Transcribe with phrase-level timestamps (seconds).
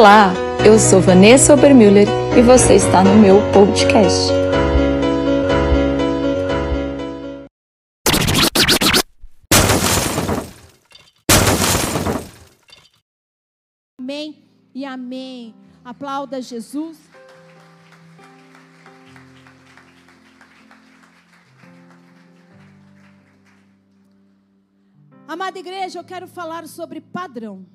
[0.00, 0.32] Olá,
[0.64, 4.32] eu sou Vanessa Obermüller e você está no meu podcast.
[14.00, 14.42] Amém
[14.74, 15.54] e amém.
[15.84, 16.98] Aplauda Jesus.
[25.28, 27.66] Amada igreja, eu quero falar sobre padrão.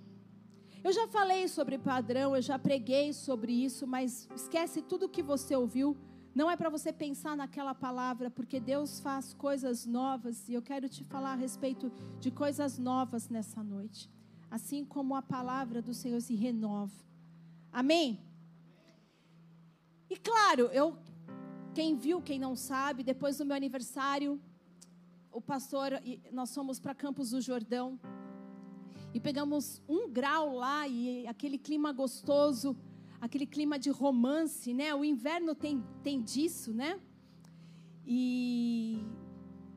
[0.85, 5.55] Eu já falei sobre padrão, eu já preguei sobre isso, mas esquece tudo que você
[5.55, 5.97] ouviu.
[6.35, 10.87] Não é para você pensar naquela palavra, porque Deus faz coisas novas e eu quero
[10.87, 14.07] te falar a respeito de coisas novas nessa noite.
[14.51, 16.93] Assim como a palavra do Senhor se renova.
[17.71, 18.19] Amém?
[20.07, 20.99] E claro, eu
[21.73, 24.39] quem viu, quem não sabe, depois do meu aniversário,
[25.31, 25.93] o pastor,
[26.31, 27.99] nós fomos para Campos do Jordão
[29.15, 32.75] e pegamos um grau lá e aquele clima gostoso,
[33.21, 34.93] aquele clima de romance, né?
[34.93, 36.99] O inverno tem, tem disso, né?
[38.05, 39.01] E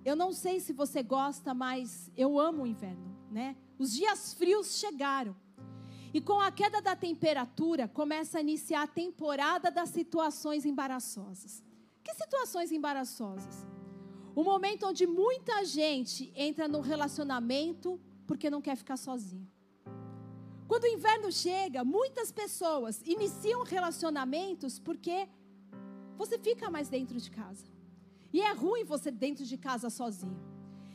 [0.04, 3.56] eu não sei se você gosta, mas eu amo o inverno, né?
[3.78, 5.36] Os dias frios chegaram.
[6.12, 11.62] E com a queda da temperatura, começa a iniciar a temporada das situações embaraçosas.
[12.02, 13.64] Que situações embaraçosas?
[14.34, 19.48] O momento onde muita gente entra num relacionamento porque não quer ficar sozinho.
[20.70, 25.16] Quando o inverno chega, muitas pessoas iniciam relacionamentos porque
[26.20, 27.66] você fica mais dentro de casa.
[28.36, 30.38] E é ruim você dentro de casa sozinho.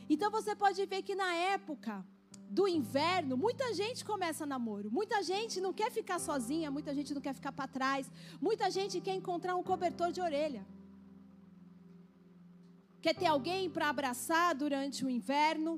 [0.08, 2.06] Então você pode ver que na época
[2.58, 4.88] do inverno, muita gente começa namoro.
[4.98, 8.08] Muita gente não quer ficar sozinha, muita gente não quer ficar para trás.
[8.40, 10.64] Muita gente quer encontrar um cobertor de orelha
[13.04, 15.72] quer ter alguém para abraçar durante o inverno.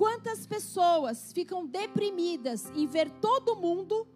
[0.00, 4.08] Quantas pessoas ficam deprimidas em ver todo mundo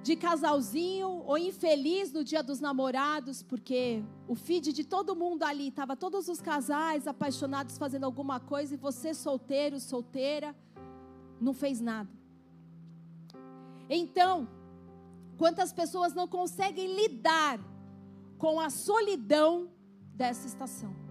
[0.00, 5.66] de casalzinho ou infeliz no dia dos namorados, porque o feed de todo mundo ali
[5.66, 10.54] estava todos os casais apaixonados fazendo alguma coisa e você solteiro, solteira,
[11.40, 12.08] não fez nada.
[13.90, 14.46] Então,
[15.36, 17.58] quantas pessoas não conseguem lidar
[18.38, 19.68] com a solidão
[20.14, 21.07] dessa estação.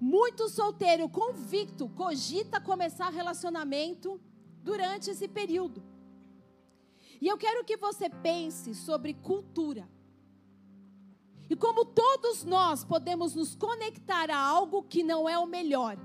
[0.00, 4.20] Muito solteiro convicto cogita começar relacionamento
[4.62, 5.82] durante esse período.
[7.20, 9.88] E eu quero que você pense sobre cultura.
[11.48, 15.96] E como todos nós podemos nos conectar a algo que não é o melhor.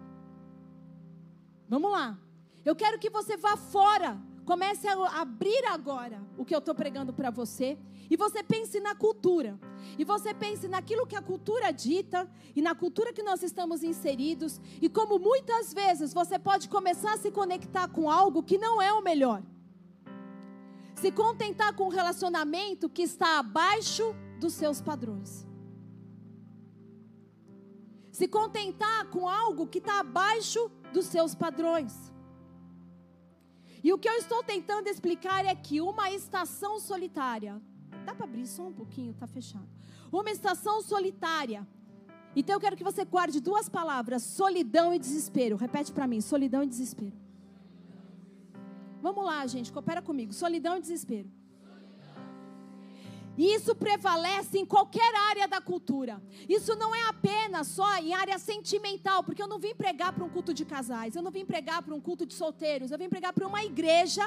[1.68, 2.18] Vamos lá.
[2.66, 4.22] Eu quero que você vá fora.
[4.50, 7.78] Comece a abrir agora o que eu estou pregando para você
[8.10, 9.60] e você pense na cultura.
[9.96, 14.60] E você pense naquilo que a cultura dita e na cultura que nós estamos inseridos.
[14.82, 18.92] E como muitas vezes você pode começar a se conectar com algo que não é
[18.92, 19.44] o melhor.
[20.96, 25.46] Se contentar com um relacionamento que está abaixo dos seus padrões.
[28.12, 32.10] Se contentar com algo que está abaixo dos seus padrões.
[33.84, 37.62] E o que eu estou tentando explicar é que uma estação solitária
[38.06, 39.68] Dá para abrir só um pouquinho, está fechado.
[40.12, 41.68] Uma estação solitária.
[42.36, 45.56] Então eu quero que você guarde duas palavras: solidão e desespero.
[45.56, 47.16] Repete para mim: solidão e desespero.
[49.02, 50.34] Vamos lá, gente, coopera comigo.
[50.34, 51.30] Solidão e desespero.
[53.42, 56.22] E isso prevalece em qualquer área da cultura.
[56.58, 60.30] Isso não é apenas só em área sentimental, porque eu não vim pregar para um
[60.30, 63.32] culto de casais, eu não vim pregar para um culto de solteiros, eu vim pregar
[63.32, 64.26] para uma igreja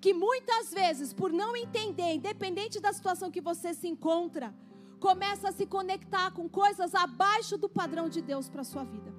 [0.00, 4.54] que muitas vezes, por não entender, independente da situação que você se encontra,
[4.98, 9.12] começa a se conectar com coisas abaixo do padrão de Deus para sua vida.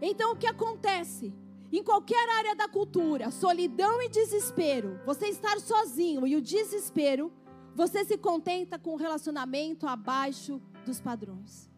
[0.00, 1.34] Então, o que acontece?
[1.72, 7.32] Em qualquer área da cultura, solidão e desespero, você estar sozinho e o desespero,
[7.74, 11.70] você se contenta com um relacionamento abaixo dos padrões.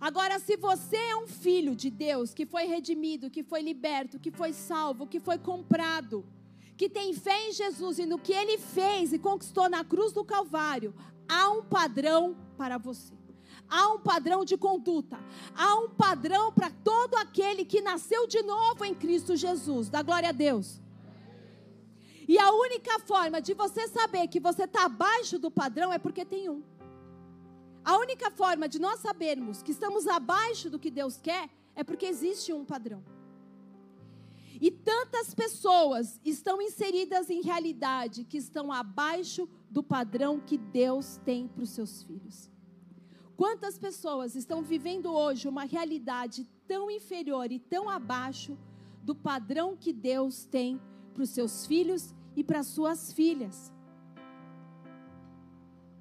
[0.00, 4.30] Agora, se você é um filho de Deus, que foi redimido, que foi liberto, que
[4.30, 6.24] foi salvo, que foi comprado,
[6.76, 10.24] que tem fé em Jesus e no que ele fez e conquistou na cruz do
[10.24, 10.94] Calvário,
[11.28, 13.15] há um padrão para você.
[13.68, 15.18] Há um padrão de conduta.
[15.54, 19.88] Há um padrão para todo aquele que nasceu de novo em Cristo Jesus.
[19.88, 20.80] Dá glória a Deus.
[22.28, 26.24] E a única forma de você saber que você está abaixo do padrão é porque
[26.24, 26.62] tem um.
[27.84, 32.06] A única forma de nós sabermos que estamos abaixo do que Deus quer é porque
[32.06, 33.04] existe um padrão.
[34.60, 41.46] E tantas pessoas estão inseridas em realidade que estão abaixo do padrão que Deus tem
[41.46, 42.50] para os seus filhos.
[43.36, 48.56] Quantas pessoas estão vivendo hoje uma realidade tão inferior e tão abaixo
[49.02, 50.80] do padrão que Deus tem
[51.12, 53.72] para os seus filhos e para suas filhas.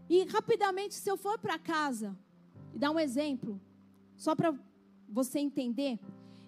[0.09, 2.17] E rapidamente, se eu for para casa
[2.73, 3.59] e dar um exemplo,
[4.15, 4.53] só para
[5.09, 5.99] você entender,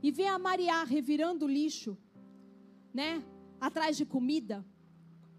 [0.02, 1.98] e ver a Maria revirando lixo,
[2.94, 3.24] né,
[3.60, 4.66] atrás de comida,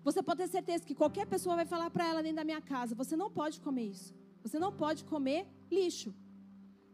[0.02, 2.94] você pode ter certeza que qualquer pessoa vai falar para ela dentro da minha casa:
[2.94, 4.17] você não pode comer isso.
[4.42, 6.14] Você não pode comer lixo.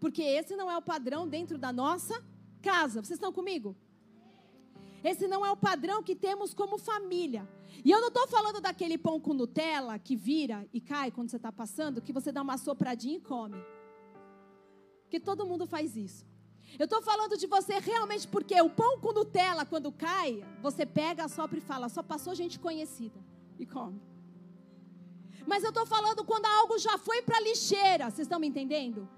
[0.00, 2.22] Porque esse não é o padrão dentro da nossa
[2.60, 3.02] casa.
[3.02, 3.76] Vocês estão comigo?
[5.02, 7.48] Esse não é o padrão que temos como família.
[7.84, 11.36] E eu não estou falando daquele pão com Nutella que vira e cai quando você
[11.36, 13.58] está passando, que você dá uma sopradinha e come.
[15.02, 16.26] Porque todo mundo faz isso.
[16.78, 21.28] Eu estou falando de você realmente porque o pão com Nutella, quando cai, você pega,
[21.28, 23.20] sopra e fala, só passou gente conhecida
[23.58, 24.00] e come.
[25.46, 29.08] Mas eu estou falando quando algo já foi para a lixeira, vocês estão me entendendo?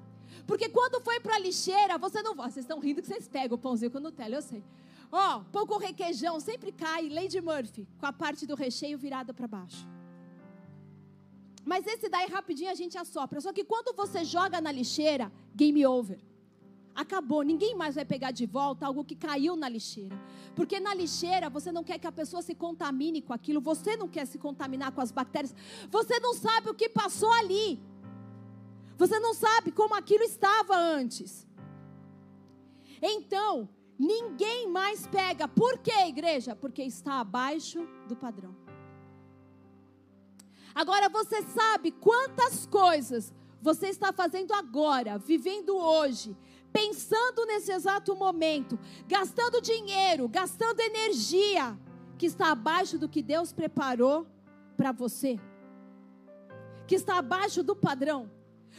[0.46, 2.34] Porque quando foi para a lixeira, você não.
[2.34, 4.62] Vocês estão rindo que vocês pegam o pãozinho com Nutella, eu sei.
[5.10, 9.88] Ó, oh, requeijão sempre cai, Lady Murphy, com a parte do recheio virada para baixo.
[11.64, 13.40] Mas esse daí rapidinho a gente assopra.
[13.40, 16.20] Só que quando você joga na lixeira, game over.
[16.96, 20.18] Acabou, ninguém mais vai pegar de volta algo que caiu na lixeira.
[20.54, 24.08] Porque na lixeira você não quer que a pessoa se contamine com aquilo, você não
[24.08, 25.54] quer se contaminar com as bactérias,
[25.90, 27.78] você não sabe o que passou ali.
[28.96, 31.46] Você não sabe como aquilo estava antes.
[33.02, 33.68] Então,
[33.98, 35.46] ninguém mais pega.
[35.46, 36.56] Por quê, igreja?
[36.56, 38.56] Porque está abaixo do padrão.
[40.74, 46.36] Agora você sabe quantas coisas você está fazendo agora, vivendo hoje,
[46.72, 51.78] pensando nesse exato momento, gastando dinheiro, gastando energia,
[52.18, 54.26] que está abaixo do que Deus preparou
[54.76, 55.38] para você,
[56.86, 58.30] que está abaixo do padrão.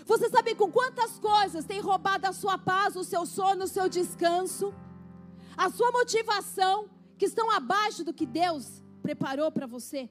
[0.05, 3.89] Você sabe com quantas coisas tem roubado a sua paz, o seu sono, o seu
[3.89, 4.73] descanso,
[5.55, 10.09] a sua motivação, que estão abaixo do que Deus preparou para você?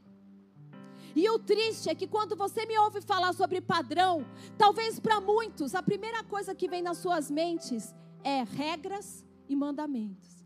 [1.16, 4.24] E o triste é que quando você me ouve falar sobre padrão,
[4.58, 10.44] talvez para muitos a primeira coisa que vem nas suas mentes é regras e mandamentos.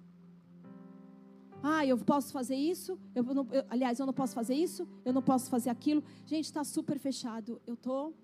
[1.61, 5.13] Ah, eu posso fazer isso, eu não, eu, aliás, eu não posso fazer isso, eu
[5.13, 6.05] não posso fazer aquilo.
[6.25, 7.61] Gente, está super fechado.
[7.67, 8.15] Eu estou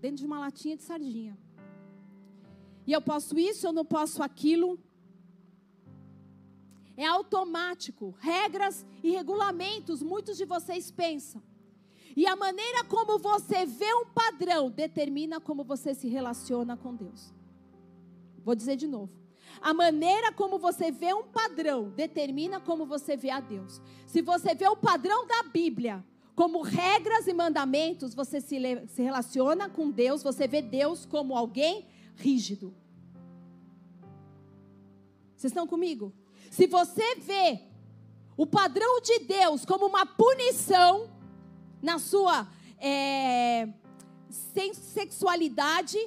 [0.00, 1.38] dentro de uma latinha de sardinha.
[2.84, 4.76] E eu posso isso, eu não posso aquilo.
[6.96, 8.14] É automático.
[8.18, 11.42] Regras e regulamentos, muitos de vocês pensam.
[12.14, 17.32] E a maneira como você vê um padrão determina como você se relaciona com Deus.
[18.44, 19.12] Vou dizer de novo.
[19.60, 23.80] A maneira como você vê um padrão determina como você vê a Deus.
[24.06, 26.04] Se você vê o padrão da Bíblia
[26.34, 28.58] como regras e mandamentos, você se,
[28.88, 31.86] se relaciona com Deus, você vê Deus como alguém
[32.16, 32.74] rígido.
[35.36, 36.12] Vocês estão comigo?
[36.52, 37.62] Se você vê
[38.36, 41.10] o padrão de Deus como uma punição
[41.80, 42.46] na sua
[42.78, 43.72] é,
[44.28, 45.98] sexualidade,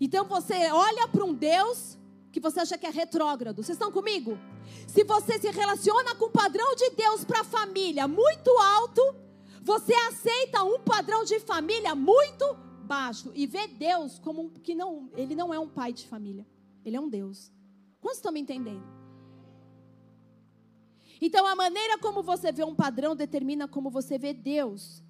[0.00, 1.98] então você olha para um Deus
[2.32, 3.62] que você acha que é retrógrado.
[3.62, 4.38] Vocês estão comigo?
[4.86, 9.14] Se você se relaciona com o padrão de Deus para a família muito alto,
[9.60, 15.10] você aceita um padrão de família muito baixo e vê Deus como um, que não,
[15.14, 16.46] ele não é um pai de família.
[16.82, 17.52] Ele é um Deus.
[18.00, 18.97] Quantos estão me entendendo?
[21.20, 25.02] Então, a maneira como você vê um padrão determina como você vê Deus.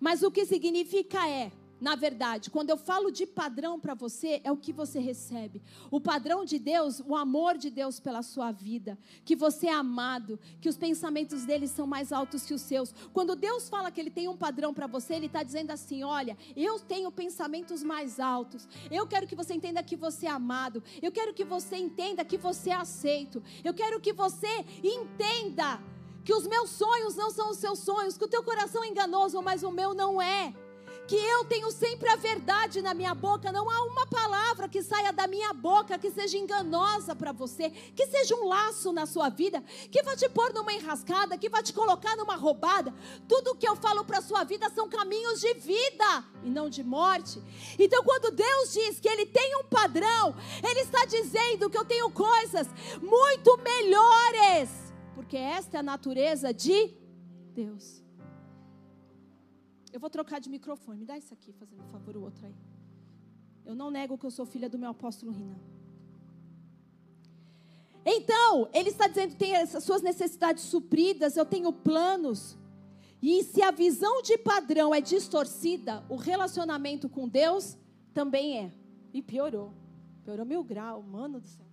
[0.00, 4.50] Mas o que significa é, na verdade, quando eu falo de padrão para você, é
[4.50, 5.62] o que você recebe.
[5.90, 10.40] O padrão de Deus, o amor de Deus pela sua vida, que você é amado,
[10.60, 12.92] que os pensamentos dele são mais altos que os seus.
[13.12, 16.36] Quando Deus fala que ele tem um padrão para você, ele está dizendo assim: olha,
[16.56, 18.68] eu tenho pensamentos mais altos.
[18.90, 20.82] Eu quero que você entenda que você é amado.
[21.00, 23.42] Eu quero que você entenda que você é aceito.
[23.62, 25.80] Eu quero que você entenda
[26.24, 29.40] que os meus sonhos não são os seus sonhos, que o teu coração é enganoso,
[29.40, 30.52] mas o meu não é
[31.08, 35.10] que eu tenho sempre a verdade na minha boca, não há uma palavra que saia
[35.10, 39.64] da minha boca que seja enganosa para você, que seja um laço na sua vida,
[39.90, 42.94] que vai te pôr numa enrascada, que vai te colocar numa roubada.
[43.26, 47.42] Tudo que eu falo para sua vida são caminhos de vida e não de morte.
[47.78, 52.10] Então, quando Deus diz que Ele tem um padrão, Ele está dizendo que eu tenho
[52.10, 52.68] coisas
[53.00, 54.68] muito melhores,
[55.14, 56.92] porque esta é a natureza de
[57.54, 58.07] Deus.
[59.98, 61.00] Eu vou trocar de microfone.
[61.00, 62.54] Me dá isso aqui, fazendo um favor, o outro aí.
[63.66, 65.58] Eu não nego que eu sou filha do meu apóstolo Rina.
[68.06, 72.56] Então, ele está dizendo: tem as suas necessidades supridas, eu tenho planos.
[73.20, 77.76] E se a visão de padrão é distorcida, o relacionamento com Deus
[78.14, 78.72] também é.
[79.12, 79.72] E piorou.
[80.24, 81.66] Piorou mil graus, mano do céu.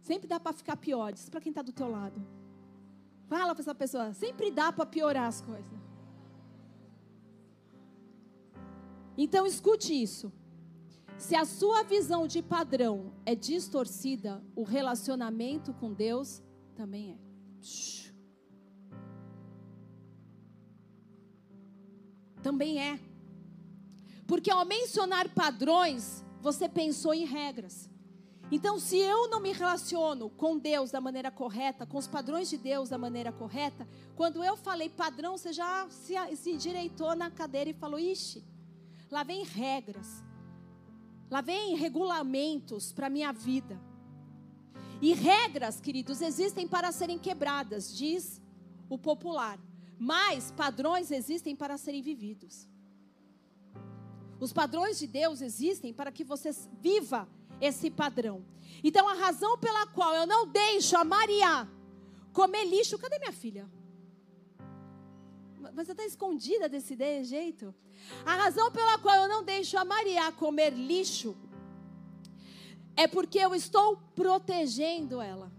[0.00, 1.12] Sempre dá para ficar pior.
[1.12, 2.37] Diz para quem está do teu lado.
[3.28, 4.12] Fala para essa pessoa.
[4.14, 5.78] Sempre dá para piorar as coisas.
[9.16, 10.32] Então escute isso.
[11.18, 16.40] Se a sua visão de padrão é distorcida, o relacionamento com Deus
[16.76, 17.18] também é.
[22.40, 23.00] Também é.
[24.26, 27.90] Porque ao mencionar padrões, você pensou em regras.
[28.50, 32.56] Então, se eu não me relaciono com Deus da maneira correta, com os padrões de
[32.56, 33.86] Deus da maneira correta,
[34.16, 36.14] quando eu falei padrão, você já se,
[36.50, 38.42] endireitou na cadeira e falou: ixi,
[39.10, 40.24] lá vem regras,
[41.30, 43.78] lá vem regulamentos para a minha vida.
[45.00, 48.40] E regras, queridos, existem para serem quebradas, diz
[48.88, 49.58] o popular,
[49.98, 52.66] mas padrões existem para serem vividos.
[54.40, 56.50] Os padrões de Deus existem para que você
[56.80, 57.28] viva
[57.60, 58.44] esse padrão.
[58.82, 61.68] Então, a razão pela qual eu não deixo a Maria
[62.32, 62.98] comer lixo.
[62.98, 63.68] Cadê minha filha?
[65.74, 67.74] Você está escondida desse jeito?
[68.24, 71.36] A razão pela qual eu não deixo a Maria comer lixo
[72.96, 75.52] é porque eu estou protegendo ela.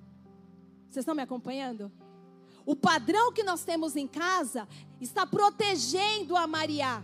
[0.89, 1.91] Vocês estão me acompanhando?
[2.65, 4.67] O padrão que nós temos em casa
[4.99, 7.03] está protegendo a Maria,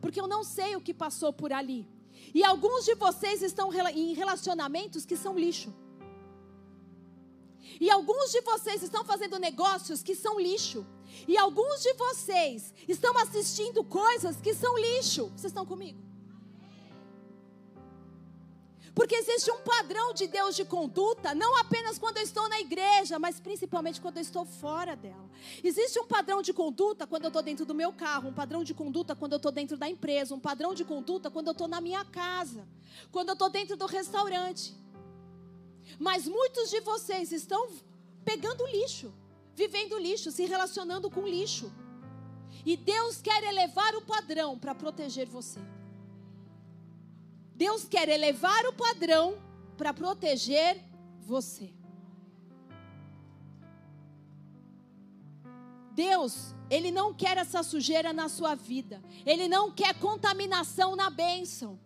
[0.00, 1.86] porque eu não sei o que passou por ali.
[2.34, 5.74] E alguns de vocês estão em relacionamentos que são lixo.
[7.80, 10.86] E alguns de vocês estão fazendo negócios que são lixo.
[11.26, 15.26] E alguns de vocês estão assistindo coisas que são lixo.
[15.36, 16.07] Vocês estão comigo?
[18.98, 23.16] Porque existe um padrão de Deus de conduta, não apenas quando eu estou na igreja,
[23.16, 25.30] mas principalmente quando eu estou fora dela.
[25.62, 28.74] Existe um padrão de conduta quando eu estou dentro do meu carro, um padrão de
[28.74, 31.80] conduta quando eu estou dentro da empresa, um padrão de conduta quando eu estou na
[31.80, 32.66] minha casa,
[33.12, 34.74] quando eu estou dentro do restaurante.
[35.96, 37.68] Mas muitos de vocês estão
[38.24, 39.14] pegando lixo,
[39.54, 41.72] vivendo lixo, se relacionando com lixo.
[42.66, 45.60] E Deus quer elevar o padrão para proteger você.
[47.58, 49.36] Deus quer elevar o padrão
[49.76, 50.80] para proteger
[51.20, 51.74] você.
[55.92, 59.02] Deus, Ele não quer essa sujeira na sua vida.
[59.26, 61.80] Ele não quer contaminação na bênção.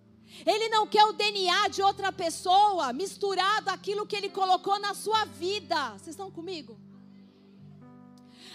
[0.45, 5.25] Ele não quer o DNA de outra pessoa misturado aquilo que Ele colocou na sua
[5.25, 5.93] vida.
[5.93, 6.79] Vocês estão comigo?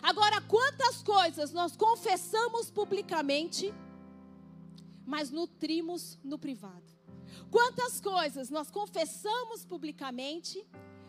[0.03, 3.73] Agora, quantas coisas nós confessamos publicamente,
[5.03, 6.96] mas nutrimos no privado?
[7.49, 10.65] Quantas coisas nós confessamos publicamente,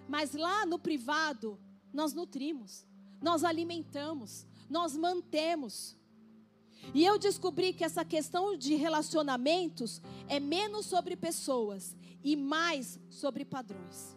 [0.08, 1.58] mas lá no privado
[1.92, 2.86] nós nutrimos,
[3.20, 5.96] nós alimentamos, nós mantemos.
[6.94, 13.44] E eu descobri que essa questão de relacionamentos é menos sobre pessoas e mais sobre
[13.44, 14.16] padrões.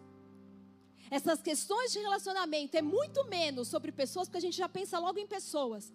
[1.10, 5.20] Essas questões de relacionamento é muito menos sobre pessoas, porque a gente já pensa logo
[5.20, 5.91] em pessoas.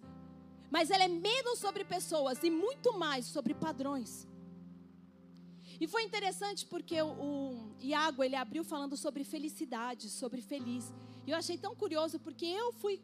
[0.69, 4.26] Mas ela é menos sobre pessoas e muito mais sobre padrões.
[5.79, 10.91] E foi interessante porque o, Iago ele abriu falando sobre felicidade, sobre feliz.
[11.25, 13.01] E eu achei tão curioso porque eu fui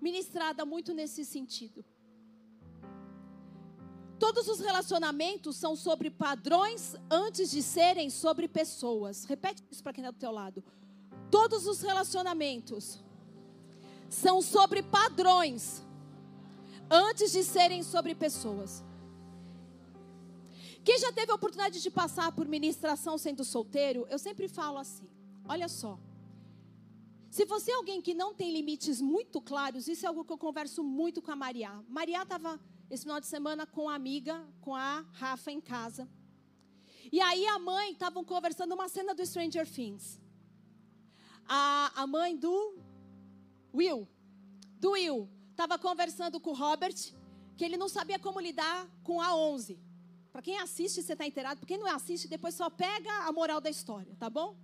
[0.00, 1.84] ministrada muito nesse sentido.
[4.18, 9.24] Todos os relacionamentos são sobre padrões antes de serem sobre pessoas.
[9.24, 10.64] Repete isso para quem está do teu lado.
[11.30, 13.00] Todos os relacionamentos
[14.08, 15.82] são sobre padrões
[16.90, 18.82] antes de serem sobre pessoas.
[20.88, 25.06] Quem já teve a oportunidade de passar por ministração sendo solteiro, eu sempre falo assim:
[25.44, 26.00] olha só.
[27.30, 30.38] Se você é alguém que não tem limites muito claros, isso é algo que eu
[30.38, 31.72] converso muito com a Maria.
[31.86, 36.08] Maria estava esse final de semana com a amiga, com a Rafa em casa.
[37.12, 40.18] E aí a mãe estavam conversando uma cena do Stranger Things.
[41.46, 42.78] A, a mãe do
[43.74, 44.08] Will,
[44.80, 46.96] do Will, estava conversando com o Robert,
[47.58, 49.87] que ele não sabia como lidar com a 11.
[50.38, 51.58] Para quem assiste, você está inteirado.
[51.58, 54.56] Para quem não assiste, depois só pega a moral da história, tá bom?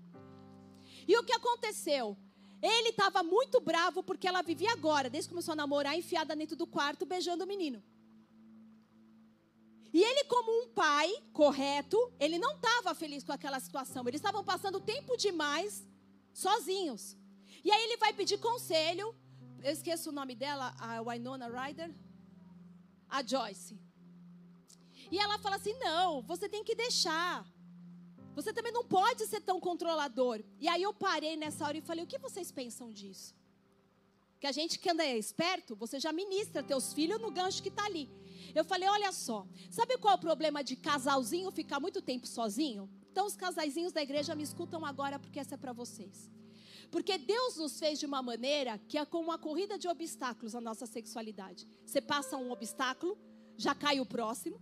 [1.08, 2.16] E o que aconteceu?
[2.62, 6.54] Ele estava muito bravo porque ela vivia agora, desde que começou a namorar, enfiada dentro
[6.54, 7.82] do quarto, beijando o menino.
[9.92, 14.06] E ele, como um pai correto, ele não estava feliz com aquela situação.
[14.06, 15.84] Eles estavam passando tempo demais
[16.32, 17.16] sozinhos.
[17.64, 19.12] E aí ele vai pedir conselho.
[19.60, 21.92] Eu esqueço o nome dela, a Winona Ryder.
[23.08, 23.83] A Joyce.
[25.10, 27.46] E ela fala assim: não, você tem que deixar.
[28.34, 30.42] Você também não pode ser tão controlador.
[30.60, 33.34] E aí eu parei nessa hora e falei: o que vocês pensam disso?
[34.40, 37.84] Que a gente que anda esperto, você já ministra teus filhos no gancho que está
[37.84, 38.10] ali.
[38.54, 42.90] Eu falei: olha só, sabe qual é o problema de casalzinho ficar muito tempo sozinho?
[43.10, 46.28] Então, os casaizinhos da igreja me escutam agora, porque essa é para vocês.
[46.90, 50.60] Porque Deus nos fez de uma maneira que é como uma corrida de obstáculos na
[50.60, 51.66] nossa sexualidade.
[51.86, 53.16] Você passa um obstáculo,
[53.56, 54.60] já cai o próximo,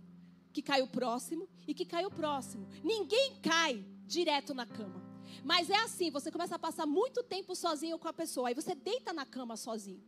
[0.53, 2.67] que cai o próximo e que cai o próximo.
[2.83, 5.01] Ninguém cai direto na cama.
[5.43, 8.75] Mas é assim, você começa a passar muito tempo sozinho com a pessoa, aí você
[8.75, 10.03] deita na cama sozinho.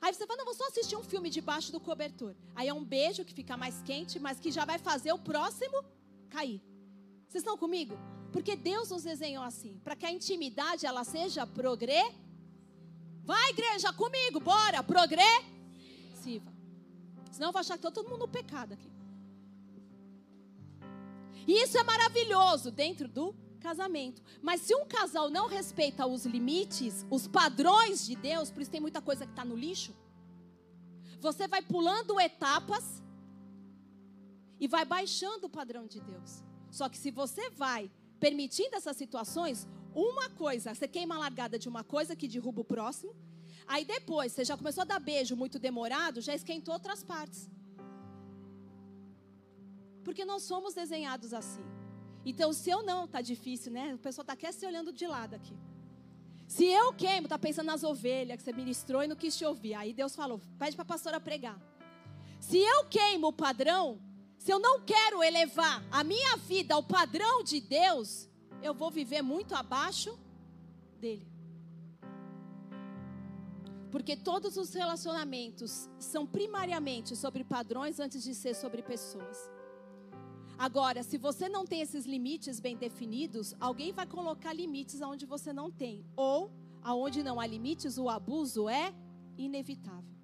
[0.00, 2.34] Aí você fala, não, vou só assistir um filme debaixo do cobertor.
[2.54, 5.84] Aí é um beijo que fica mais quente, mas que já vai fazer o próximo
[6.28, 6.60] cair.
[7.28, 7.96] Vocês estão comigo?
[8.32, 12.02] Porque Deus nos desenhou assim, para que a intimidade ela seja progre.
[13.24, 16.50] Vai, igreja, comigo, bora, progressiva.
[17.30, 18.91] Senão eu vou achar que está todo mundo no pecado aqui.
[21.46, 24.22] E isso é maravilhoso dentro do casamento.
[24.42, 28.80] Mas se um casal não respeita os limites, os padrões de Deus, por isso tem
[28.80, 29.94] muita coisa que está no lixo,
[31.20, 33.02] você vai pulando etapas
[34.58, 36.42] e vai baixando o padrão de Deus.
[36.70, 41.68] Só que se você vai permitindo essas situações, uma coisa, você queima a largada de
[41.68, 43.14] uma coisa que derruba o próximo,
[43.66, 47.48] aí depois você já começou a dar beijo muito demorado, já esquentou outras partes.
[50.04, 51.64] Porque nós somos desenhados assim.
[52.24, 53.94] Então, se eu não, tá difícil, né?
[53.94, 55.56] O pessoal tá até se olhando de lado aqui.
[56.46, 59.74] Se eu queimo, tá pensando nas ovelhas que você ministrou e não quis te ouvir.
[59.74, 61.58] Aí Deus falou: pede para a pastora pregar.
[62.38, 64.00] Se eu queimo o padrão,
[64.36, 68.28] se eu não quero elevar a minha vida ao padrão de Deus,
[68.62, 70.18] eu vou viver muito abaixo
[71.00, 71.26] dele.
[73.90, 79.38] Porque todos os relacionamentos são primariamente sobre padrões antes de ser sobre pessoas.
[80.66, 85.52] Agora, se você não tem esses limites bem definidos, alguém vai colocar limites aonde você
[85.52, 86.06] não tem.
[86.14, 88.94] Ou, aonde não há limites, o abuso é
[89.36, 90.14] inevitável.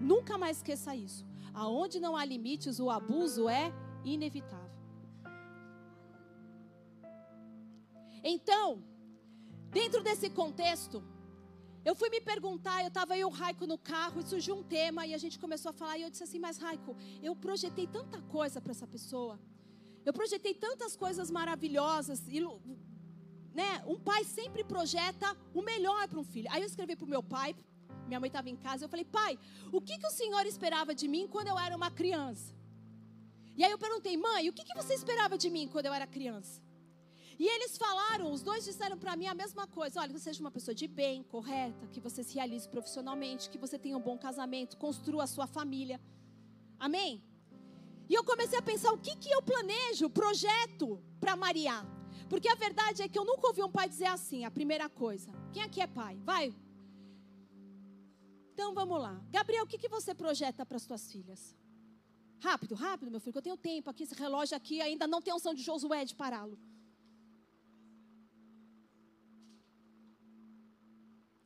[0.00, 1.24] Nunca mais esqueça isso.
[1.54, 3.72] Aonde não há limites, o abuso é
[4.04, 4.76] inevitável.
[8.24, 8.82] Então,
[9.70, 11.04] dentro desse contexto,
[11.84, 15.06] eu fui me perguntar, eu estava aí o Raico no carro e surgiu um tema
[15.06, 18.20] e a gente começou a falar e eu disse assim, mas Raico, eu projetei tanta
[18.22, 19.38] coisa para essa pessoa.
[20.04, 22.22] Eu projetei tantas coisas maravilhosas.
[23.54, 26.48] Né, um pai sempre projeta o melhor para um filho.
[26.50, 27.54] Aí eu escrevi para o meu pai,
[28.06, 29.38] minha mãe estava em casa, eu falei, pai,
[29.70, 32.54] o que, que o senhor esperava de mim quando eu era uma criança?
[33.56, 36.06] E aí eu perguntei, mãe, o que, que você esperava de mim quando eu era
[36.06, 36.62] criança?
[37.38, 40.40] E eles falaram, os dois disseram para mim a mesma coisa: olha, que você seja
[40.40, 44.16] uma pessoa de bem, correta, que você se realize profissionalmente, que você tenha um bom
[44.16, 46.00] casamento, construa a sua família.
[46.78, 47.22] Amém?
[48.12, 51.76] E eu comecei a pensar o que, que eu planejo, projeto para Maria.
[52.28, 55.32] Porque a verdade é que eu nunca ouvi um pai dizer assim, a primeira coisa.
[55.50, 56.20] Quem aqui é pai?
[56.22, 56.54] Vai.
[58.52, 59.18] Então vamos lá.
[59.30, 61.56] Gabriel, o que, que você projeta para as suas filhas?
[62.38, 65.32] Rápido, rápido, meu filho, que eu tenho tempo aqui, esse relógio aqui ainda não tem
[65.32, 66.58] unção de Josué de pará-lo.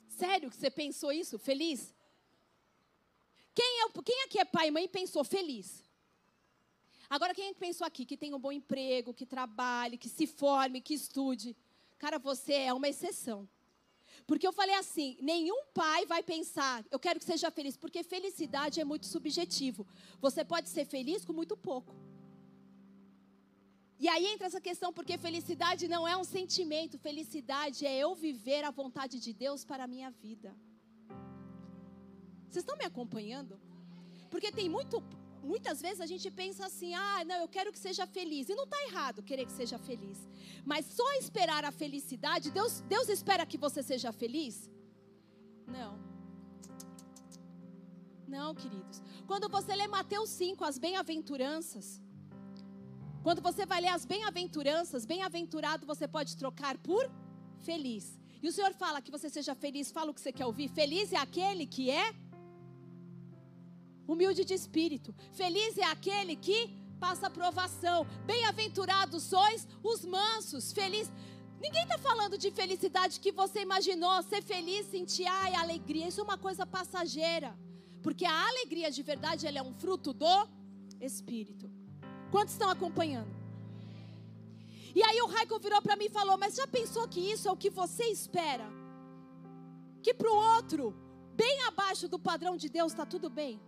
[0.08, 1.38] Sério que você pensou isso?
[1.38, 1.94] Feliz?
[3.54, 5.85] Quem, é, quem aqui é pai e mãe pensou feliz?
[7.08, 10.80] Agora, quem é pensou aqui que tem um bom emprego, que trabalhe, que se forme,
[10.80, 11.56] que estude?
[11.98, 13.48] Cara, você é uma exceção.
[14.26, 18.80] Porque eu falei assim: nenhum pai vai pensar, eu quero que seja feliz, porque felicidade
[18.80, 19.86] é muito subjetivo.
[20.20, 21.94] Você pode ser feliz com muito pouco.
[23.98, 28.62] E aí entra essa questão, porque felicidade não é um sentimento, felicidade é eu viver
[28.64, 30.54] a vontade de Deus para a minha vida.
[32.48, 33.58] Vocês estão me acompanhando?
[34.30, 35.02] Porque tem muito,
[35.52, 38.48] muitas vezes a gente pensa assim: ah, não, eu quero que seja feliz.
[38.48, 40.18] E não está errado querer que seja feliz.
[40.64, 44.70] Mas só esperar a felicidade, Deus, Deus espera que você seja feliz?
[45.66, 45.92] Não.
[48.36, 49.02] Não, queridos.
[49.26, 52.02] Quando você lê Mateus 5, as bem-aventuranças.
[53.22, 57.04] Quando você vai ler as bem-aventuranças, bem-aventurado você pode trocar por
[57.68, 58.18] feliz.
[58.42, 60.68] E o Senhor fala que você seja feliz, fala o que você quer ouvir.
[60.68, 62.14] Feliz é aquele que é
[64.06, 65.14] humilde de espírito.
[65.32, 68.06] Feliz é aquele que passa provação.
[68.24, 70.72] Bem-aventurados sois os mansos.
[70.72, 71.10] Feliz.
[71.60, 74.22] Ninguém está falando de felicidade que você imaginou.
[74.22, 76.08] Ser feliz, sentir ai, alegria.
[76.08, 77.56] Isso é uma coisa passageira.
[78.02, 80.48] Porque a alegria de verdade ela é um fruto do
[81.00, 81.70] Espírito.
[82.30, 83.34] Quantos estão acompanhando?
[84.94, 87.52] E aí o Raico virou para mim e falou: Mas já pensou que isso é
[87.52, 88.66] o que você espera?
[90.02, 90.94] Que para o outro,
[91.34, 93.60] bem abaixo do padrão de Deus, está tudo bem?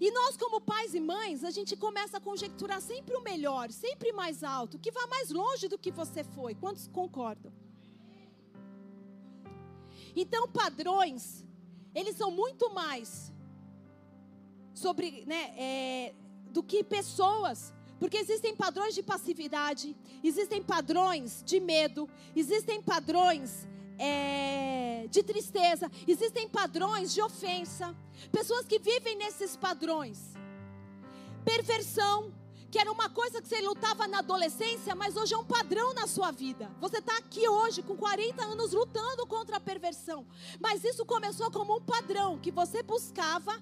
[0.00, 4.12] E nós, como pais e mães, a gente começa a conjecturar sempre o melhor, sempre
[4.12, 6.54] mais alto, que vá mais longe do que você foi.
[6.54, 7.52] Quantos concordam?
[10.14, 11.44] Então, padrões,
[11.94, 13.32] eles são muito mais
[14.74, 16.14] sobre, né, é,
[16.50, 17.72] do que pessoas.
[17.98, 23.66] Porque existem padrões de passividade, existem padrões de medo, existem padrões
[23.98, 27.94] é, de tristeza, existem padrões de ofensa.
[28.30, 30.34] Pessoas que vivem nesses padrões.
[31.44, 32.32] Perversão,
[32.70, 36.06] que era uma coisa que você lutava na adolescência, mas hoje é um padrão na
[36.06, 36.70] sua vida.
[36.80, 40.26] Você está aqui hoje com 40 anos lutando contra a perversão.
[40.60, 43.52] Mas isso começou como um padrão que você buscava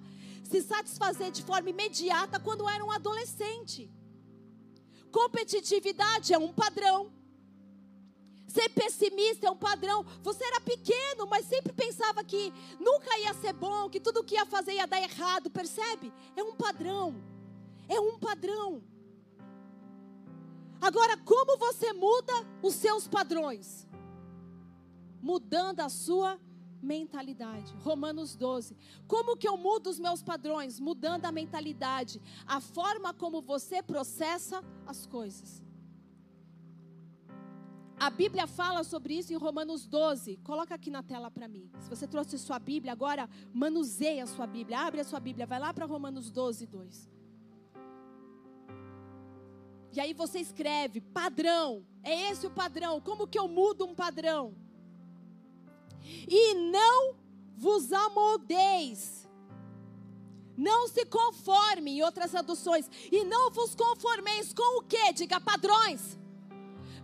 [0.42, 3.90] se satisfazer de forma imediata quando era um adolescente.
[5.10, 7.12] Competitividade é um padrão.
[8.54, 10.06] Ser pessimista é um padrão.
[10.22, 14.46] Você era pequeno, mas sempre pensava que nunca ia ser bom, que tudo que ia
[14.46, 16.12] fazer ia dar errado, percebe?
[16.36, 17.20] É um padrão.
[17.88, 18.80] É um padrão.
[20.80, 23.88] Agora, como você muda os seus padrões?
[25.20, 26.38] Mudando a sua
[26.80, 27.74] mentalidade.
[27.78, 28.76] Romanos 12.
[29.08, 30.78] Como que eu mudo os meus padrões?
[30.78, 35.63] Mudando a mentalidade, a forma como você processa as coisas.
[37.98, 40.36] A Bíblia fala sobre isso em Romanos 12.
[40.38, 41.70] Coloca aqui na tela para mim.
[41.80, 44.80] Se você trouxe sua Bíblia, agora manuseia a sua Bíblia.
[44.80, 47.10] Abre a sua Bíblia, vai lá para Romanos 12, 2.
[49.92, 51.86] E aí você escreve padrão.
[52.02, 53.00] É esse o padrão.
[53.00, 54.54] Como que eu mudo um padrão?
[56.28, 57.14] E não
[57.56, 59.28] vos amoldeis.
[60.56, 62.90] Não se conforme, em outras traduções.
[63.10, 65.12] E não vos conformeis com o que?
[65.12, 66.18] Diga padrões.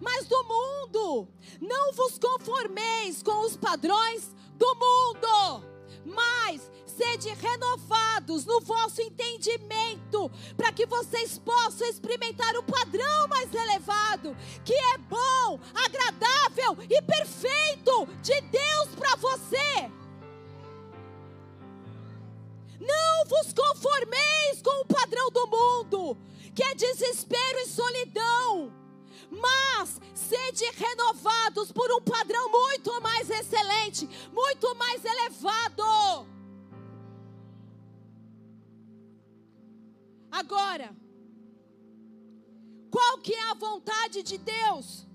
[0.01, 1.29] Mas do mundo.
[1.61, 5.65] Não vos conformeis com os padrões do mundo.
[6.05, 14.37] Mas sede renovados no vosso entendimento, para que vocês possam experimentar o padrão mais elevado,
[14.65, 19.91] que é bom, agradável e perfeito de Deus para você.
[22.79, 26.17] Não vos conformeis com o padrão do mundo,
[26.55, 28.70] que é desespero e solidão,
[29.47, 34.09] mas sede renovados por um padrão muito mais excelente,
[34.41, 35.85] muito mais elevado.
[40.31, 40.89] Agora,
[42.91, 45.07] qual que é a vontade de Deus?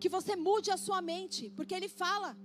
[0.00, 2.36] Que você mude a sua mente, porque Ele fala.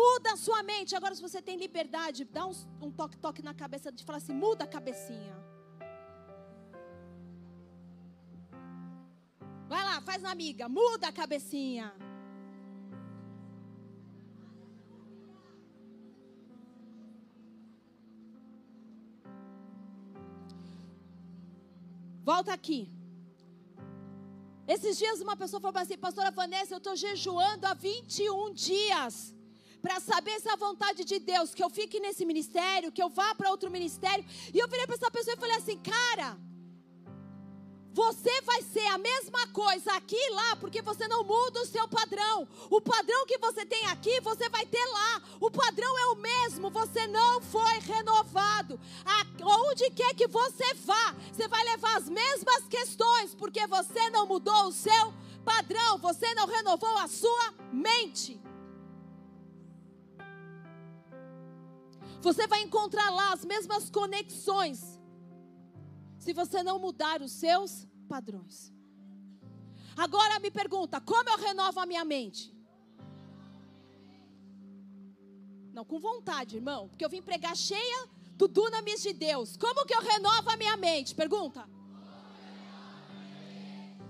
[0.00, 0.94] Muda a sua mente.
[0.94, 4.72] Agora, se você tem liberdade, dá um toque-toque na cabeça de falar assim: muda a
[4.76, 5.47] cabecinha.
[9.68, 11.92] Vai lá, faz uma amiga, muda a cabecinha.
[22.30, 22.90] Volta aqui.
[24.66, 29.34] Esses dias uma pessoa falou assim, pastora Vanessa, eu estou jejuando há 21 dias
[29.80, 33.08] para saber se é a vontade de Deus que eu fique nesse ministério, que eu
[33.08, 34.24] vá para outro ministério.
[34.52, 36.38] E eu virei para essa pessoa e falei assim, cara,
[37.98, 41.88] você vai ser a mesma coisa aqui e lá, porque você não muda o seu
[41.88, 42.46] padrão.
[42.70, 45.20] O padrão que você tem aqui, você vai ter lá.
[45.40, 48.78] O padrão é o mesmo, você não foi renovado.
[49.42, 54.66] Aonde quer que você vá, você vai levar as mesmas questões, porque você não mudou
[54.66, 55.12] o seu
[55.44, 58.40] padrão, você não renovou a sua mente.
[62.20, 64.98] Você vai encontrar lá as mesmas conexões
[66.28, 68.72] se você não mudar os seus padrões.
[69.96, 72.42] Agora me pergunta: como eu renovo a minha mente?
[75.72, 79.56] Não, com vontade, irmão, porque eu vim pregar cheia do dunamis de Deus.
[79.56, 81.14] Como que eu renovo a minha mente?
[81.14, 81.68] Pergunta.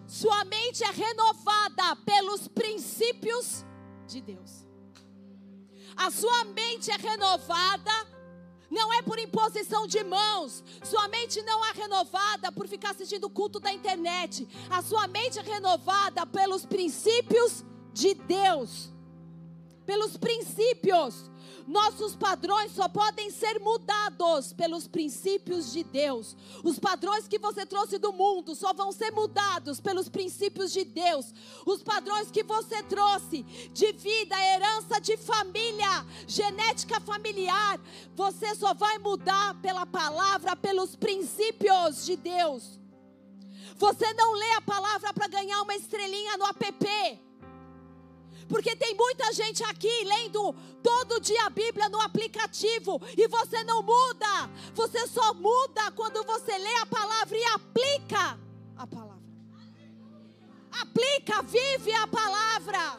[0.07, 3.65] Sua mente é renovada pelos princípios
[4.07, 4.67] de Deus.
[5.95, 7.93] A sua mente é renovada
[8.71, 10.63] não é por imposição de mãos.
[10.83, 14.49] Sua mente não é renovada por ficar assistindo o culto da internet.
[14.71, 18.93] A sua mente é renovada pelos princípios de Deus.
[19.89, 21.31] Pelos princípios.
[21.67, 26.37] Nossos padrões só podem ser mudados pelos princípios de Deus.
[26.63, 31.33] Os padrões que você trouxe do mundo só vão ser mudados pelos princípios de Deus.
[31.65, 37.81] Os padrões que você trouxe de vida, herança de família, genética familiar,
[38.15, 42.79] você só vai mudar pela palavra, pelos princípios de Deus.
[43.79, 47.28] Você não lê a palavra para ganhar uma estrelinha no app.
[48.49, 53.83] Porque tem muita gente aqui lendo todo dia a Bíblia no aplicativo e você não
[53.83, 54.51] muda.
[54.75, 58.39] Você só muda quando você lê a palavra e aplica
[58.77, 59.19] a palavra.
[60.73, 62.99] Aplica, vive a palavra.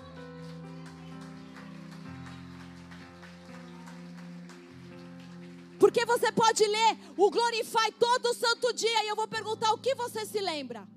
[5.79, 9.95] Porque você pode ler o Glorify todo santo dia e eu vou perguntar o que
[9.95, 10.88] você se lembra.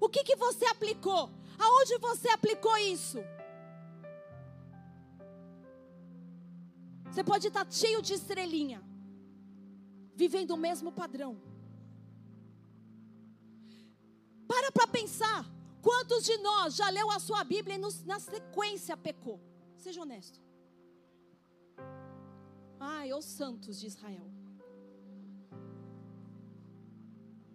[0.00, 1.30] O que, que você aplicou?
[1.58, 3.18] Aonde você aplicou isso?
[7.12, 8.82] Você pode estar cheio de estrelinha,
[10.14, 11.36] vivendo o mesmo padrão.
[14.48, 15.44] Para para pensar.
[15.82, 19.38] Quantos de nós já leu a sua Bíblia e nos, na sequência pecou?
[19.76, 20.40] Seja honesto.
[22.80, 24.26] Ai, os santos de Israel.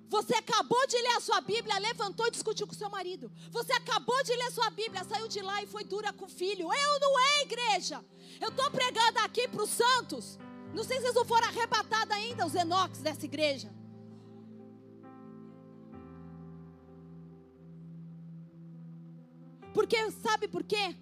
[0.10, 3.30] Você acabou de ler a sua Bíblia, levantou e discutiu com seu marido.
[3.52, 6.30] Você acabou de ler a sua Bíblia, saiu de lá e foi dura com o
[6.30, 6.72] filho.
[6.74, 8.04] Eu não é igreja.
[8.40, 10.40] Eu estou pregando aqui para os santos.
[10.74, 13.70] Não sei se eles não foram arrebatados ainda, os enoques dessa igreja.
[19.74, 20.96] Porque, sabe por quê?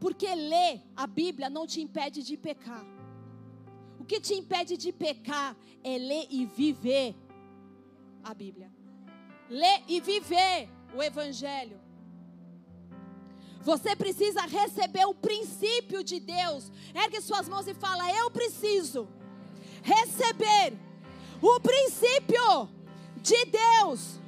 [0.00, 2.84] Porque ler a Bíblia não te impede de pecar.
[4.02, 7.14] O que te impede de pecar é ler e viver
[8.24, 8.68] a Bíblia.
[9.48, 11.80] Ler e viver o Evangelho.
[13.60, 16.68] Você precisa receber o princípio de Deus.
[16.92, 19.06] Ergue suas mãos e fala: Eu preciso
[19.84, 20.76] receber
[21.40, 22.68] o princípio
[23.18, 24.18] de Deus.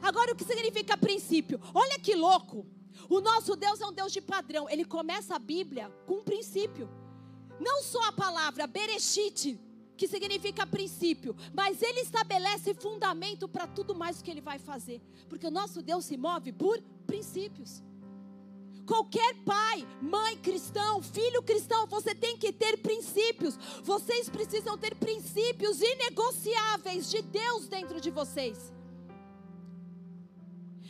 [0.00, 1.60] Agora, o que significa princípio?
[1.74, 2.64] Olha que louco.
[3.10, 4.70] O nosso Deus é um Deus de padrão.
[4.70, 6.88] Ele começa a Bíblia com um princípio.
[7.60, 9.58] Não só a palavra Bereshit,
[9.96, 15.00] que significa princípio, mas ele estabelece fundamento para tudo mais que ele vai fazer.
[15.28, 17.82] Porque o nosso Deus se move por princípios.
[18.86, 23.58] Qualquer pai, mãe cristão, filho cristão, você tem que ter princípios.
[23.82, 28.72] Vocês precisam ter princípios inegociáveis de Deus dentro de vocês.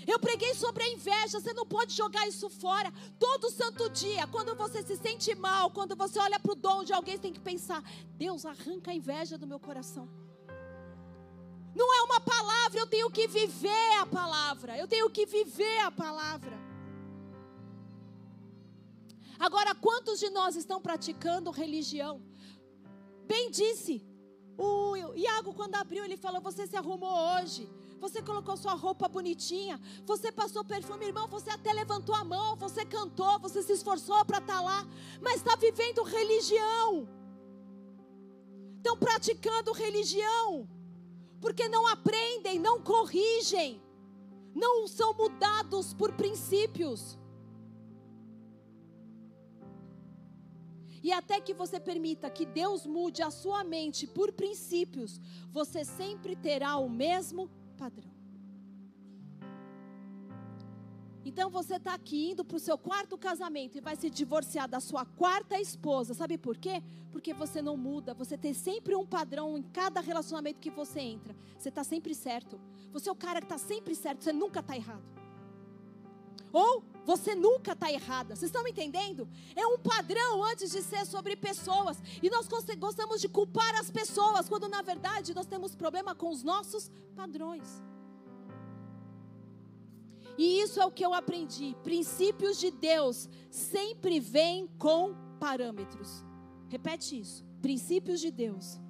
[0.06, 2.92] Eu preguei sobre a inveja, você não pode jogar isso fora.
[3.18, 6.92] Todo santo dia, quando você se sente mal, quando você olha para o dom de
[6.92, 7.82] alguém, você tem que pensar:
[8.24, 10.08] Deus, arranca a inveja do meu coração.
[11.74, 14.78] Não é uma palavra, eu tenho que viver a palavra.
[14.78, 16.56] Eu tenho que viver a palavra.
[19.38, 22.22] Agora, quantos de nós estão praticando religião?
[23.26, 24.02] Bem disse
[24.56, 27.68] o Iago, quando abriu, ele falou: Você se arrumou hoje.
[28.00, 29.80] Você colocou sua roupa bonitinha.
[30.04, 31.28] Você passou perfume, irmão.
[31.28, 32.56] Você até levantou a mão.
[32.56, 33.38] Você cantou.
[33.40, 34.86] Você se esforçou para estar tá lá.
[35.20, 37.08] Mas está vivendo religião.
[38.76, 40.68] Estão praticando religião.
[41.40, 43.82] Porque não aprendem, não corrigem.
[44.54, 47.18] Não são mudados por princípios.
[51.06, 55.20] E até que você permita que Deus mude a sua mente por princípios,
[55.52, 58.10] você sempre terá o mesmo padrão.
[61.28, 64.78] Então você está aqui indo para o seu quarto casamento e vai se divorciar da
[64.78, 66.14] sua quarta esposa.
[66.14, 66.80] Sabe por quê?
[67.10, 68.14] Porque você não muda.
[68.14, 71.34] Você tem sempre um padrão em cada relacionamento que você entra.
[71.58, 72.60] Você está sempre certo.
[72.92, 74.22] Você é o cara que está sempre certo.
[74.22, 75.15] Você nunca está errado.
[76.56, 78.34] Ou você nunca está errada.
[78.34, 79.28] Vocês estão me entendendo?
[79.54, 81.98] É um padrão antes de ser sobre pessoas.
[82.22, 86.42] E nós gostamos de culpar as pessoas, quando na verdade nós temos problema com os
[86.42, 87.82] nossos padrões.
[90.38, 91.76] E isso é o que eu aprendi.
[91.82, 96.24] Princípios de Deus sempre vêm com parâmetros.
[96.70, 97.44] Repete isso.
[97.60, 98.80] Princípios de Deus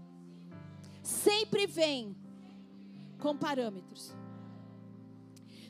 [1.03, 2.17] sempre vêm
[3.19, 4.15] com parâmetros.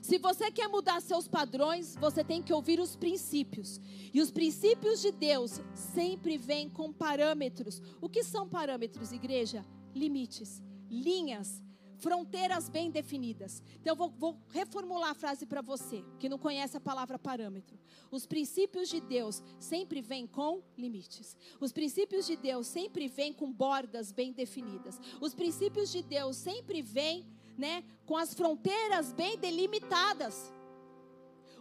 [0.06, 3.80] Se você quer mudar seus padrões, você tem que ouvir os princípios.
[4.14, 7.82] E os princípios de Deus sempre vêm com parâmetros.
[8.00, 9.66] O que são parâmetros, igreja?
[9.92, 11.60] Limites, linhas,
[11.96, 13.60] fronteiras bem definidas.
[13.80, 17.76] Então, eu vou, vou reformular a frase para você, que não conhece a palavra parâmetro.
[18.08, 21.36] Os princípios de Deus sempre vêm com limites.
[21.58, 25.00] Os princípios de Deus sempre vêm com bordas bem definidas.
[25.20, 30.52] Os princípios de Deus sempre vêm, né, com as fronteiras bem delimitadas.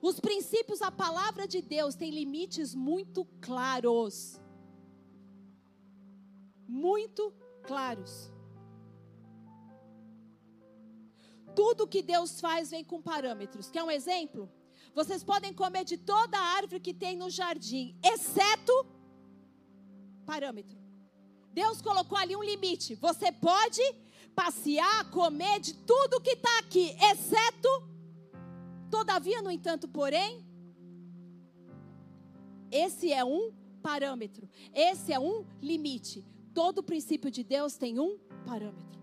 [0.02, 4.40] Os princípios, a palavra de Deus tem limites muito claros.
[6.68, 8.32] Muito claros.
[11.56, 13.70] Tudo que Deus faz vem com parâmetros.
[13.72, 14.52] Quer um exemplo?
[14.94, 18.86] Vocês podem comer de toda a árvore que tem no jardim, exceto
[20.26, 20.78] parâmetro.
[21.52, 22.96] Deus colocou ali um limite.
[22.96, 23.82] Você pode
[24.36, 27.70] passear, comer de tudo que está aqui, exceto,
[28.92, 30.46] todavia, no entanto, porém,
[32.72, 36.26] esse é um parâmetro, esse é um limite.
[36.54, 39.00] Todo princípio de Deus tem um parâmetro.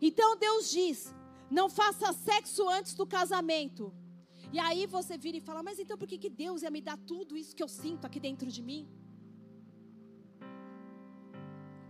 [0.00, 1.14] Então Deus diz:
[1.50, 3.92] não faça sexo antes do casamento.
[4.52, 6.96] E aí você vira e fala: mas então por que, que Deus ia me dar
[6.96, 8.88] tudo isso que eu sinto aqui dentro de mim?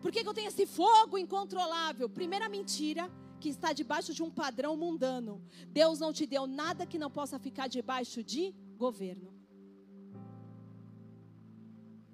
[0.02, 2.08] Por que, que eu tenho esse fogo incontrolável?
[2.08, 3.08] Primeira mentira
[3.40, 5.40] que está debaixo de um padrão mundano.
[5.68, 9.32] Deus não te deu nada que não possa ficar debaixo de governo.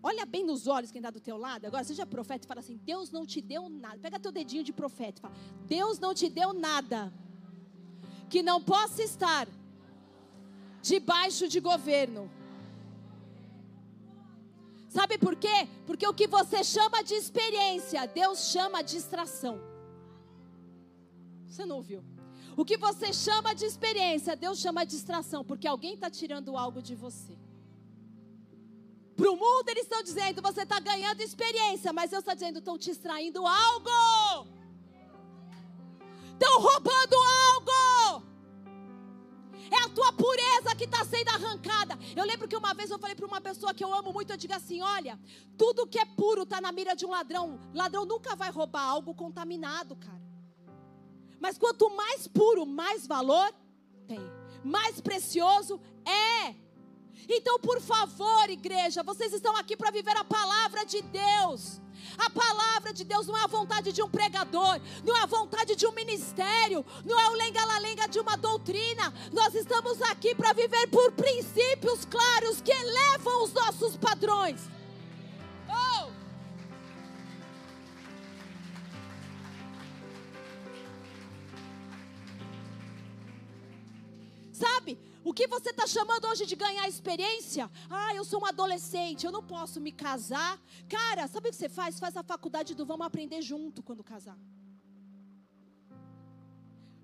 [0.03, 1.65] Olha bem nos olhos quem está do teu lado.
[1.67, 3.99] Agora, seja profeta e fala assim: Deus não te deu nada.
[3.99, 5.35] Pega teu dedinho de profeta e fala:
[5.67, 7.13] Deus não te deu nada
[8.29, 9.49] que não possa estar
[10.83, 12.31] debaixo de governo.
[14.89, 15.69] Sabe por quê?
[15.87, 19.61] Porque o que você chama de experiência, Deus chama de distração.
[21.47, 22.03] Você não ouviu?
[22.57, 26.83] O que você chama de experiência, Deus chama de distração, porque alguém está tirando algo
[26.83, 27.37] de você.
[29.15, 32.79] Para o mundo eles estão dizendo, você está ganhando experiência, mas Deus está dizendo, estão
[32.79, 34.49] te extraindo algo.
[36.33, 37.88] Estão roubando algo.
[39.71, 41.99] É a tua pureza que está sendo arrancada.
[42.17, 44.37] Eu lembro que uma vez eu falei para uma pessoa que eu amo muito, eu
[44.37, 45.19] digo assim: olha,
[45.57, 47.61] tudo que é puro está na mira de um ladrão.
[47.75, 50.23] Ladrão nunca vai roubar algo contaminado, cara.
[51.41, 53.53] Mas quanto mais puro, mais valor
[54.07, 54.21] tem.
[54.65, 56.55] Mais precioso é.
[57.29, 61.81] Então, por favor, igreja, vocês estão aqui para viver a palavra de Deus.
[62.17, 65.77] A palavra de Deus não é a vontade de um pregador, não é a vontade
[65.77, 69.13] de um ministério, não é o lenga-lenga de uma doutrina.
[69.33, 74.78] Nós estamos aqui para viver por princípios claros que elevam os nossos padrões.
[85.29, 87.71] O que você está chamando hoje de ganhar experiência?
[87.91, 90.59] Ah, eu sou um adolescente, eu não posso me casar.
[90.89, 92.01] Cara, sabe o que você faz?
[92.01, 94.39] Faz a faculdade do vamos aprender junto quando casar.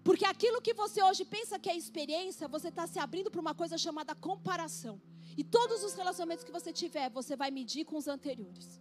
[0.03, 3.55] Porque aquilo que você hoje pensa que é experiência, você está se abrindo para uma
[3.55, 4.99] coisa chamada comparação.
[5.37, 8.81] E todos os relacionamentos que você tiver, você vai medir com os anteriores.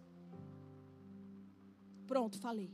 [2.06, 2.70] Pronto, falei.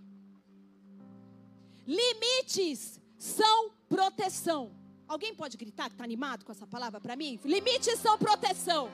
[1.84, 4.79] Limites são proteção.
[5.14, 7.40] Alguém pode gritar que está animado com essa palavra para mim?
[7.44, 8.88] Limites são proteção.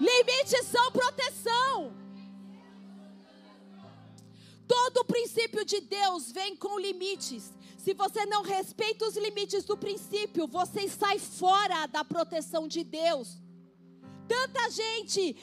[0.00, 1.92] Limites são proteção.
[4.66, 7.52] Todo princípio de Deus vem com limites.
[7.76, 13.36] Se você não respeita os limites do princípio, você sai fora da proteção de Deus.
[14.26, 15.36] Tanta gente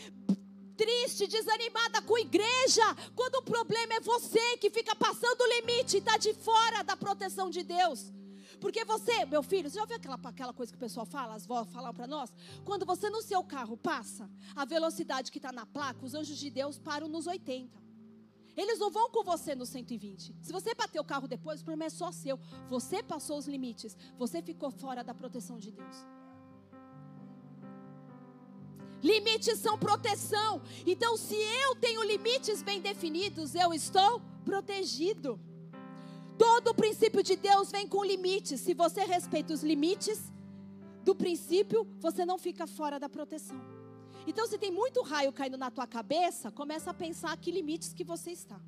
[0.76, 6.00] triste, desanimada com igreja, quando o problema é você que fica passando o limite e
[6.00, 8.12] está de fora da proteção de Deus.
[8.60, 11.46] Porque você, meu filho, você já viu aquela, aquela coisa que o pessoal fala, as
[11.46, 12.34] vós falam para nós?
[12.64, 16.50] Quando você no seu carro passa, a velocidade que está na placa, os anjos de
[16.50, 17.86] Deus param nos 80.
[18.56, 20.34] Eles não vão com você no 120.
[20.42, 22.40] Se você bater o carro depois, o problema é só seu.
[22.70, 23.98] Você passou os limites.
[24.18, 26.06] Você ficou fora da proteção de Deus.
[29.04, 30.62] Limites são proteção.
[30.86, 35.40] Então, se eu tenho limites bem definidos, eu estou protegido.
[36.38, 38.62] Todo o princípio de Deus vem com limites.
[38.62, 40.20] Se você respeita os limites
[41.04, 43.60] do princípio, você não fica fora da proteção.
[44.28, 48.04] Então, se tem muito raio caindo na tua cabeça, começa a pensar que limites que
[48.04, 48.60] você está.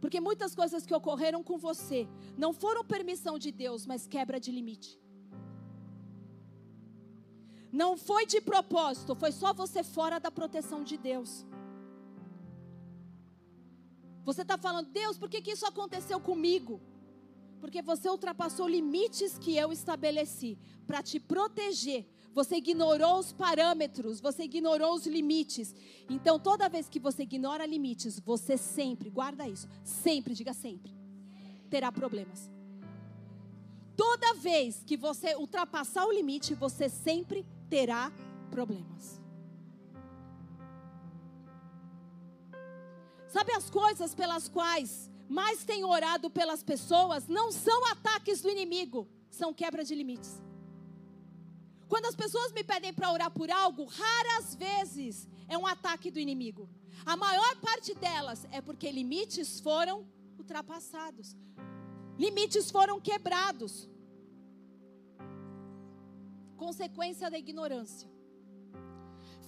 [0.00, 4.50] Porque muitas coisas que ocorreram com você não foram permissão de Deus, mas quebra de
[4.50, 5.00] limite.
[7.70, 11.46] Não foi de propósito, foi só você fora da proteção de Deus.
[14.24, 16.80] Você está falando, Deus, por que, que isso aconteceu comigo?
[17.60, 22.06] Porque você ultrapassou limites que eu estabeleci para te proteger.
[22.34, 25.74] Você ignorou os parâmetros, você ignorou os limites.
[26.08, 30.92] Então, toda vez que você ignora limites, você sempre, guarda isso, sempre, diga sempre,
[31.68, 32.50] terá problemas.
[33.96, 38.10] Toda vez que você ultrapassar o limite, você sempre terá
[38.50, 39.21] problemas.
[43.32, 49.08] Sabe as coisas pelas quais mais tenho orado pelas pessoas não são ataques do inimigo,
[49.30, 50.42] são quebra de limites.
[51.88, 56.18] Quando as pessoas me pedem para orar por algo, raras vezes é um ataque do
[56.18, 56.68] inimigo.
[57.06, 60.06] A maior parte delas é porque limites foram
[60.38, 61.34] ultrapassados.
[62.18, 63.88] Limites foram quebrados.
[66.58, 68.10] Consequência da ignorância.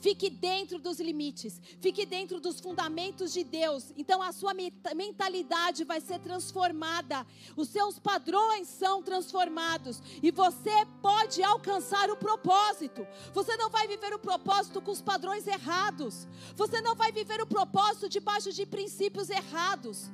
[0.05, 3.91] Fique dentro dos limites, fique dentro dos fundamentos de Deus.
[3.97, 4.53] Então a sua
[4.95, 7.27] mentalidade vai ser transformada,
[7.57, 13.07] os seus padrões são transformados e você pode alcançar o propósito.
[13.33, 16.29] Você não vai viver o propósito com os padrões errados.
[16.55, 20.11] Você não vai viver o propósito debaixo de princípios errados.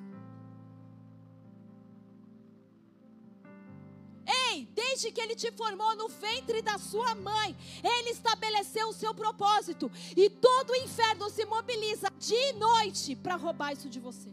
[4.67, 9.91] Desde que ele te formou no ventre da sua mãe, ele estabeleceu o seu propósito.
[10.17, 14.31] E todo o inferno se mobiliza de noite para roubar isso de você.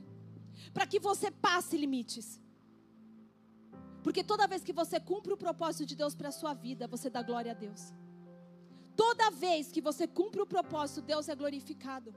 [0.74, 2.40] Para que você passe limites.
[4.04, 7.10] Porque toda vez que você cumpre o propósito de Deus para a sua vida, você
[7.10, 7.94] dá glória a Deus.
[8.96, 12.16] Toda vez que você cumpre o propósito, Deus é glorificado.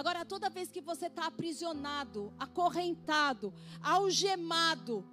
[0.00, 5.04] Agora, toda vez que você está aprisionado, acorrentado, algemado,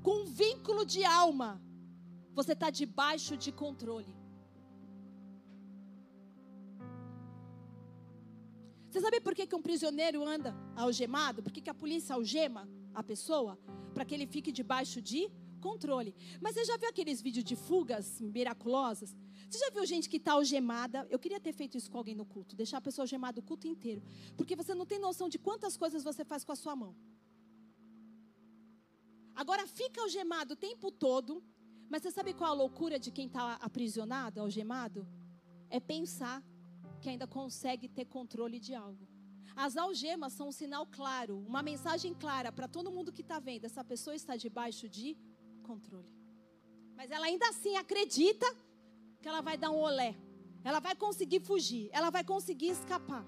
[0.00, 1.60] com vínculo de alma,
[2.36, 4.14] você está debaixo de controle.
[8.88, 11.42] Você sabe por que, que um prisioneiro anda algemado?
[11.42, 13.58] Por que, que a polícia algema a pessoa?
[13.92, 15.28] Para que ele fique debaixo de
[15.60, 16.14] controle.
[16.40, 19.16] Mas você já viu aqueles vídeos de fugas miraculosas?
[19.48, 21.06] Você já viu gente que está algemada?
[21.10, 23.66] Eu queria ter feito isso com alguém no culto, deixar a pessoa algemada o culto
[23.66, 24.02] inteiro.
[24.36, 26.94] Porque você não tem noção de quantas coisas você faz com a sua mão.
[29.34, 31.42] Agora fica algemado o tempo todo,
[31.88, 35.08] mas você sabe qual a loucura de quem está aprisionado, algemado?
[35.70, 36.42] É pensar
[37.00, 39.08] que ainda consegue ter controle de algo.
[39.56, 43.64] As algemas são um sinal claro, uma mensagem clara para todo mundo que está vendo.
[43.64, 45.16] Essa pessoa está debaixo de
[45.62, 46.12] controle.
[46.96, 48.46] Mas ela ainda assim acredita
[49.20, 50.16] que ela vai dar um olé.
[50.64, 51.88] Ela vai conseguir fugir.
[51.92, 53.24] Ela vai conseguir escapar.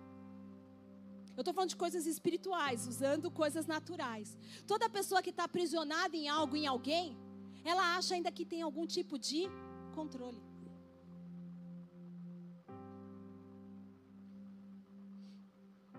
[1.36, 4.36] Eu estou falando de coisas espirituais, usando coisas naturais.
[4.66, 7.16] Toda pessoa que está aprisionada em algo, em alguém,
[7.64, 9.49] ela acha ainda que tem algum tipo de
[9.95, 10.43] controle.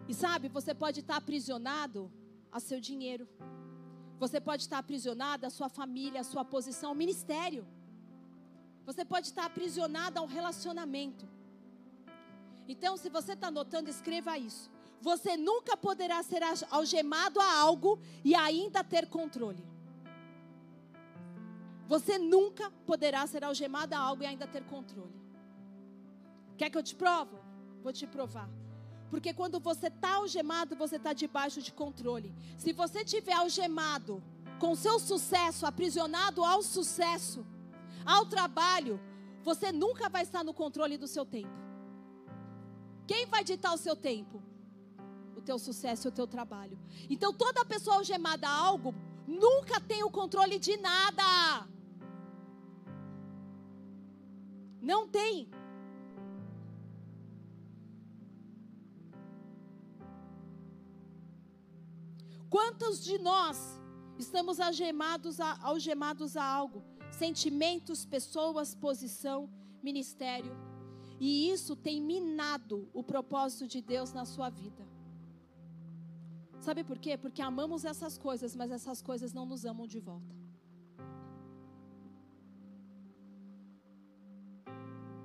[0.07, 2.11] E sabe, você pode estar tá aprisionado
[2.51, 3.27] a seu dinheiro.
[4.19, 7.65] Você pode estar aprisionada à sua família, à sua posição, ao ministério.
[8.91, 11.25] Você pode estar aprisionada a um relacionamento.
[12.67, 14.69] Então, se você está anotando, escreva isso.
[14.99, 19.63] Você nunca poderá ser algemado a algo e ainda ter controle.
[21.87, 25.15] Você nunca poderá ser algemado a algo e ainda ter controle.
[26.57, 27.39] Quer que eu te provo?
[27.81, 28.49] Vou te provar.
[29.09, 32.35] Porque quando você está algemado, você está debaixo de controle.
[32.57, 34.21] Se você tiver algemado
[34.59, 37.45] com seu sucesso, aprisionado ao sucesso,
[38.05, 38.99] ao trabalho,
[39.43, 41.61] você nunca vai estar no controle do seu tempo.
[43.07, 44.41] Quem vai ditar o seu tempo?
[45.35, 46.77] O teu sucesso e o teu trabalho.
[47.09, 48.93] Então toda pessoa algemada a algo
[49.27, 51.67] nunca tem o controle de nada.
[54.81, 55.49] Não tem.
[62.49, 63.79] Quantos de nós
[64.17, 66.90] estamos algemados a, algemados a algo?
[67.11, 69.49] Sentimentos, pessoas, posição,
[69.83, 70.55] ministério.
[71.19, 74.87] E isso tem minado o propósito de Deus na sua vida.
[76.59, 77.17] Sabe por quê?
[77.17, 80.35] Porque amamos essas coisas, mas essas coisas não nos amam de volta.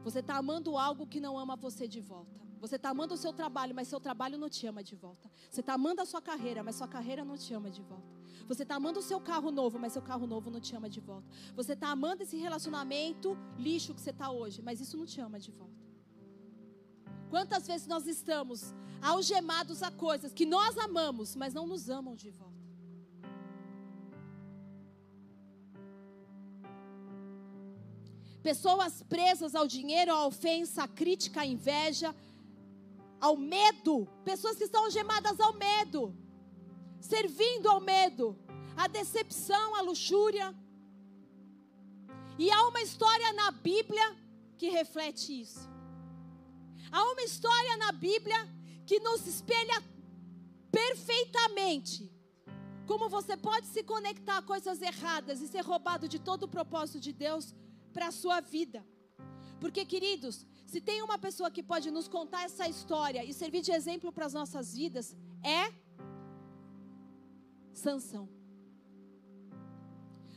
[0.03, 2.45] Você está amando algo que não ama você de volta.
[2.61, 5.31] Você está amando o seu trabalho, mas seu trabalho não te ama de volta.
[5.51, 8.17] Você está amando a sua carreira, mas sua carreira não te ama de volta.
[8.49, 11.01] Você está amando o seu carro novo, mas seu carro novo não te ama de
[11.01, 11.29] volta.
[11.55, 15.39] Você está amando esse relacionamento lixo que você está hoje, mas isso não te ama
[15.39, 15.75] de volta.
[17.29, 22.31] Quantas vezes nós estamos algemados a coisas que nós amamos, mas não nos amam de
[22.31, 22.57] volta?
[28.43, 32.15] Pessoas presas ao dinheiro, à ofensa, à crítica, à inveja,
[33.27, 33.95] ao medo,
[34.31, 36.01] pessoas que estão algemadas ao medo,
[37.12, 38.27] servindo ao medo,
[38.83, 40.49] à decepção, à luxúria.
[42.39, 44.07] E há uma história na Bíblia
[44.59, 45.64] que reflete isso.
[46.93, 48.41] Há uma história na Bíblia
[48.89, 49.79] que nos espelha
[50.81, 52.16] perfeitamente
[52.87, 57.01] como você pode se conectar a coisas erradas e ser roubado de todo o propósito
[57.01, 57.53] de Deus
[57.93, 58.87] para a sua vida.
[59.61, 63.71] Porque, queridos, se tem uma pessoa que pode nos contar essa história e servir de
[63.71, 65.73] exemplo para as nossas vidas, é
[67.73, 68.29] Sansão.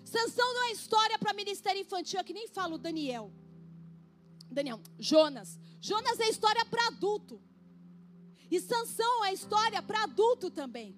[0.05, 3.31] Sansão não é história para ministério infantil, é que nem falo Daniel.
[4.51, 5.59] Daniel, Jonas.
[5.81, 7.41] Jonas é história para adulto.
[8.51, 10.95] E Sansão é história para adulto também.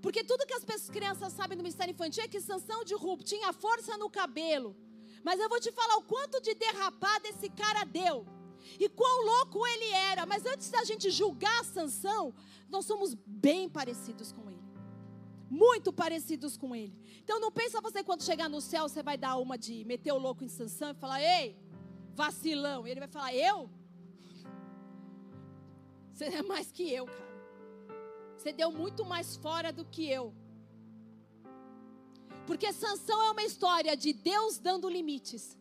[0.00, 3.52] Porque tudo que as crianças sabem do ministério infantil é que Sansão de Rubo tinha
[3.52, 4.76] força no cabelo.
[5.24, 8.35] Mas eu vou te falar o quanto de derrapada esse cara deu
[8.78, 10.26] e quão louco ele era.
[10.26, 12.34] Mas antes da gente julgar Sansão,
[12.68, 14.64] nós somos bem parecidos com ele.
[15.48, 16.94] Muito parecidos com ele.
[17.22, 20.18] Então não pensa você quando chegar no céu, você vai dar uma de meter o
[20.18, 21.56] louco em Sansão e falar: "Ei,
[22.14, 22.86] vacilão".
[22.86, 23.70] E ele vai falar: "Eu?
[26.12, 27.36] Você é mais que eu, cara.
[28.36, 30.34] Você deu muito mais fora do que eu.
[32.46, 35.58] Porque Sansão é uma história de Deus dando limites.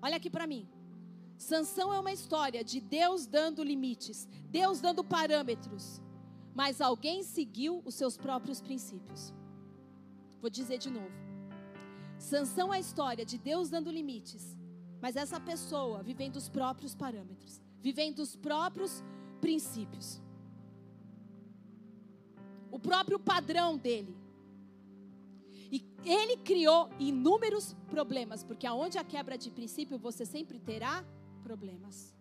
[0.00, 0.68] Olha aqui para mim.
[1.44, 6.00] Sansão é uma história de Deus dando limites, Deus dando parâmetros,
[6.54, 9.30] mas alguém seguiu os seus próprios princípios.
[10.40, 11.14] Vou dizer de novo.
[12.18, 14.56] Sansão é a história de Deus dando limites,
[15.02, 19.04] mas essa pessoa vivendo os próprios parâmetros, vivendo os próprios
[19.42, 20.22] princípios.
[22.70, 24.16] O próprio padrão dele.
[25.70, 31.04] E ele criou inúmeros problemas, porque aonde a quebra de princípio você sempre terá
[31.48, 32.14] problemas.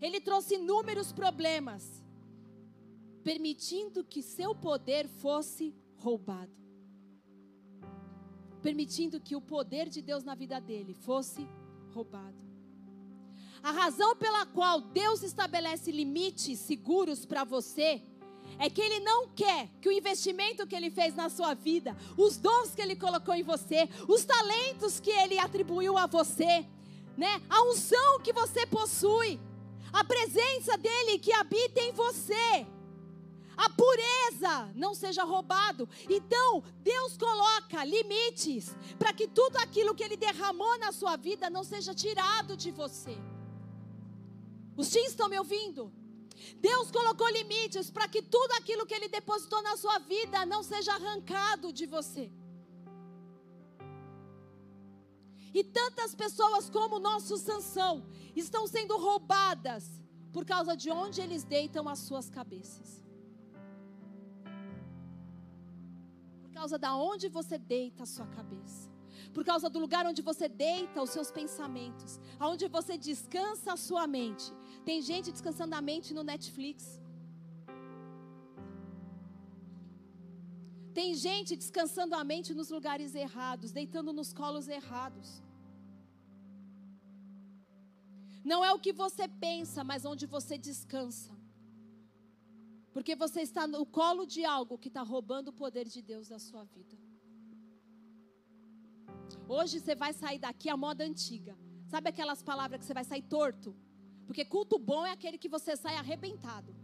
[0.00, 1.82] Ele trouxe inúmeros problemas,
[3.22, 6.56] permitindo que seu poder fosse roubado.
[8.62, 11.46] Permitindo que o poder de Deus na vida dele fosse
[11.92, 12.36] roubado.
[13.62, 18.02] A razão pela qual Deus estabelece limites seguros para você
[18.58, 22.36] é que Ele não quer que o investimento que Ele fez na sua vida, os
[22.36, 26.66] dons que Ele colocou em você, os talentos que Ele atribuiu a você,
[27.16, 27.42] né?
[27.48, 29.40] A unção que você possui,
[29.92, 32.66] a presença dele que habita em você,
[33.56, 35.88] a pureza não seja roubado.
[36.10, 41.64] Então, Deus coloca limites para que tudo aquilo que ele derramou na sua vida não
[41.64, 43.16] seja tirado de você.
[44.76, 45.90] Os teens estão me ouvindo?
[46.56, 50.92] Deus colocou limites para que tudo aquilo que ele depositou na sua vida não seja
[50.92, 52.30] arrancado de você.
[55.52, 60.00] E tantas pessoas como o nosso Sansão estão sendo roubadas
[60.32, 63.02] por causa de onde eles deitam as suas cabeças.
[66.42, 68.90] Por causa da onde você deita a sua cabeça.
[69.32, 74.06] Por causa do lugar onde você deita os seus pensamentos, aonde você descansa a sua
[74.06, 74.52] mente.
[74.84, 77.00] Tem gente descansando a mente no Netflix.
[80.98, 85.42] Tem gente descansando a mente nos lugares errados, deitando nos colos errados.
[88.50, 91.32] Não é o que você pensa, mas onde você descansa.
[92.94, 96.38] Porque você está no colo de algo que está roubando o poder de Deus da
[96.38, 96.96] sua vida.
[99.46, 101.54] Hoje você vai sair daqui a moda antiga.
[101.92, 103.76] Sabe aquelas palavras que você vai sair torto?
[104.26, 106.74] Porque culto bom é aquele que você sai arrebentado.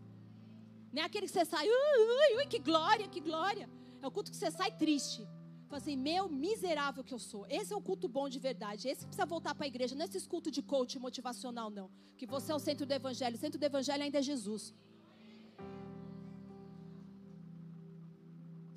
[0.93, 3.67] Não é aquele que você sai, ui, ui, ui, que glória, que glória.
[4.03, 5.21] É o culto que você sai triste.
[5.69, 7.43] Fala assim, meu miserável que eu sou.
[7.59, 8.89] Esse é o culto bom de verdade.
[8.89, 9.95] Esse que precisa voltar para a igreja.
[9.95, 11.89] Não é esse culto de coach motivacional, não.
[12.19, 13.37] Que você é o centro do evangelho.
[13.37, 14.75] O centro do evangelho ainda é Jesus.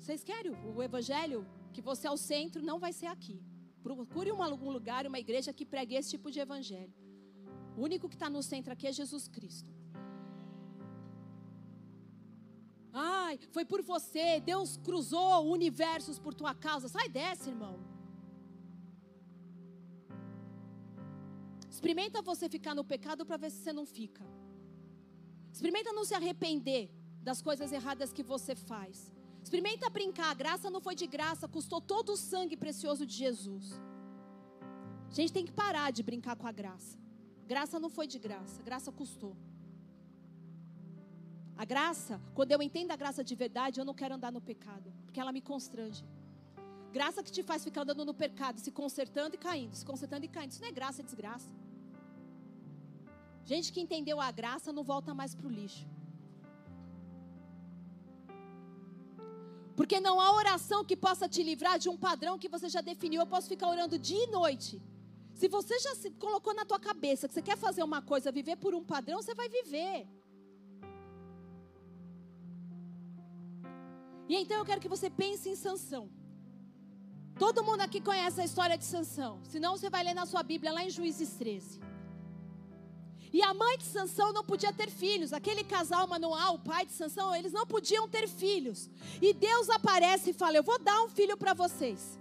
[0.00, 1.40] Vocês querem o evangelho?
[1.74, 3.38] Que você é o centro, não vai ser aqui.
[3.82, 6.94] Procure um, algum lugar, uma igreja que pregue esse tipo de evangelho.
[7.76, 9.75] O único que está no centro aqui é Jesus Cristo.
[13.26, 14.40] Ai, foi por você.
[14.52, 16.88] Deus cruzou universos por tua causa.
[16.88, 17.76] Sai dessa, irmão.
[21.74, 24.24] Experimenta você ficar no pecado para ver se você não fica.
[25.52, 26.84] Experimenta não se arrepender
[27.28, 29.12] das coisas erradas que você faz.
[29.42, 30.30] Experimenta brincar.
[30.30, 33.66] A graça não foi de graça, custou todo o sangue precioso de Jesus.
[35.10, 36.98] A gente tem que parar de brincar com a graça.
[37.46, 39.36] Graça não foi de graça, graça custou.
[41.56, 44.92] A graça, quando eu entendo a graça de verdade, eu não quero andar no pecado,
[45.04, 46.04] porque ela me constrange.
[46.92, 50.28] Graça que te faz ficar andando no pecado, se consertando e caindo, se consertando e
[50.28, 50.50] caindo.
[50.52, 51.50] Isso não é graça, é desgraça.
[53.44, 55.86] Gente que entendeu a graça não volta mais para o lixo.
[59.78, 63.20] Porque não há oração que possa te livrar de um padrão que você já definiu.
[63.20, 64.82] Eu posso ficar orando dia e noite.
[65.34, 68.56] Se você já se colocou na tua cabeça que você quer fazer uma coisa, viver
[68.56, 70.08] por um padrão, você vai viver.
[74.28, 76.04] E então eu quero que você pense em Sansão.
[77.38, 79.40] Todo mundo aqui conhece a história de Sansão.
[79.44, 81.80] Senão você vai ler na sua Bíblia lá em Juízes 13.
[83.32, 85.32] E a mãe de Sansão não podia ter filhos.
[85.32, 88.88] Aquele casal manual, o pai de Sansão, eles não podiam ter filhos.
[89.20, 92.18] E Deus aparece e fala: "Eu vou dar um filho para vocês.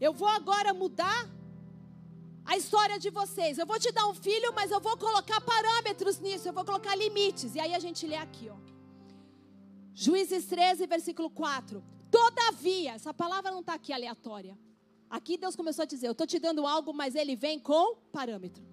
[0.00, 1.20] Eu vou agora mudar
[2.44, 3.58] a história de vocês.
[3.58, 6.94] Eu vou te dar um filho, mas eu vou colocar parâmetros nisso, eu vou colocar
[6.94, 7.54] limites".
[7.56, 8.73] E aí a gente lê aqui, ó.
[9.94, 11.82] Juízes 13, versículo 4.
[12.10, 14.58] Todavia, essa palavra não está aqui aleatória.
[15.08, 18.64] Aqui Deus começou a dizer: Eu estou te dando algo, mas ele vem com parâmetro.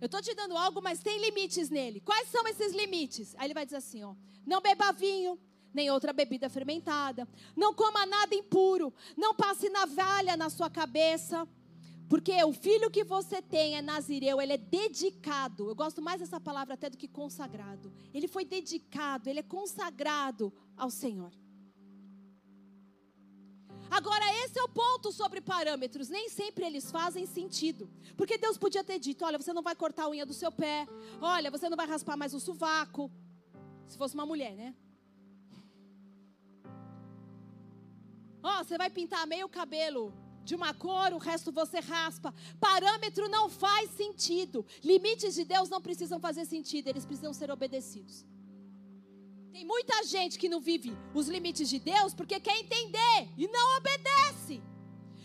[0.00, 2.00] Eu estou te dando algo, mas tem limites nele.
[2.00, 3.36] Quais são esses limites?
[3.38, 5.38] Aí ele vai dizer assim: ó, Não beba vinho,
[5.72, 7.28] nem outra bebida fermentada.
[7.56, 8.92] Não coma nada impuro.
[9.16, 11.46] Não passe navalha na sua cabeça.
[12.08, 15.68] Porque o filho que você tem é nazireu, ele é dedicado.
[15.68, 17.92] Eu gosto mais dessa palavra até do que consagrado.
[18.12, 21.32] Ele foi dedicado, ele é consagrado ao Senhor.
[23.90, 26.08] Agora, esse é o ponto sobre parâmetros.
[26.08, 27.90] Nem sempre eles fazem sentido.
[28.16, 30.86] Porque Deus podia ter dito: olha, você não vai cortar a unha do seu pé.
[31.20, 33.10] Olha, você não vai raspar mais o sovaco.
[33.86, 34.74] Se fosse uma mulher, né?
[38.42, 40.12] Ó, oh, você vai pintar meio cabelo
[40.44, 42.34] de uma cor, o resto você raspa.
[42.60, 44.64] Parâmetro não faz sentido.
[44.82, 48.24] Limites de Deus não precisam fazer sentido, eles precisam ser obedecidos.
[49.52, 53.76] Tem muita gente que não vive os limites de Deus porque quer entender e não
[53.76, 54.62] obedece.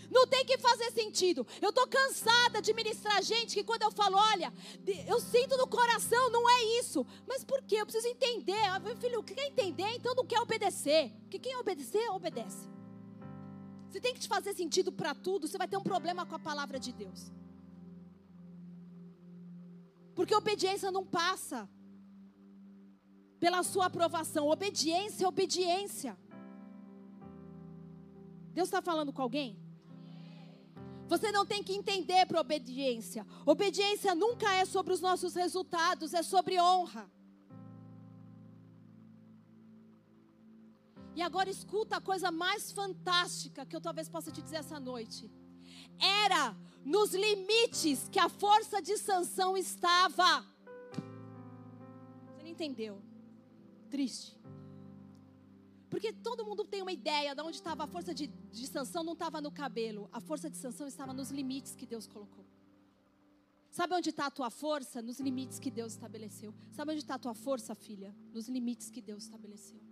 [0.10, 1.46] Não tem que fazer sentido.
[1.62, 4.54] Eu estou cansada de ministrar gente que quando eu falo, olha,
[5.06, 7.06] eu sinto no coração, não é isso.
[7.28, 7.76] Mas por quê?
[7.76, 8.64] Eu preciso entender.
[8.70, 11.12] Ah, meu filho, quer entender, então não quer obedecer.
[11.22, 12.77] Porque quem obedecer, obedece.
[13.90, 16.40] Se tem que te fazer sentido para tudo, você vai ter um problema com a
[16.40, 17.32] palavra de Deus.
[20.16, 21.70] Porque obediência não passa
[23.40, 24.48] pela sua aprovação.
[24.48, 26.18] Obediência é obediência.
[28.54, 29.58] Deus está falando com alguém?
[31.08, 33.26] Você não tem que entender para obediência.
[33.46, 37.10] Obediência nunca é sobre os nossos resultados, é sobre honra.
[41.18, 45.32] E agora escuta a coisa mais fantástica que eu talvez possa te dizer essa noite.
[46.00, 46.56] Era
[46.86, 50.46] nos limites que a força de sanção estava.
[52.28, 53.02] Você não entendeu?
[53.90, 54.38] Triste.
[55.90, 59.42] Porque todo mundo tem uma ideia de onde estava a força de, de não estava
[59.42, 60.08] no cabelo.
[60.14, 62.46] A força de sanção estava nos limites que Deus colocou.
[63.72, 65.02] Sabe onde está a tua força?
[65.02, 66.54] Nos limites que Deus estabeleceu.
[66.72, 68.16] Sabe onde está a tua força, filha?
[68.32, 69.87] Nos limites que Deus estabeleceu.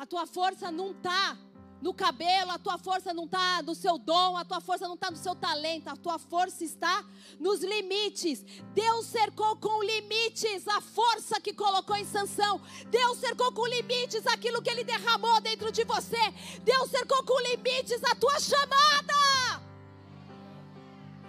[0.00, 1.36] A tua força não está
[1.82, 5.10] no cabelo, a tua força não está no seu dom, a tua força não está
[5.10, 7.04] no seu talento, a tua força está
[7.38, 8.42] nos limites.
[8.72, 12.62] Deus cercou com limites a força que colocou em sanção.
[12.86, 16.32] Deus cercou com limites aquilo que Ele derramou dentro de você.
[16.62, 19.60] Deus cercou com limites a tua chamada.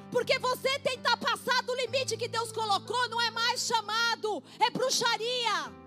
[0.10, 5.81] Porque você tentar passar do limite que Deus colocou não é mais chamado, é bruxaria.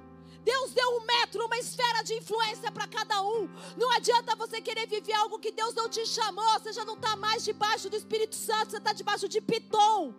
[0.44, 3.48] Deus deu um metro, uma esfera de influência para cada um.
[3.76, 6.52] Não adianta você querer viver algo que Deus não te chamou.
[6.58, 10.14] Você já não está mais debaixo do Espírito Santo, você está debaixo de piton,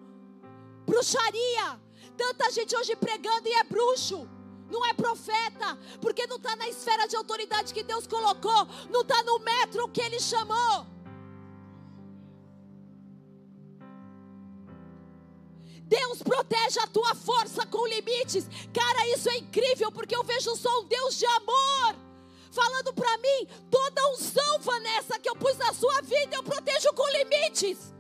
[0.85, 1.79] bruxaria.
[2.17, 4.27] Tanta gente hoje pregando e é bruxo.
[4.69, 9.21] Não é profeta, porque não está na esfera de autoridade que Deus colocou, não está
[9.21, 10.94] no metro que Ele chamou.
[15.87, 18.47] Deus protege a tua força com limites.
[18.73, 22.05] Cara, isso é incrível porque eu vejo só um Deus de amor
[22.55, 27.05] falando para mim, toda unção, Vanessa, que eu pus na sua vida, eu protejo com
[27.09, 27.93] limites.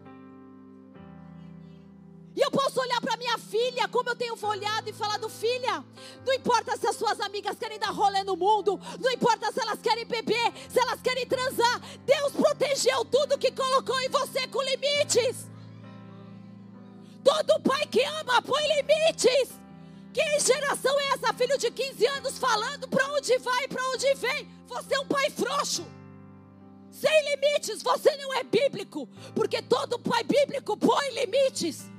[2.35, 5.83] E eu posso olhar para minha filha, como eu tenho olhado e falado, filha,
[6.25, 9.79] não importa se as suas amigas querem dar rolê no mundo, não importa se elas
[9.81, 15.47] querem beber, se elas querem transar, Deus protegeu tudo que colocou em você com limites.
[17.25, 19.49] Todo pai que ama põe limites.
[20.13, 24.47] Que geração é essa, filho de 15 anos, falando para onde vai, para onde vem?
[24.67, 25.83] Você é um pai frouxo.
[26.91, 29.09] Sem limites, você não é bíblico.
[29.33, 31.89] Porque todo pai bíblico põe limites.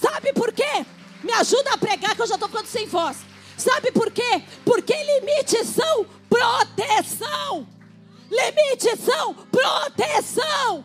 [0.00, 0.86] Sabe por quê?
[1.24, 3.18] Me ajuda a pregar que eu já estou ficando sem voz.
[3.58, 4.42] Sabe por quê?
[4.64, 7.73] Porque limites são proteção.
[8.34, 10.84] Limites são proteção.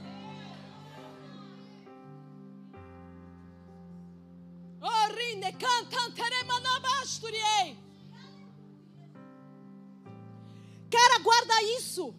[10.90, 12.14] Cara, guarda isso.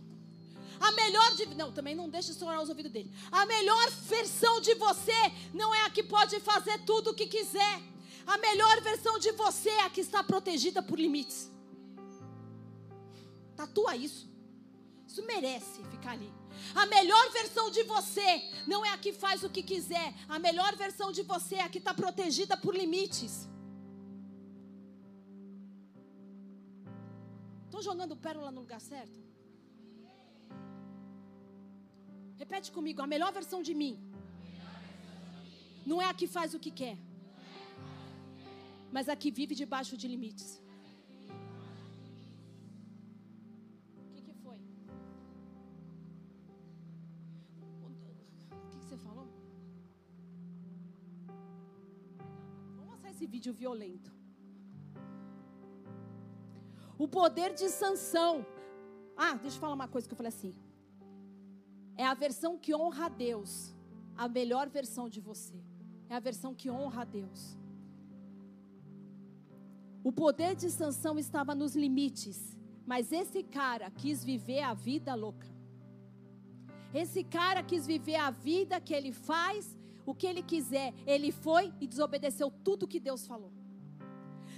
[0.81, 1.47] A melhor de.
[1.55, 3.13] Não, também não deixa estourar os ouvidos dele.
[3.31, 5.21] A melhor versão de você
[5.53, 7.83] não é a que pode fazer tudo o que quiser.
[8.27, 11.51] A melhor versão de você é a que está protegida por limites.
[13.57, 14.30] Tatua isso.
[15.11, 16.33] Isso merece ficar ali.
[16.83, 18.29] A melhor versão de você
[18.73, 20.09] não é a que faz o que quiser.
[20.29, 23.49] A melhor versão de você é a que está protegida por limites.
[27.65, 29.19] Estou jogando pérola no lugar certo?
[32.39, 33.95] Repete comigo: a melhor versão de mim
[35.85, 36.97] não é a que faz o que quer,
[38.93, 40.60] mas a que vive debaixo de limites.
[53.27, 54.13] Vídeo violento.
[56.99, 58.47] O poder de sanção.
[59.17, 60.55] Ah, deixa eu falar uma coisa que eu falei assim.
[61.97, 63.75] É a versão que honra a Deus,
[64.17, 65.59] a melhor versão de você.
[66.09, 67.57] é a versão que honra a Deus.
[70.03, 75.47] O poder de Sansão estava nos limites, mas esse cara quis viver a vida louca.
[76.93, 80.95] Esse cara quis viver a vida que ele faz, o que ele quiser.
[81.07, 83.53] Ele foi e desobedeceu tudo que Deus falou.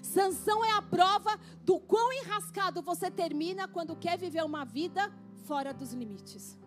[0.03, 5.13] Sansão é a prova do quão enrascado você termina quando quer viver uma vida
[5.45, 6.59] fora dos limites.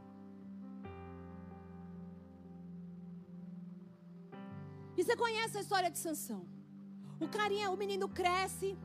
[4.97, 6.45] E você conhece a história de Sansão?
[7.19, 8.77] O carinha, o menino cresce,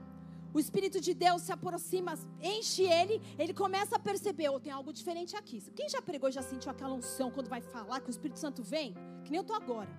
[0.53, 4.93] o Espírito de Deus se aproxima, enche ele, ele começa a perceber, oh, tem algo
[4.93, 5.61] diferente aqui.
[5.79, 8.63] Quem já pregou e já sentiu aquela unção quando vai falar que o Espírito Santo
[8.63, 8.95] vem?
[9.25, 9.91] Que nem eu estou agora.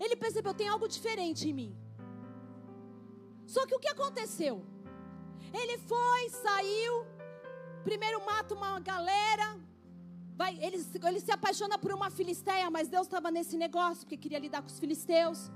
[0.00, 1.76] Ele percebeu, tem algo diferente em mim.
[3.46, 4.64] Só que o que aconteceu?
[5.52, 6.94] Ele foi, saiu,
[7.84, 9.48] primeiro mata uma galera,
[10.34, 10.78] vai, ele,
[11.08, 14.68] ele se apaixona por uma filisteia, mas Deus estava nesse negócio, porque queria lidar com
[14.68, 15.50] os filisteus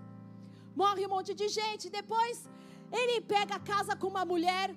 [0.74, 1.90] morre um monte de gente.
[1.90, 2.48] Depois,
[2.92, 4.74] ele pega a casa com uma mulher.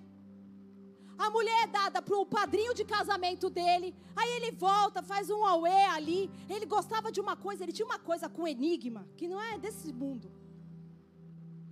[1.17, 3.95] A mulher é dada para o padrinho de casamento dele.
[4.15, 6.31] Aí ele volta, faz um auê ali.
[6.49, 9.91] Ele gostava de uma coisa, ele tinha uma coisa com enigma, que não é desse
[9.93, 10.31] mundo.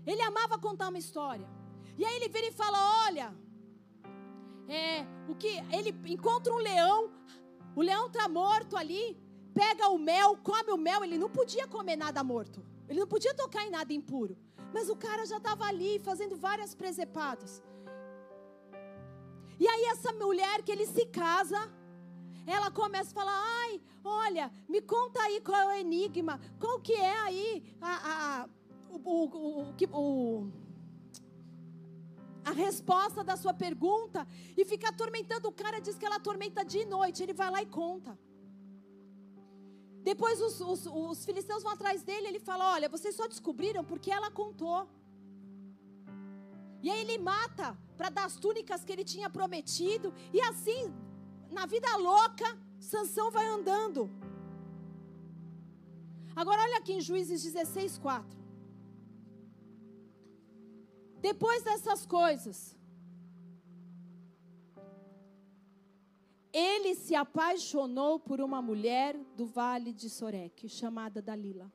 [0.05, 1.47] Ele amava contar uma história.
[1.97, 3.33] E aí ele vira e fala: Olha,
[4.67, 7.11] é, o que ele encontra um leão,
[7.75, 9.17] o leão está morto ali,
[9.53, 12.63] pega o mel, come o mel, ele não podia comer nada morto.
[12.87, 14.37] Ele não podia tocar em nada impuro.
[14.73, 17.61] Mas o cara já estava ali fazendo várias presepadas.
[19.59, 21.59] E aí essa mulher que ele se casa,
[22.47, 26.93] ela começa a falar: "Ai, olha, me conta aí qual é o enigma, qual que
[26.93, 28.49] é aí a, a,
[28.89, 30.51] o, o, o,
[32.43, 36.83] a resposta da sua pergunta e fica atormentando o cara, diz que ela atormenta de
[36.85, 38.17] noite, ele vai lá e conta.
[40.03, 44.11] Depois os, os, os filisteus vão atrás dele, ele fala: Olha, vocês só descobriram porque
[44.11, 44.87] ela contou.
[46.83, 50.13] E aí ele mata para dar as túnicas que ele tinha prometido.
[50.33, 50.91] E assim,
[51.51, 52.47] na vida louca,
[52.79, 54.09] Sansão vai andando.
[56.35, 58.41] Agora olha aqui em Juízes 16, 4.
[61.21, 62.75] Depois dessas coisas,
[66.53, 71.71] ele se apaixonou por uma mulher do vale de Sorek, chamada Dalila.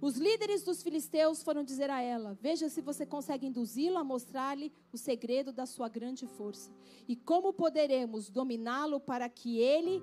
[0.00, 4.72] Os líderes dos filisteus foram dizer a ela: Veja se você consegue induzi-lo a mostrar-lhe
[4.92, 6.72] o segredo da sua grande força.
[7.06, 10.02] E como poderemos dominá-lo para que ele,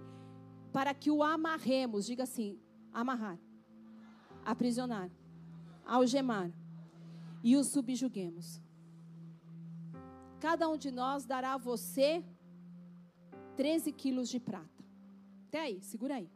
[0.71, 2.57] para que o amarremos, diga assim:
[2.93, 3.37] amarrar,
[4.45, 5.11] aprisionar,
[5.85, 6.49] algemar
[7.43, 8.61] e o subjuguemos.
[10.39, 12.23] Cada um de nós dará a você
[13.59, 14.81] 13 quilos de prata.
[15.47, 16.27] Até aí, segura aí.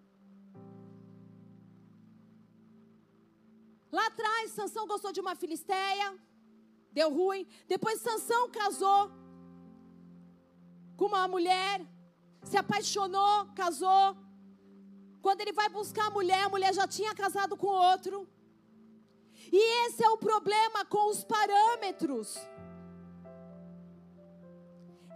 [3.89, 6.07] Lá atrás, Sansão gostou de uma filisteia,
[6.91, 7.47] deu ruim.
[7.65, 9.01] Depois Sansão casou
[10.97, 11.75] com uma mulher,
[12.43, 14.05] se apaixonou, casou.
[15.21, 18.27] Quando ele vai buscar a mulher, a mulher já tinha casado com outro.
[19.59, 22.37] E esse é o problema com os parâmetros.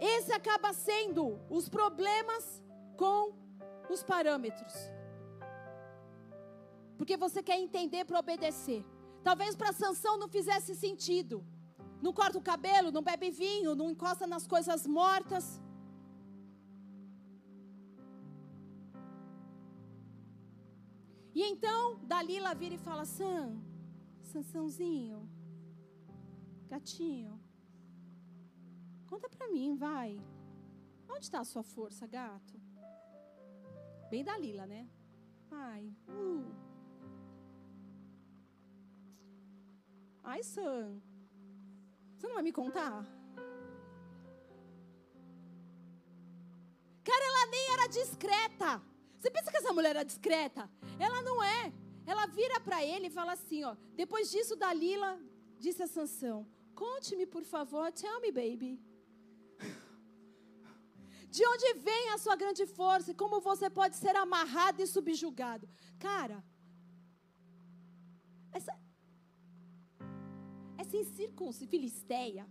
[0.00, 2.62] Esse acaba sendo os problemas
[2.96, 3.32] com
[3.90, 4.74] os parâmetros.
[6.96, 8.84] Porque você quer entender para obedecer.
[9.22, 11.44] Talvez para Sansão não fizesse sentido.
[12.00, 15.60] Não corta o cabelo, não bebe vinho, não encosta nas coisas mortas.
[21.34, 23.60] E então Dalila vira e fala: Sam,
[24.22, 25.28] Sansãozinho,
[26.68, 27.37] gatinho,
[29.08, 30.20] Conta para mim, vai.
[31.08, 32.60] Onde está a sua força, gato?
[34.10, 34.88] Bem da Lila, né?
[35.50, 36.44] Ai, uh.
[40.22, 41.00] Ai, Sam.
[42.16, 43.04] Você não vai me contar?
[47.04, 48.82] Cara, ela nem era discreta.
[49.18, 50.70] Você pensa que essa mulher era discreta?
[50.98, 51.72] Ela não é.
[52.06, 53.74] Ela vira para ele e fala assim, ó.
[53.94, 55.18] Depois disso, Dalila
[55.58, 58.87] disse a Sansão: Conte-me, por favor, tell me, baby.
[61.30, 65.68] De onde vem a sua grande força e como você pode ser amarrado e subjugado?
[65.98, 66.42] Cara,
[68.52, 68.72] essa,
[70.78, 72.46] essa incircuncisa, filisteia,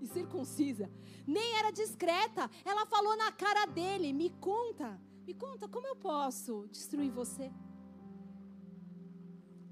[0.00, 0.90] incircuncisa,
[1.26, 2.50] nem era discreta.
[2.64, 7.52] Ela falou na cara dele: Me conta, me conta, como eu posso destruir você?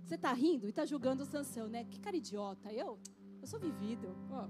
[0.04, 1.84] Você está rindo e está julgando o Sansão, né?
[1.84, 2.72] Que cara idiota.
[2.72, 3.00] Eu,
[3.40, 4.14] eu sou vivido.
[4.30, 4.46] Oh.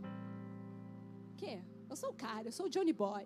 [1.37, 1.63] Que?
[1.93, 3.25] Eu sou o cara, eu sou o Johnny Boy.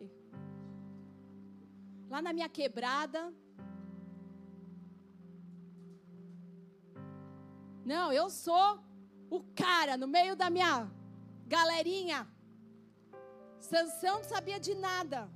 [2.12, 3.32] Lá na minha quebrada.
[7.84, 8.80] Não, eu sou
[9.30, 10.90] o cara no meio da minha
[11.46, 12.26] galerinha.
[13.60, 15.30] Sansão não sabia de nada.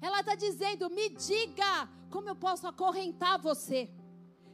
[0.00, 1.72] Ela está dizendo: me diga
[2.08, 3.90] como eu posso acorrentar você,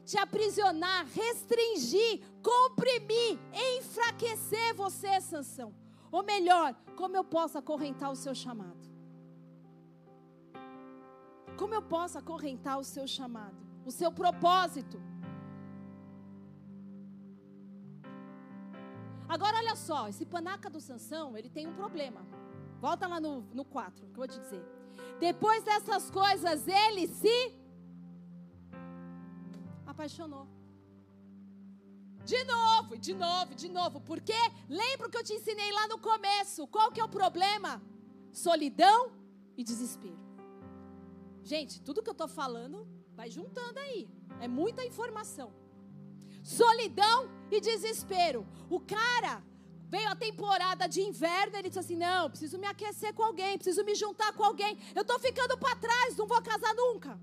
[0.03, 3.39] te aprisionar, restringir, comprimir,
[3.77, 5.82] enfraquecer você, Sansão.
[6.17, 8.83] Ou melhor, como eu posso acorrentar o seu chamado?
[11.57, 15.01] Como eu posso acorrentar o seu chamado, o seu propósito?
[19.27, 22.21] Agora olha só, esse panaca do Sansão, ele tem um problema.
[22.79, 24.63] Volta lá no, no 4, que eu vou te dizer.
[25.19, 27.55] Depois dessas coisas, ele se
[29.87, 30.45] apaixonou.
[32.25, 34.01] De novo, de novo, de novo.
[34.01, 34.33] Porque
[34.69, 36.67] lembra o que eu te ensinei lá no começo?
[36.67, 37.81] Qual que é o problema?
[38.31, 39.11] Solidão
[39.57, 40.19] e desespero.
[41.43, 44.07] Gente, tudo que eu estou falando vai juntando aí.
[44.39, 45.53] É muita informação.
[46.41, 48.47] Solidão e desespero.
[48.69, 49.43] O cara
[49.87, 53.83] veio a temporada de inverno, ele disse assim: Não, preciso me aquecer com alguém, preciso
[53.83, 54.77] me juntar com alguém.
[54.95, 57.19] Eu estou ficando para trás, não vou casar nunca.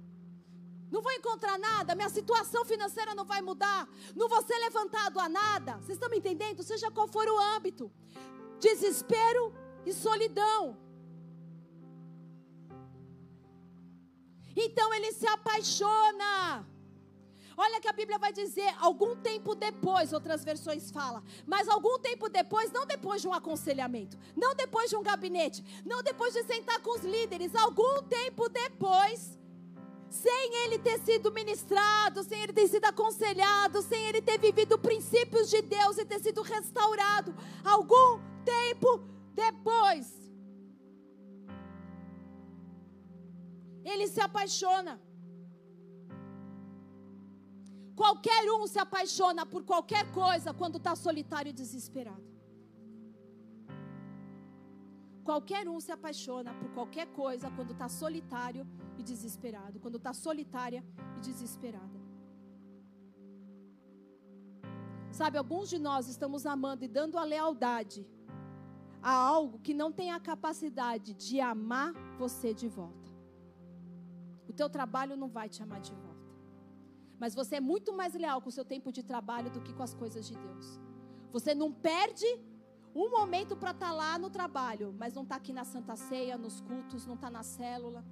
[0.91, 5.29] Não vou encontrar nada, minha situação financeira não vai mudar, não vou ser levantado a
[5.29, 5.77] nada.
[5.77, 6.63] Vocês estão me entendendo?
[6.63, 7.91] Seja qual for o âmbito,
[8.59, 9.55] desespero
[9.87, 10.77] e solidão.
[14.57, 16.67] Então ele se apaixona.
[17.57, 22.29] Olha que a Bíblia vai dizer algum tempo depois, outras versões falam, mas algum tempo
[22.29, 26.81] depois, não depois de um aconselhamento, não depois de um gabinete, não depois de sentar
[26.81, 29.39] com os líderes, algum tempo depois,
[30.11, 35.49] sem ele ter sido ministrado, sem ele ter sido aconselhado, sem ele ter vivido princípios
[35.49, 37.33] de Deus e ter sido restaurado,
[37.65, 40.07] algum tempo depois,
[43.85, 45.01] ele se apaixona.
[47.95, 52.40] Qualquer um se apaixona por qualquer coisa quando está solitário e desesperado.
[55.25, 58.67] Qualquer um se apaixona por qualquer coisa quando está solitário
[58.99, 59.79] e desesperado.
[59.79, 60.85] Quando está solitária
[61.17, 62.01] e desesperada.
[65.13, 68.07] Sabe, alguns de nós estamos amando e dando a lealdade
[69.03, 73.09] a algo que não tem a capacidade de amar você de volta.
[74.49, 76.11] O teu trabalho não vai te amar de volta.
[77.19, 79.83] Mas você é muito mais leal com o seu tempo de trabalho do que com
[79.83, 80.81] as coisas de Deus.
[81.31, 82.27] Você não perde
[82.95, 86.37] um momento para estar tá lá no trabalho, mas não está aqui na Santa Ceia,
[86.37, 88.05] nos cultos, não está na célula.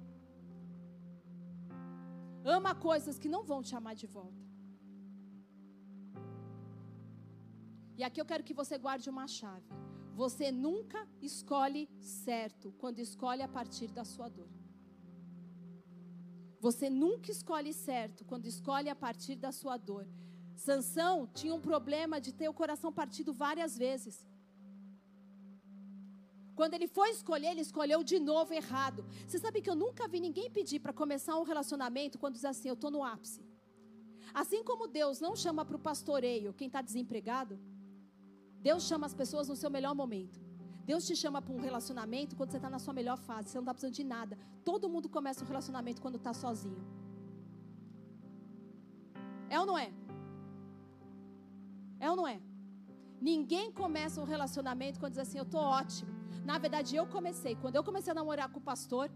[2.43, 4.49] Ama coisas que não vão te amar de volta.
[7.97, 9.67] E aqui eu quero que você guarde uma chave.
[10.15, 14.49] Você nunca escolhe certo quando escolhe a partir da sua dor.
[16.61, 20.07] Você nunca escolhe certo quando escolhe a partir da sua dor.
[20.55, 24.27] Sansão tinha um problema de ter o coração partido várias vezes.
[26.59, 29.05] Quando ele foi escolher, ele escolheu de novo errado.
[29.25, 32.67] Você sabe que eu nunca vi ninguém pedir para começar um relacionamento quando diz assim:
[32.67, 33.41] Eu estou no ápice.
[34.41, 37.57] Assim como Deus não chama para o pastoreio quem está desempregado,
[38.67, 40.37] Deus chama as pessoas no seu melhor momento.
[40.89, 43.63] Deus te chama para um relacionamento quando você está na sua melhor fase, você não
[43.63, 44.37] está precisando de nada.
[44.65, 46.83] Todo mundo começa um relacionamento quando está sozinho.
[49.49, 49.89] É ou não é?
[52.01, 52.37] É ou não é?
[53.31, 56.18] Ninguém começa um relacionamento quando diz assim: Eu estou ótimo.
[56.43, 57.55] Na verdade, eu comecei.
[57.55, 59.09] Quando eu comecei a namorar com o pastor,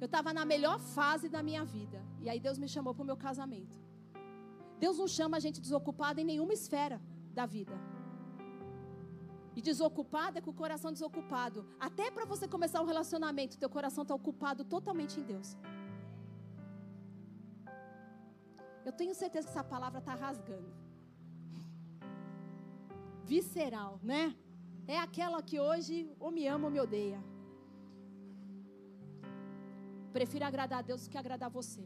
[0.00, 2.00] eu estava na melhor fase da minha vida.
[2.20, 3.76] E aí Deus me chamou para o meu casamento.
[4.78, 7.00] Deus não chama a gente desocupada em nenhuma esfera
[7.34, 7.76] da vida.
[9.58, 11.66] E desocupado é com o coração desocupado.
[11.80, 15.56] Até para você começar um relacionamento, teu coração está ocupado totalmente em Deus.
[18.84, 20.70] Eu tenho certeza que essa palavra está rasgando.
[23.24, 24.34] Visceral, né?
[24.94, 27.20] É aquela que hoje ou me ama ou me odeia.
[30.16, 31.84] Prefiro agradar a Deus do que agradar você.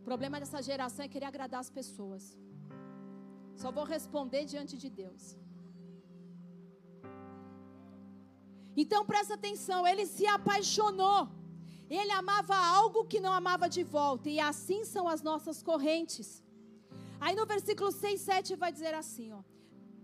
[0.00, 2.24] O problema dessa geração é querer agradar as pessoas.
[3.62, 5.24] Só vou responder diante de Deus.
[8.82, 11.20] Então presta atenção, ele se apaixonou.
[11.98, 16.28] Ele amava algo que não amava de volta, e assim são as nossas correntes.
[17.18, 19.40] Aí no versículo 6, 7 vai dizer assim, ó: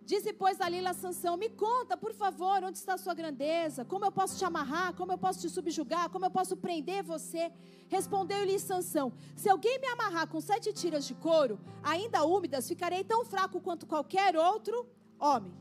[0.07, 3.85] Disse, pois, Dalila a Sansão: Me conta, por favor, onde está a sua grandeza?
[3.87, 4.95] Como eu posso te amarrar?
[4.95, 6.11] Como eu posso te subjugar?
[6.11, 7.51] Como eu posso prender você?
[7.89, 13.25] Respondeu-lhe Sansão: Se alguém me amarrar com sete tiras de couro, ainda úmidas, ficarei tão
[13.25, 14.87] fraco quanto qualquer outro
[15.19, 15.55] homem.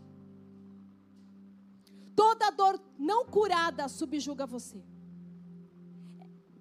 [2.13, 4.83] Toda dor não curada subjuga você.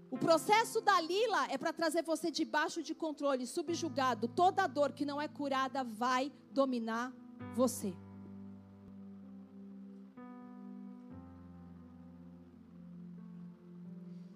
[0.09, 4.29] O processo da lila é para trazer você debaixo de controle, subjugado.
[4.29, 7.13] Toda dor que não é curada vai dominar
[7.55, 7.95] você.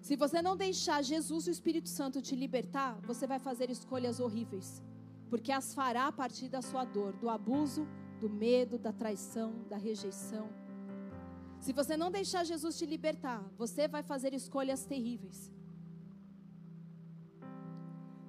[0.01, 4.21] Se você não deixar Jesus e o Espírito Santo te libertar, você vai fazer escolhas
[4.21, 4.81] horríveis,
[5.29, 7.85] porque as fará a partir da sua dor, do abuso,
[8.21, 10.49] do medo, da traição, da rejeição.
[11.59, 15.51] Se você não deixar Jesus te libertar, você vai fazer escolhas terríveis.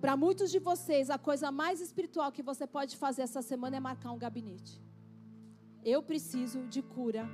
[0.01, 3.81] Para muitos de vocês, a coisa mais espiritual que você pode fazer essa semana é
[3.81, 4.81] marcar um gabinete.
[5.85, 7.29] Eu preciso de cura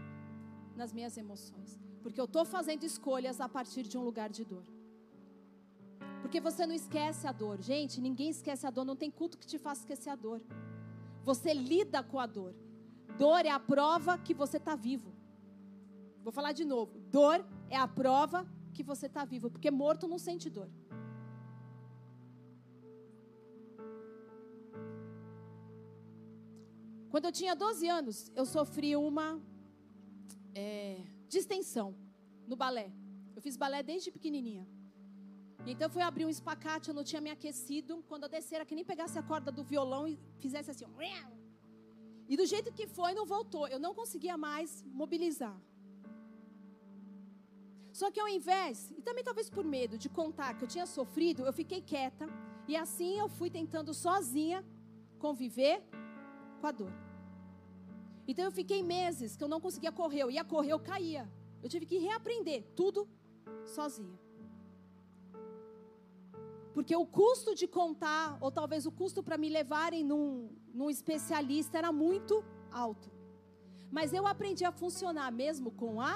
[0.74, 1.78] nas minhas emoções.
[2.02, 4.64] Porque eu estou fazendo escolhas a partir de um lugar de dor.
[6.22, 7.60] Porque você não esquece a dor.
[7.60, 8.84] Gente, ninguém esquece a dor.
[8.84, 10.40] Não tem culto que te faça esquecer a dor.
[11.22, 12.54] Você lida com a dor.
[13.18, 15.12] Dor é a prova que você está vivo.
[16.22, 16.98] Vou falar de novo.
[17.10, 19.50] Dor é a prova que você está vivo.
[19.50, 20.68] Porque morto não sente dor.
[27.14, 29.40] Quando eu tinha 12 anos, eu sofri uma
[30.52, 31.94] é, distensão
[32.44, 32.88] no balé.
[33.36, 34.66] Eu fiz balé desde pequenininha.
[35.64, 38.02] Então eu fui abrir um espacate, eu não tinha me aquecido.
[38.08, 40.86] Quando eu descer, era que nem pegasse a corda do violão e fizesse assim.
[42.28, 43.68] E do jeito que foi, não voltou.
[43.68, 45.56] Eu não conseguia mais mobilizar.
[47.92, 51.46] Só que ao invés, e também talvez por medo de contar que eu tinha sofrido,
[51.46, 52.26] eu fiquei quieta.
[52.66, 54.64] E assim eu fui tentando sozinha
[55.20, 55.80] conviver
[56.64, 56.92] com a dor.
[58.26, 60.20] Então eu fiquei meses que eu não conseguia correr.
[60.22, 61.24] Eu ia correr, eu caía.
[61.62, 63.06] Eu tive que reaprender tudo
[63.76, 64.18] sozinha.
[66.74, 70.26] Porque o custo de contar, ou talvez o custo para me levarem num,
[70.78, 72.42] num especialista, era muito
[72.84, 73.10] alto.
[73.96, 76.14] Mas eu aprendi a funcionar mesmo com a.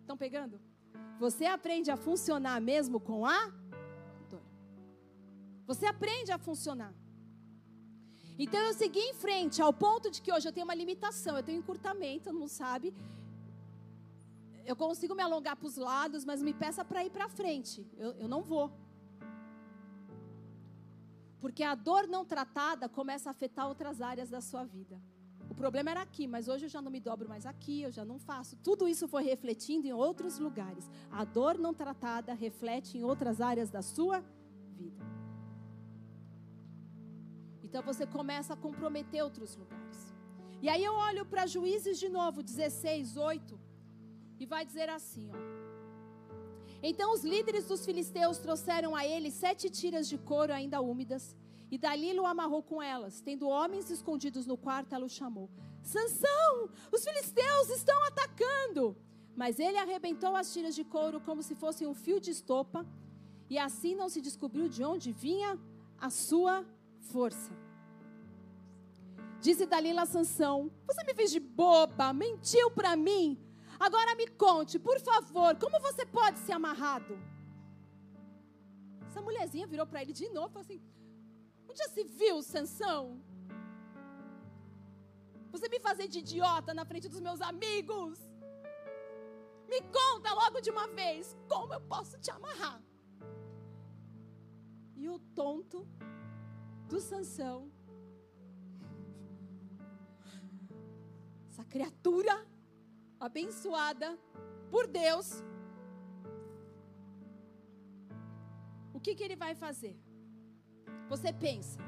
[0.00, 0.60] Estão pegando?
[1.18, 3.40] Você aprende a funcionar mesmo com a.
[5.66, 6.94] Você aprende a funcionar.
[8.38, 11.42] Então eu segui em frente, ao ponto de que hoje eu tenho uma limitação, eu
[11.42, 12.94] tenho encurtamento, não sabe?
[14.64, 17.86] Eu consigo me alongar para os lados, mas me peça para ir para frente.
[17.96, 18.70] Eu, eu não vou.
[21.40, 25.00] Porque a dor não tratada começa a afetar outras áreas da sua vida.
[25.50, 28.04] O problema era aqui, mas hoje eu já não me dobro mais aqui, eu já
[28.04, 28.56] não faço.
[28.56, 30.88] Tudo isso foi refletindo em outros lugares.
[31.10, 34.22] A dor não tratada reflete em outras áreas da sua
[34.78, 35.21] vida.
[37.72, 40.00] Então você começa a comprometer outros lugares.
[40.60, 43.58] E aí eu olho para Juízes de novo, 16, 8,
[44.38, 45.38] e vai dizer assim, ó.
[46.82, 51.34] Então os líderes dos filisteus trouxeram a ele sete tiras de couro ainda úmidas,
[51.70, 53.22] e dali o amarrou com elas.
[53.22, 55.48] Tendo homens escondidos no quarto, ela o chamou.
[55.82, 58.94] Sansão, os filisteus estão atacando.
[59.34, 62.86] Mas ele arrebentou as tiras de couro como se fossem um fio de estopa,
[63.48, 65.58] e assim não se descobriu de onde vinha
[65.98, 66.66] a sua
[67.00, 67.61] força.
[69.44, 73.26] Disse Dalila Sansão: Você me fez de boba, mentiu para mim.
[73.78, 77.18] Agora me conte, por favor, como você pode ser amarrado?
[79.08, 80.80] Essa mulherzinha virou para ele de novo e falou assim:
[81.68, 83.20] Onde já se viu, Sansão?
[85.50, 88.20] Você me fazer de idiota na frente dos meus amigos?
[89.68, 92.80] Me conta logo de uma vez como eu posso te amarrar.
[94.94, 95.84] E o tonto
[96.88, 97.71] do Sansão
[101.52, 102.34] essa criatura
[103.20, 104.08] abençoada
[104.70, 105.26] por Deus,
[108.96, 109.94] o que, que ele vai fazer?
[111.10, 111.78] Você pensa,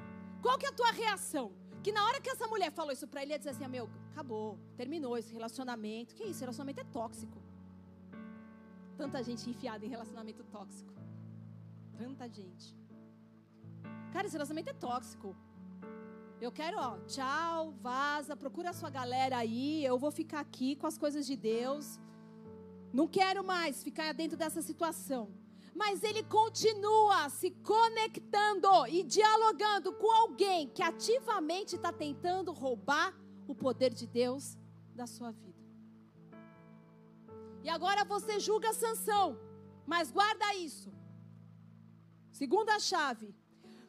[0.43, 1.47] qual que é a tua reação?
[1.83, 4.59] Que na hora que essa mulher falou isso para ele, ele dizer assim: meu, acabou,
[4.81, 6.15] terminou esse relacionamento.
[6.15, 6.41] Que isso?
[6.41, 7.39] Relacionamento é tóxico.
[8.99, 10.93] Tanta gente enfiada em relacionamento tóxico.
[12.03, 12.69] Tanta gente.
[14.13, 15.35] Cara, esse relacionamento é tóxico.
[16.45, 20.87] Eu quero, ó, tchau, vaza, procura a sua galera aí, eu vou ficar aqui com
[20.87, 21.99] as coisas de Deus.
[22.93, 25.23] Não quero mais ficar dentro dessa situação.
[25.75, 33.15] Mas ele continua se conectando e dialogando com alguém que ativamente está tentando roubar
[33.49, 34.59] o poder de Deus
[34.95, 35.65] da sua vida.
[37.63, 39.39] E agora você julga Sansão,
[39.87, 40.93] mas guarda isso.
[42.31, 43.35] Segunda chave,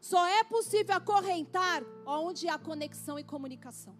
[0.09, 3.95] só é possível acorrentar onde há conexão e comunicação.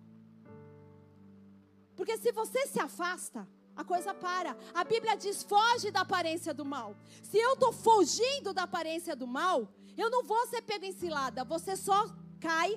[1.95, 4.55] Porque se você se afasta, a coisa para.
[4.73, 6.95] A Bíblia diz: foge da aparência do mal.
[7.23, 11.43] Se eu estou fugindo da aparência do mal, eu não vou ser pego em cilada.
[11.43, 11.99] Você só
[12.39, 12.75] cai,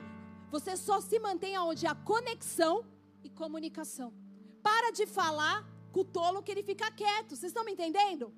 [0.50, 2.74] você só se mantém onde há conexão
[3.22, 4.10] e comunicação.
[4.62, 5.56] Para de falar
[5.92, 7.36] com o tolo que ele fica quieto.
[7.36, 8.32] Vocês estão me entendendo?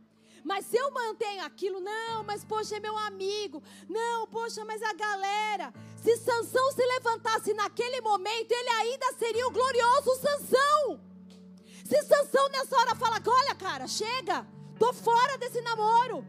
[0.44, 3.62] Mas se eu mantenho aquilo, não, mas poxa, é meu amigo.
[3.88, 5.72] Não, poxa, mas a galera.
[5.96, 11.00] Se Sansão se levantasse naquele momento, ele ainda seria o glorioso Sansão.
[11.84, 14.46] Se Sansão nessa hora fala, olha, cara, chega,
[14.78, 16.26] tô fora desse namoro.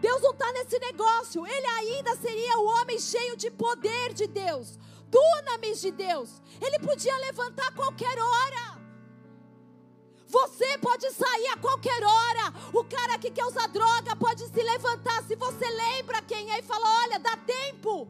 [0.00, 1.46] Deus não está nesse negócio.
[1.46, 6.42] Ele ainda seria o homem cheio de poder de Deus, dunamis de Deus.
[6.60, 8.81] Ele podia levantar a qualquer hora.
[10.32, 12.54] Você pode sair a qualquer hora.
[12.72, 15.22] O cara que quer usar droga pode se levantar.
[15.24, 18.08] Se você lembra quem é e fala: Olha, dá tempo.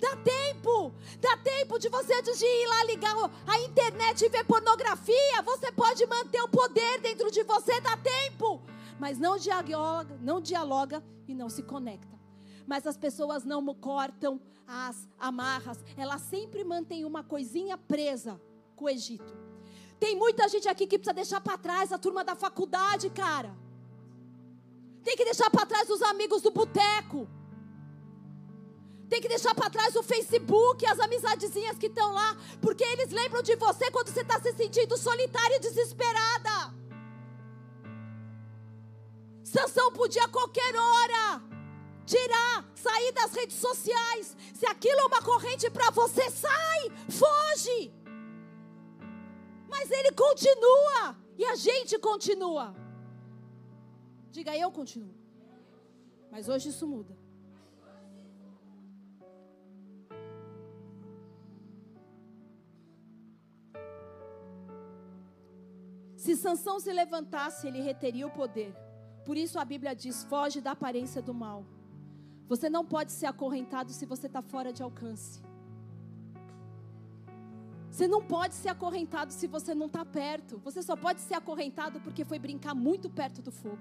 [0.00, 0.94] Dá tempo.
[1.20, 3.14] Dá tempo de você, de ir lá ligar
[3.46, 5.42] a internet e ver pornografia.
[5.44, 7.82] Você pode manter o poder dentro de você.
[7.82, 8.62] Dá tempo.
[8.98, 12.18] Mas não dialoga, não dialoga e não se conecta.
[12.66, 15.84] Mas as pessoas não cortam as amarras.
[15.98, 18.40] Elas sempre mantêm uma coisinha presa
[18.74, 19.45] com o Egito.
[19.98, 23.54] Tem muita gente aqui que precisa deixar para trás a turma da faculdade, cara.
[25.02, 27.28] Tem que deixar para trás os amigos do boteco.
[29.08, 33.40] Tem que deixar para trás o Facebook, as amizadezinhas que estão lá, porque eles lembram
[33.40, 36.74] de você quando você está se sentindo solitária e desesperada.
[39.44, 41.42] Sansão podia a qualquer hora
[42.04, 44.36] tirar, sair das redes sociais.
[44.54, 47.92] Se aquilo é uma corrente para você, sai, foge.
[49.68, 52.74] Mas ele continua e a gente continua.
[54.30, 55.14] Diga, eu continuo.
[56.30, 57.16] Mas hoje isso muda.
[66.16, 68.74] Se Sansão se levantasse, ele reteria o poder.
[69.24, 71.64] Por isso a Bíblia diz: foge da aparência do mal.
[72.48, 75.40] Você não pode ser acorrentado se você está fora de alcance.
[77.96, 80.58] Você não pode ser acorrentado se você não está perto.
[80.62, 83.78] Você só pode ser acorrentado porque foi brincar muito perto do fogo.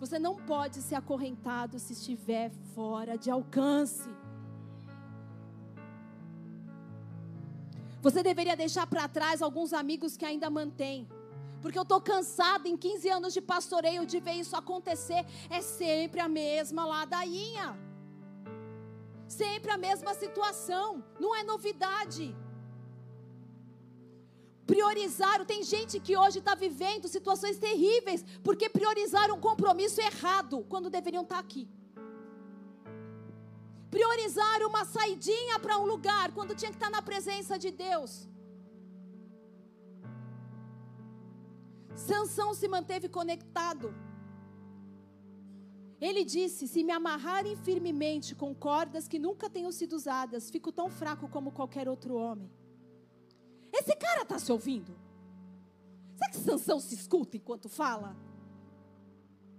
[0.00, 4.10] Você não pode ser acorrentado se estiver fora de alcance.
[8.00, 11.06] Você deveria deixar para trás alguns amigos que ainda mantém.
[11.60, 15.24] Porque eu estou cansada em 15 anos de pastoreio de ver isso acontecer.
[15.48, 17.78] É sempre a mesma ladainha.
[19.28, 21.04] Sempre a mesma situação.
[21.20, 22.34] Não é novidade
[24.72, 25.44] priorizaram.
[25.52, 31.24] Tem gente que hoje está vivendo situações terríveis porque priorizaram um compromisso errado quando deveriam
[31.24, 31.64] estar tá aqui.
[33.94, 38.12] Priorizaram uma saidinha para um lugar quando tinha que estar tá na presença de Deus.
[42.08, 43.88] Sansão se manteve conectado.
[46.00, 50.88] Ele disse: Se me amarrarem firmemente com cordas que nunca tenham sido usadas, fico tão
[51.00, 52.50] fraco como qualquer outro homem.
[53.72, 54.94] Esse cara está se ouvindo?
[56.16, 58.14] Será que Sansão se escuta enquanto fala?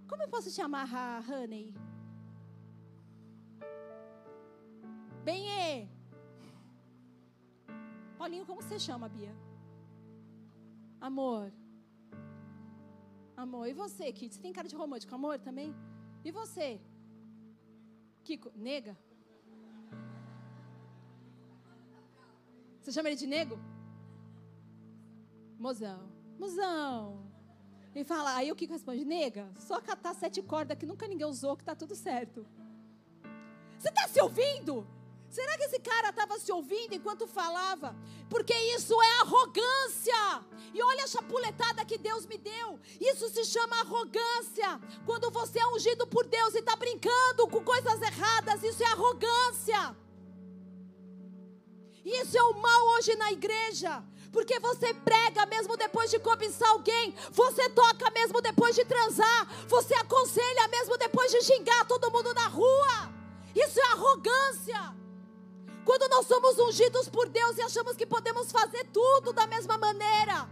[0.07, 1.73] Como eu posso te amarrar, Honey?
[5.23, 5.87] Bem, é.
[8.17, 9.35] Paulinho, como você chama, Bia?
[11.01, 11.51] Amor.
[13.35, 13.67] Amor.
[13.67, 14.35] E você, Kit?
[14.35, 15.75] Você tem cara de romântico, amor também?
[16.23, 16.79] E você?
[18.23, 18.97] Kiko, nega?
[22.79, 23.57] Você chama ele de nego?
[25.57, 27.31] Mozão, mozão.
[27.95, 29.05] E fala, aí o que responde?
[29.05, 32.45] Nega, só catar sete cordas que nunca ninguém usou, que tá tudo certo.
[33.77, 34.87] Você está se ouvindo?
[35.29, 37.95] Será que esse cara estava se ouvindo enquanto falava?
[38.29, 40.45] Porque isso é arrogância.
[40.73, 42.79] E olha a chapuletada que Deus me deu.
[43.01, 44.79] Isso se chama arrogância.
[45.05, 49.97] Quando você é ungido por Deus e está brincando com coisas erradas, isso é arrogância.
[52.05, 54.03] Isso é o mal hoje na igreja.
[54.33, 59.93] Porque você prega mesmo depois de cobiçar alguém, você toca mesmo depois de transar, você
[59.93, 63.13] aconselha mesmo depois de xingar todo mundo na rua.
[63.55, 64.95] Isso é arrogância.
[65.85, 70.49] Quando nós somos ungidos por Deus e achamos que podemos fazer tudo da mesma maneira.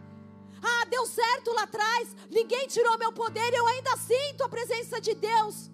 [0.62, 5.16] Ah, deu certo lá atrás, ninguém tirou meu poder, eu ainda sinto a presença de
[5.16, 5.72] Deus.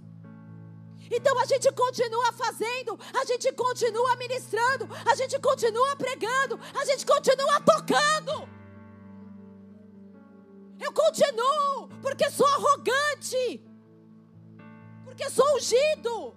[1.11, 7.05] Então a gente continua fazendo, a gente continua ministrando, a gente continua pregando, a gente
[7.05, 8.49] continua tocando.
[10.79, 13.63] Eu continuo, porque sou arrogante,
[15.05, 16.35] porque sou ungido.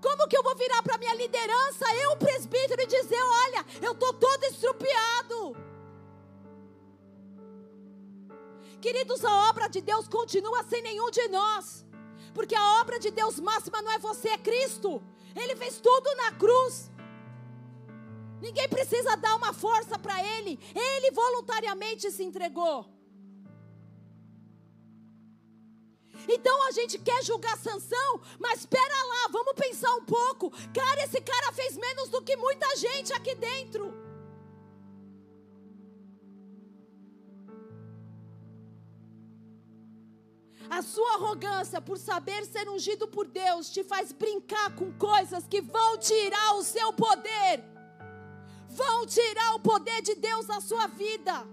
[0.00, 4.12] Como que eu vou virar para minha liderança, eu, presbítero, e dizer: olha, eu estou
[4.12, 5.56] todo estrupiado.
[8.80, 11.84] Queridos, a obra de Deus continua sem nenhum de nós.
[12.36, 15.02] Porque a obra de Deus máxima não é você, é Cristo.
[15.34, 16.90] Ele fez tudo na cruz.
[18.42, 20.60] Ninguém precisa dar uma força para ele.
[20.74, 22.84] Ele voluntariamente se entregou.
[26.28, 30.50] Então a gente quer julgar Sansão, mas espera lá, vamos pensar um pouco.
[30.74, 33.95] Cara, esse cara fez menos do que muita gente aqui dentro.
[40.68, 45.60] A sua arrogância por saber ser ungido por Deus te faz brincar com coisas que
[45.60, 47.64] vão tirar o seu poder.
[48.68, 51.46] Vão tirar o poder de Deus da sua vida.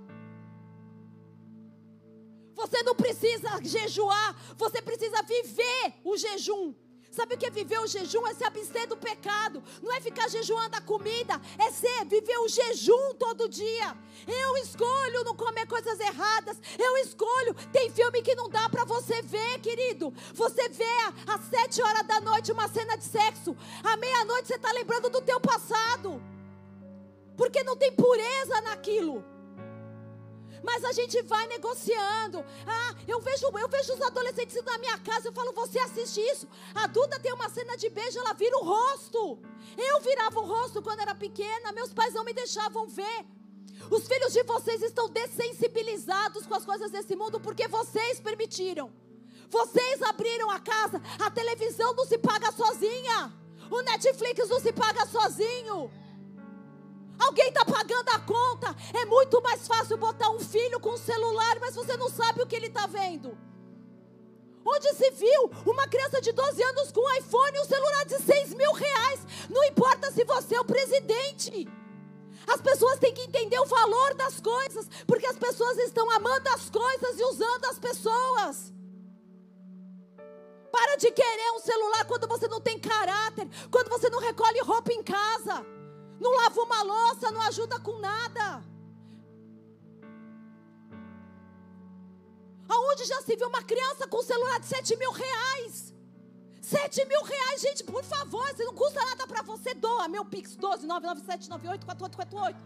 [2.55, 6.73] Você não precisa jejuar, você precisa viver o jejum.
[7.13, 8.25] Sabe o que é viver o jejum?
[8.25, 9.61] É se abster do pecado.
[9.83, 13.95] Não é ficar jejuando a comida, é ser, viver o jejum todo dia.
[14.27, 16.57] Eu escolho não comer coisas erradas.
[16.77, 17.53] Eu escolho.
[17.71, 20.11] Tem filme que não dá para você ver, querido.
[20.33, 23.55] Você vê às sete horas da noite uma cena de sexo.
[23.83, 26.19] À meia-noite você está lembrando do teu passado.
[27.37, 29.32] Porque não tem pureza naquilo
[30.63, 32.43] mas a gente vai negociando.
[32.65, 36.47] Ah, eu vejo, eu vejo os adolescentes na minha casa, eu falo, você assiste isso?
[36.73, 39.39] A Duda tem uma cena de beijo, ela vira o rosto.
[39.77, 43.25] Eu virava o rosto quando era pequena, meus pais não me deixavam ver.
[43.91, 48.91] Os filhos de vocês estão dessensibilizados com as coisas desse mundo porque vocês permitiram.
[49.49, 53.31] Vocês abriram a casa, a televisão não se paga sozinha.
[53.69, 55.91] O Netflix não se paga sozinho.
[57.23, 58.75] Alguém está pagando a conta.
[58.93, 62.47] É muito mais fácil botar um filho com um celular, mas você não sabe o
[62.47, 63.37] que ele está vendo.
[64.65, 68.19] Onde se viu uma criança de 12 anos com um iPhone e um celular de
[68.19, 69.19] 6 mil reais?
[69.49, 71.67] Não importa se você é o presidente.
[72.47, 76.69] As pessoas têm que entender o valor das coisas, porque as pessoas estão amando as
[76.69, 78.73] coisas e usando as pessoas.
[80.71, 84.91] Para de querer um celular quando você não tem caráter, quando você não recolhe roupa
[84.91, 85.72] em casa
[86.19, 88.63] não lava uma louça, não ajuda com nada.
[92.67, 95.93] Aonde já se viu uma criança com um celular de 7 mil reais?
[96.61, 100.55] 7 mil reais, gente, por favor, se não custa nada para você, doa meu Pix
[100.55, 102.57] 12 99798 4848.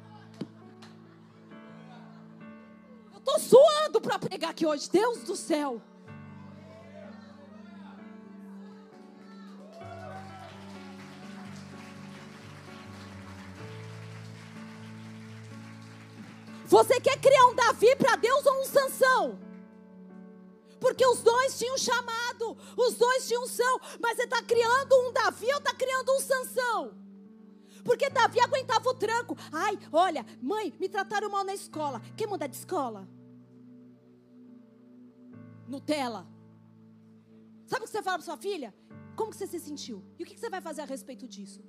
[3.13, 5.81] Eu tô suando para pregar aqui hoje, Deus do céu.
[17.77, 19.39] Davi para Deus ou um Sansão?
[20.79, 25.45] Porque os dois tinham chamado, os dois tinham são, mas você está criando um Davi
[25.45, 26.97] ou está criando um Sansão?
[27.83, 29.37] Porque Davi aguentava o tranco.
[29.51, 32.01] Ai, olha, mãe, me trataram mal na escola.
[32.17, 33.07] Quer mudar de escola?
[35.67, 36.27] Nutella.
[37.67, 38.73] Sabe o que você fala para sua filha?
[39.15, 40.03] Como que você se sentiu?
[40.17, 41.63] E o que você vai fazer a respeito disso?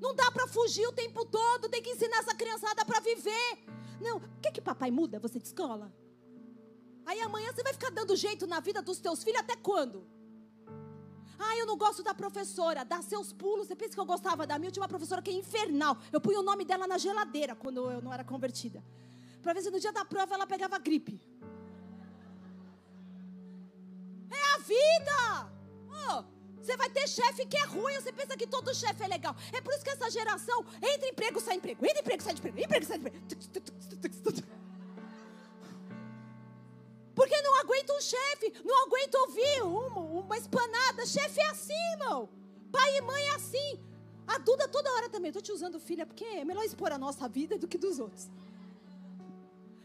[0.00, 3.58] Não dá para fugir o tempo todo, tem que ensinar essa criançada para viver.
[4.00, 5.92] Não, quer que papai muda você de escola?
[7.06, 10.06] Aí amanhã você vai ficar dando jeito na vida dos teus filhos até quando?
[11.38, 13.66] Ah, eu não gosto da professora, dá seus pulos.
[13.66, 14.68] Você pensa que eu gostava da minha?
[14.68, 15.98] Eu tinha uma professora que é infernal.
[16.12, 18.82] Eu punha o nome dela na geladeira quando eu não era convertida.
[19.42, 21.20] Para ver se no dia da prova ela pegava gripe.
[24.30, 25.52] É a vida!
[26.08, 26.33] Oh,
[26.64, 29.36] você vai ter chefe que é ruim, você pensa que todo chefe é legal.
[29.52, 32.86] É por isso que essa geração entra emprego, sai emprego, entra emprego, sai emprego, emprego,
[32.86, 33.18] sai emprego.
[37.14, 41.06] Porque não aguenta um chefe, não aguenta ouvir uma, uma espanada.
[41.06, 42.28] Chefe é assim, irmão.
[42.72, 43.80] Pai e mãe é assim.
[44.26, 45.28] A Duda toda hora também.
[45.28, 48.28] Estou te usando, filha, porque é melhor expor a nossa vida do que dos outros.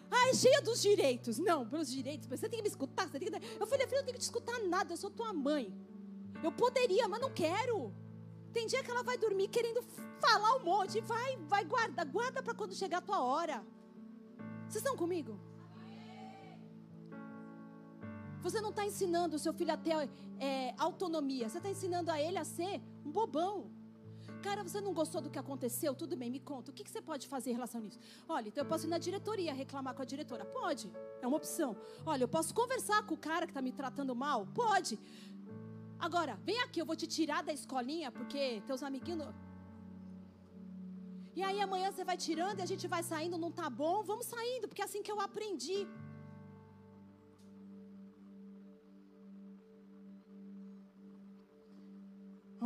[0.09, 1.37] Ah, é cheia dos direitos.
[1.37, 2.27] Não, pelos direitos.
[2.27, 3.07] Você tem que me escutar.
[3.07, 3.35] Você tem que...
[3.59, 4.93] Eu falei, filha, eu não tenho que te escutar nada.
[4.93, 5.71] Eu sou tua mãe.
[6.43, 7.93] Eu poderia, mas não quero.
[8.53, 9.81] Tem dia que ela vai dormir querendo
[10.19, 11.01] falar um monte.
[11.01, 13.65] Vai, vai, guarda, guarda para quando chegar a tua hora.
[14.67, 15.39] Vocês estão comigo?
[18.41, 20.09] Você não está ensinando o seu filho a ter
[20.39, 21.49] é, autonomia.
[21.49, 23.69] Você está ensinando a ele a ser um bobão.
[24.41, 25.93] Cara, você não gostou do que aconteceu?
[25.93, 26.71] Tudo bem, me conta.
[26.71, 27.99] O que, que você pode fazer em relação a isso?
[28.27, 30.45] Olha, então eu posso ir na diretoria reclamar com a diretora?
[30.45, 30.89] Pode,
[31.21, 31.75] é uma opção.
[32.05, 34.47] Olha, eu posso conversar com o cara que está me tratando mal?
[34.53, 34.97] Pode.
[36.07, 39.33] Agora, vem aqui, eu vou te tirar da escolinha, porque teus amiguinhos.
[41.37, 43.95] E aí amanhã você vai tirando e a gente vai saindo, não tá bom?
[44.11, 45.79] Vamos saindo, porque é assim que eu aprendi.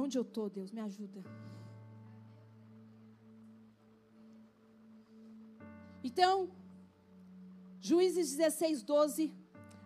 [0.03, 1.21] Onde eu tô, Deus, me ajuda.
[6.03, 6.33] Então,
[7.79, 9.33] Juízes 16, 12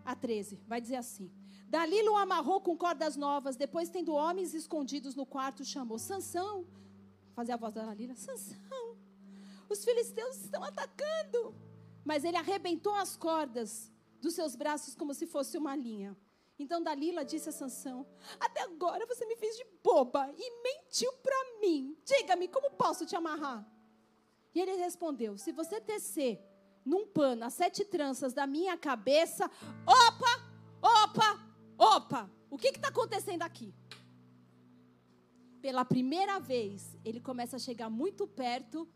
[0.05, 1.29] a 13, vai dizer assim:
[1.69, 3.55] Dalila o amarrou com cordas novas.
[3.55, 6.65] Depois, tendo homens escondidos no quarto, chamou Sansão.
[7.33, 8.97] Fazia a voz da Dalila: Sansão,
[9.69, 11.53] os filisteus estão atacando.
[12.05, 13.91] Mas ele arrebentou as cordas
[14.21, 16.15] dos seus braços como se fosse uma linha.
[16.57, 18.05] Então Dalila disse a Sansão:
[18.39, 21.97] Até agora você me fez de boba e mentiu para mim.
[22.03, 23.67] Diga-me, como posso te amarrar?
[24.55, 26.41] E ele respondeu: Se você tecer
[26.83, 29.51] num pano as sete tranças da minha cabeça,
[31.77, 33.73] opa, o que está acontecendo aqui?
[35.61, 38.87] Pela primeira vez, ele começa a chegar muito perto.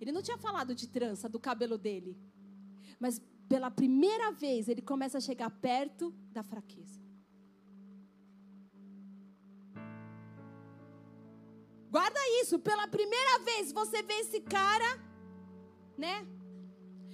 [0.00, 2.16] Ele não tinha falado de trança, do cabelo dele.
[2.98, 7.02] Mas pela primeira vez, ele começa a chegar perto da fraqueza.
[11.90, 15.00] Guarda isso, pela primeira vez você vê esse cara,
[15.96, 16.26] né?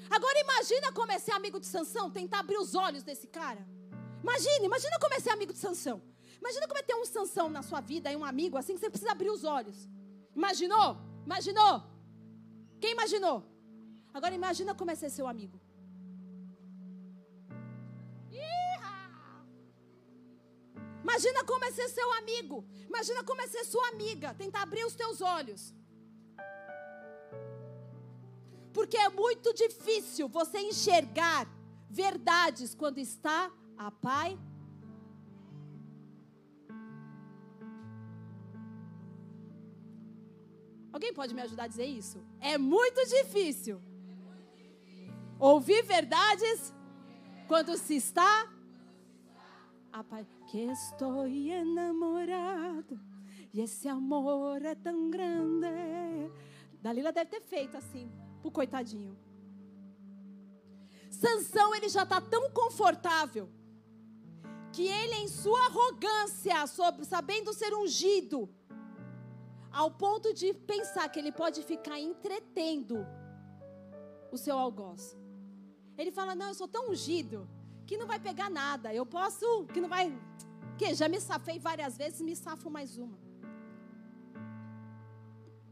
[0.09, 3.69] Agora imagina como é ser amigo de Sansão, tentar abrir os olhos desse cara.
[4.23, 6.03] Imagina, imagina como é ser amigo de Sansão.
[6.39, 8.91] Imagina como é ter um Sansão na sua vida e um amigo assim que você
[8.91, 9.89] precisa abrir os olhos.
[10.35, 10.97] Imaginou?
[11.25, 11.83] Imaginou?
[12.81, 13.45] Quem imaginou?
[14.13, 15.61] Agora imagina como é ser seu amigo.
[21.03, 22.65] Imagina como é ser seu amigo.
[22.87, 24.33] Imagina como é ser sua amiga.
[24.35, 25.75] Tentar abrir os teus olhos.
[28.73, 31.49] Porque é muito difícil você enxergar
[31.89, 33.51] verdades quando está
[33.87, 34.39] a pai.
[40.93, 42.23] Alguém pode me ajudar a dizer isso?
[42.41, 43.81] É muito difícil.
[45.39, 46.75] Ouvir verdades
[47.49, 48.53] quando se está
[49.91, 50.05] a
[50.49, 53.01] que estou enamorado
[53.55, 55.67] e esse amor é tão grande.
[56.83, 58.13] Dalila deve ter feito assim,
[58.43, 59.17] pro coitadinho.
[61.11, 63.49] Sansão, ele já está tão confortável
[64.81, 66.67] que ele, em sua arrogância,
[67.05, 68.49] sabendo ser ungido,
[69.71, 73.07] ao ponto de pensar que ele pode ficar entretendo
[74.33, 75.15] o seu algoz.
[75.99, 77.47] Ele fala: Não, eu sou tão ungido
[77.87, 78.95] que não vai pegar nada.
[78.95, 80.07] Eu posso, que não vai.
[80.79, 83.19] Que já me safei várias vezes, me safo mais uma.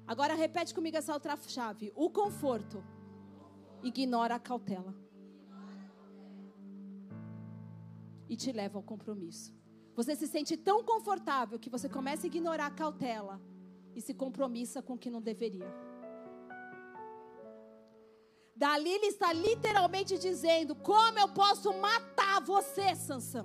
[0.06, 1.90] Agora repete comigo essa outra chave.
[1.96, 2.84] O conforto
[3.82, 4.94] ignora a cautela.
[8.28, 9.54] E te leva ao compromisso.
[9.94, 13.40] Você se sente tão confortável que você começa a ignorar a cautela
[13.96, 15.68] e se compromissa com o que não deveria.
[18.54, 23.44] Dali ele está literalmente dizendo: Como eu posso matar você, Sansão?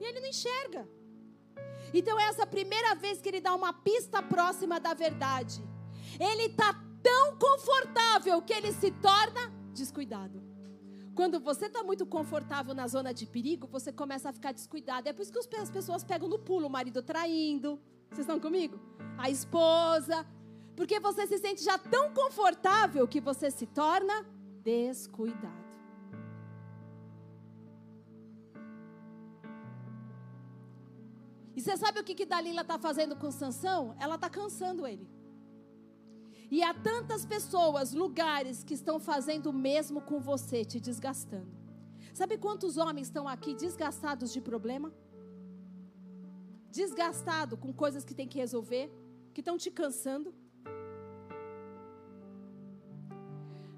[0.00, 0.88] E ele não enxerga.
[1.92, 5.62] Então, é essa primeira vez que ele dá uma pista próxima da verdade.
[6.18, 6.72] Ele está
[7.02, 10.49] tão confortável que ele se torna descuidado.
[11.20, 15.06] Quando você está muito confortável na zona de perigo, você começa a ficar descuidado.
[15.06, 17.78] É por isso que as pessoas pegam no pulo o marido traindo.
[18.08, 18.80] Vocês estão comigo?
[19.18, 20.26] A esposa,
[20.74, 24.24] porque você se sente já tão confortável que você se torna
[24.62, 25.68] descuidado.
[31.54, 33.94] E você sabe o que, que Dalila está fazendo com Sansão?
[34.00, 35.06] Ela está cansando ele.
[36.50, 41.52] E há tantas pessoas, lugares que estão fazendo o mesmo com você, te desgastando.
[42.12, 44.92] Sabe quantos homens estão aqui desgastados de problema?
[46.70, 48.90] Desgastado com coisas que tem que resolver,
[49.32, 50.34] que estão te cansando?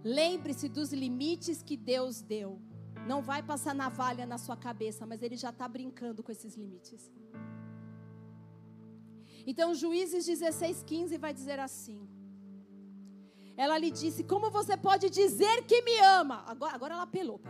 [0.03, 2.59] Lembre-se dos limites que Deus deu.
[3.07, 7.12] Não vai passar navalha na sua cabeça, mas Ele já está brincando com esses limites.
[9.47, 12.09] Então, Juízes 16, 15 vai dizer assim.
[13.65, 16.39] Ela lhe disse: Como você pode dizer que me ama?
[16.53, 17.41] Agora, agora ela apelou.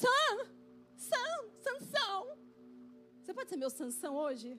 [0.00, 0.34] Sam,
[1.08, 2.20] Sam, Sansão.
[3.20, 4.50] Você pode ser meu Sansão hoje?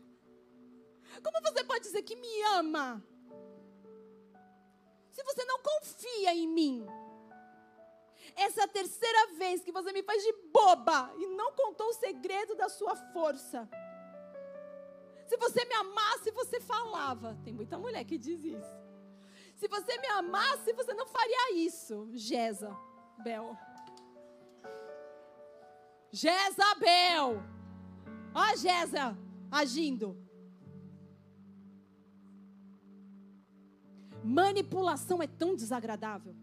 [1.25, 2.85] Como você pode dizer que me ama?
[5.15, 6.85] se você não confia em mim.
[8.35, 11.93] Essa é a terceira vez que você me faz de boba e não contou o
[11.93, 13.69] segredo da sua força.
[15.25, 17.37] Se você me amasse, você falava.
[17.43, 18.85] Tem muita mulher que diz isso.
[19.55, 22.09] Se você me amasse, você não faria isso.
[22.13, 23.57] Jezabel.
[26.11, 27.41] Jezabel.
[28.33, 29.17] Ó Jeza
[29.51, 30.17] agindo.
[34.23, 36.35] Manipulação é tão desagradável.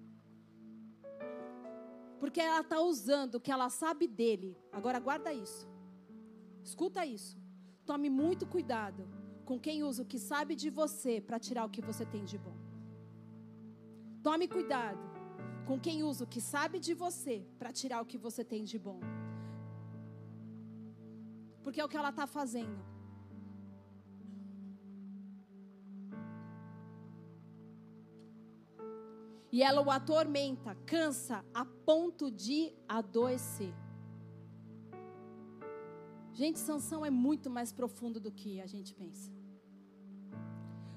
[2.20, 4.56] Porque ela está usando o que ela sabe dele.
[4.70, 5.68] Agora guarda isso.
[6.62, 7.41] Escuta isso.
[7.84, 9.02] Tome muito cuidado
[9.44, 12.38] com quem usa o que sabe de você para tirar o que você tem de
[12.38, 12.56] bom.
[14.22, 15.04] Tome cuidado
[15.66, 18.78] com quem usa o que sabe de você para tirar o que você tem de
[18.78, 19.00] bom.
[21.62, 22.92] Porque é o que ela está fazendo.
[29.50, 33.74] E ela o atormenta, cansa a ponto de adoecer.
[36.32, 39.30] Gente, Sansão é muito mais profundo do que a gente pensa.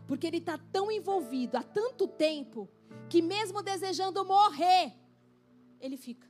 [0.07, 2.69] Porque ele está tão envolvido há tanto tempo
[3.09, 4.93] que mesmo desejando morrer,
[5.79, 6.27] ele fica.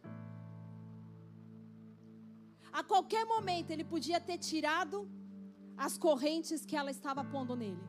[2.71, 5.09] A qualquer momento ele podia ter tirado
[5.77, 7.83] as correntes que ela estava pondo nele.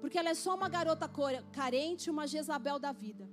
[0.00, 1.10] Porque ela é só uma garota
[1.52, 3.28] carente, uma Jezabel da vida.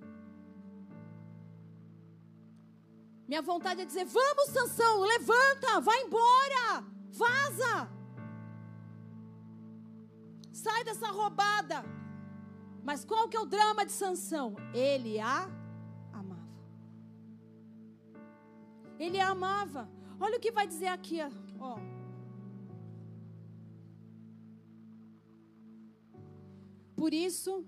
[3.28, 7.90] Minha vontade é dizer: Vamos, Sansão, levanta, vai embora, vaza.
[10.52, 11.84] Sai dessa roubada.
[12.84, 14.56] Mas qual que é o drama de Sansão?
[14.74, 15.50] Ele a
[16.14, 16.48] amava.
[19.00, 19.90] Ele a amava.
[20.20, 21.20] Olha o que vai dizer aqui,
[21.60, 21.80] ó.
[26.96, 27.66] Por isso,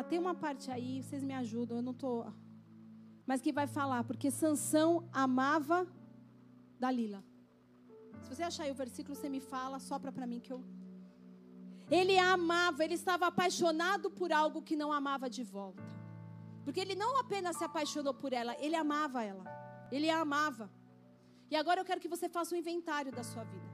[0.00, 2.12] Ah, tem uma parte aí, vocês me ajudam, eu não tô.
[3.26, 5.78] Mas que vai falar, porque Sansão amava
[6.82, 7.22] Dalila.
[8.22, 10.64] Se você achar aí o versículo, você me fala, sopra para mim que eu.
[11.98, 15.84] Ele amava, ele estava apaixonado por algo que não amava de volta.
[16.64, 19.44] Porque ele não apenas se apaixonou por ela, ele amava ela.
[19.92, 20.70] Ele a amava.
[21.50, 23.70] E agora eu quero que você faça um inventário da sua vida.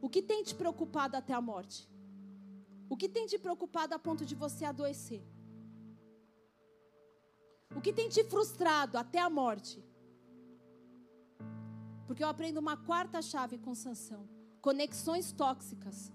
[0.00, 1.88] O que tem te preocupado até a morte?
[2.88, 5.22] O que tem te preocupado a ponto de você adoecer?
[7.76, 9.84] O que tem te frustrado até a morte?
[12.06, 14.26] Porque eu aprendo uma quarta chave com Sansão.
[14.60, 16.12] Conexões tóxicas,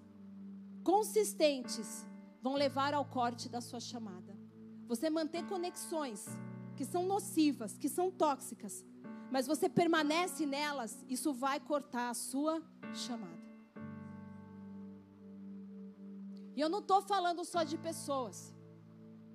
[0.84, 2.06] consistentes,
[2.42, 4.38] vão levar ao corte da sua chamada.
[4.88, 6.26] Você manter conexões
[6.76, 8.84] que são nocivas, que são tóxicas,
[9.32, 12.62] mas você permanece nelas, isso vai cortar a sua
[12.94, 13.43] chamada.
[16.56, 18.54] E eu não estou falando só de pessoas.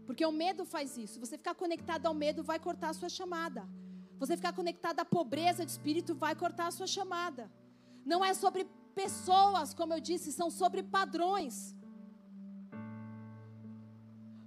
[0.06, 1.20] Porque o medo faz isso.
[1.20, 3.68] Você ficar conectado ao medo vai cortar a sua chamada.
[4.18, 7.50] Você ficar conectado à pobreza de espírito vai cortar a sua chamada.
[8.04, 8.64] Não é sobre
[8.94, 11.74] pessoas, como eu disse, são sobre padrões.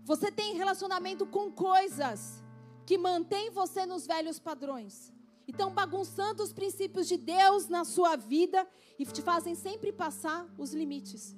[0.03, 2.43] Você tem relacionamento com coisas
[2.85, 5.14] que mantêm você nos velhos padrões.
[5.48, 8.68] Então, bagunçando os princípios de Deus na sua vida
[8.98, 11.35] e te fazem sempre passar os limites.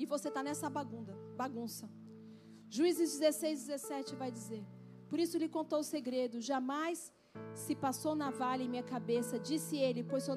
[0.00, 1.86] E você está nessa bagunça, bagunça.
[2.70, 4.64] Juízes 16, 17 vai dizer:
[5.10, 7.12] Por isso lhe contou o segredo, jamais
[7.54, 10.34] se passou navalha em minha cabeça, disse ele, pois sou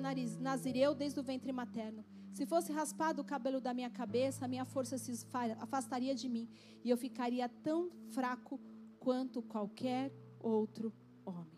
[0.48, 2.04] nazireu desde o ventre materno.
[2.34, 5.12] Se fosse raspado o cabelo da minha cabeça, a minha força se
[5.60, 6.50] afastaria de mim
[6.84, 8.60] e eu ficaria tão fraco
[9.00, 10.12] quanto qualquer
[10.42, 10.92] outro
[11.26, 11.53] homem.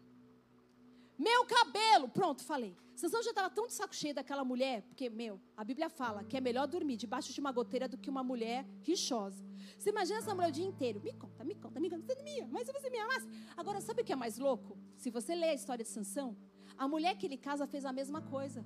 [1.17, 2.75] Meu cabelo, pronto, falei.
[2.95, 6.37] Sansão já estava tão de saco cheio daquela mulher, porque, meu, a Bíblia fala que
[6.37, 9.43] é melhor dormir debaixo de uma goteira do que uma mulher rixosa.
[9.77, 11.01] Você imagina essa mulher o dia inteiro?
[11.01, 12.03] Me conta, me conta, me conta.
[12.05, 13.27] Você não me mas se você me amasse.
[13.55, 14.77] Agora, sabe o que é mais louco?
[14.97, 16.37] Se você ler a história de Sansão,
[16.77, 18.65] a mulher que ele casa fez a mesma coisa.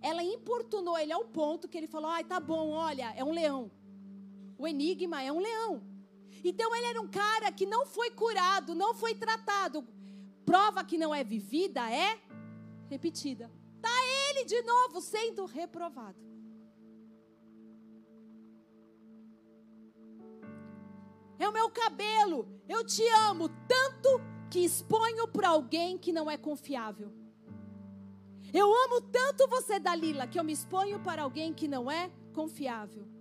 [0.00, 3.70] Ela importunou ele ao ponto que ele falou: ai, tá bom, olha, é um leão.
[4.58, 5.82] O enigma é um leão.
[6.42, 9.86] Então ele era um cara que não foi curado, não foi tratado.
[10.44, 12.20] Prova que não é vivida é
[12.88, 13.50] repetida.
[13.76, 13.90] Está
[14.28, 16.18] ele de novo sendo reprovado.
[21.38, 22.48] É o meu cabelo.
[22.68, 27.12] Eu te amo tanto que exponho para alguém que não é confiável.
[28.52, 33.13] Eu amo tanto você, Dalila, que eu me exponho para alguém que não é confiável.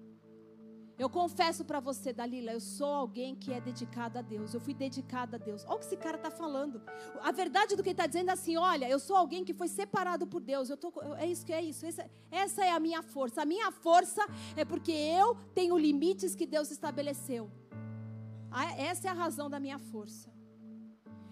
[0.97, 4.53] Eu confesso para você, Dalila, eu sou alguém que é dedicado a Deus.
[4.53, 5.65] Eu fui dedicada a Deus.
[5.65, 6.81] Olha o que esse cara está falando.
[7.21, 9.67] A verdade do que ele está dizendo é assim: olha, eu sou alguém que foi
[9.67, 10.69] separado por Deus.
[10.69, 11.85] Eu tô, é isso que é isso.
[11.85, 13.41] Essa, essa é a minha força.
[13.41, 14.21] A minha força
[14.55, 17.49] é porque eu tenho limites que Deus estabeleceu.
[18.77, 20.31] Essa é a razão da minha força.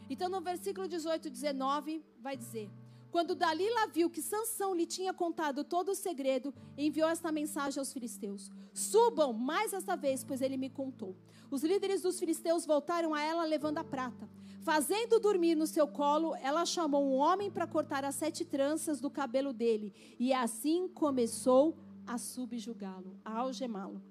[0.10, 2.68] Então, no versículo 18, 19, vai dizer:
[3.12, 7.92] quando Dalila viu que Sansão lhe tinha contado todo o segredo, enviou esta mensagem aos
[7.92, 11.16] filisteus: Subam mais esta vez, pois ele me contou.
[11.52, 14.30] Os líderes dos filisteus voltaram a ela levando a prata.
[14.62, 19.10] Fazendo dormir no seu colo, ela chamou um homem para cortar as sete tranças do
[19.10, 21.78] cabelo dele, e assim começou
[22.08, 24.02] a subjugá-lo, a algemá-lo.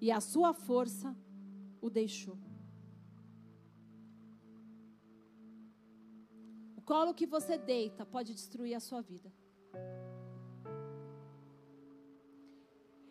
[0.00, 1.14] E a sua força
[1.80, 2.36] o deixou.
[6.84, 9.32] Colo que você deita pode destruir a sua vida.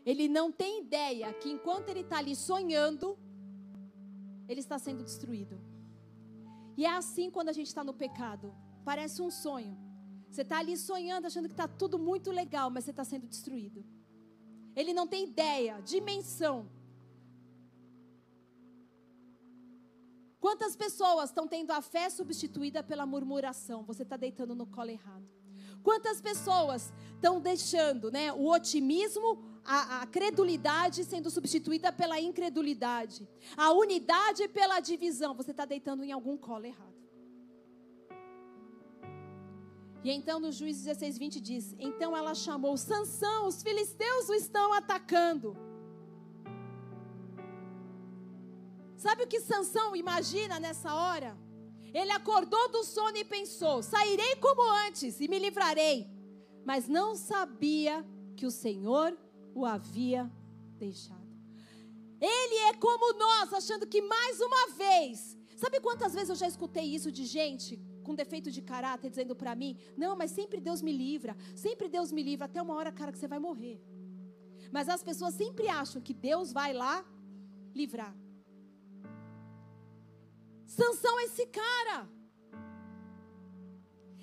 [0.05, 3.17] ele não tem ideia que enquanto ele está ali sonhando,
[4.47, 5.59] ele está sendo destruído.
[6.75, 8.53] E é assim quando a gente está no pecado.
[8.83, 9.77] Parece um sonho.
[10.29, 13.85] Você está ali sonhando, achando que está tudo muito legal, mas você está sendo destruído.
[14.75, 16.67] Ele não tem ideia, dimensão.
[20.43, 23.81] Quantas pessoas estão tendo a fé substituída pela murmuração?
[23.85, 25.25] Você está deitando no colo errado.
[25.81, 33.25] Quantas pessoas estão deixando né, o otimismo, a, a, credulidade sendo substituída pela incredulidade,
[33.55, 35.33] a unidade pela divisão?
[35.33, 36.99] Você está deitando em algum colo errado.
[40.03, 44.73] E então no Juízes 16, 20 diz: Então ela chamou Sansão, os filisteus o estão
[44.73, 45.55] atacando.
[49.03, 51.31] Sabe o que Sansão imagina nessa hora?
[51.99, 55.97] Ele acordou do sono e pensou: sairei como antes e me livrarei.
[56.69, 57.95] Mas não sabia
[58.37, 59.09] que o Senhor
[59.53, 60.31] o havia
[60.85, 61.29] deixado.
[62.21, 65.37] Ele é como nós, achando que mais uma vez.
[65.57, 67.71] Sabe quantas vezes eu já escutei isso de gente
[68.05, 71.35] com defeito de caráter dizendo para mim: "Não, mas sempre Deus me livra,
[71.65, 73.77] sempre Deus me livra até uma hora, cara, que você vai morrer".
[74.71, 76.95] Mas as pessoas sempre acham que Deus vai lá
[77.75, 78.15] livrar.
[80.77, 82.09] Sansão é esse cara.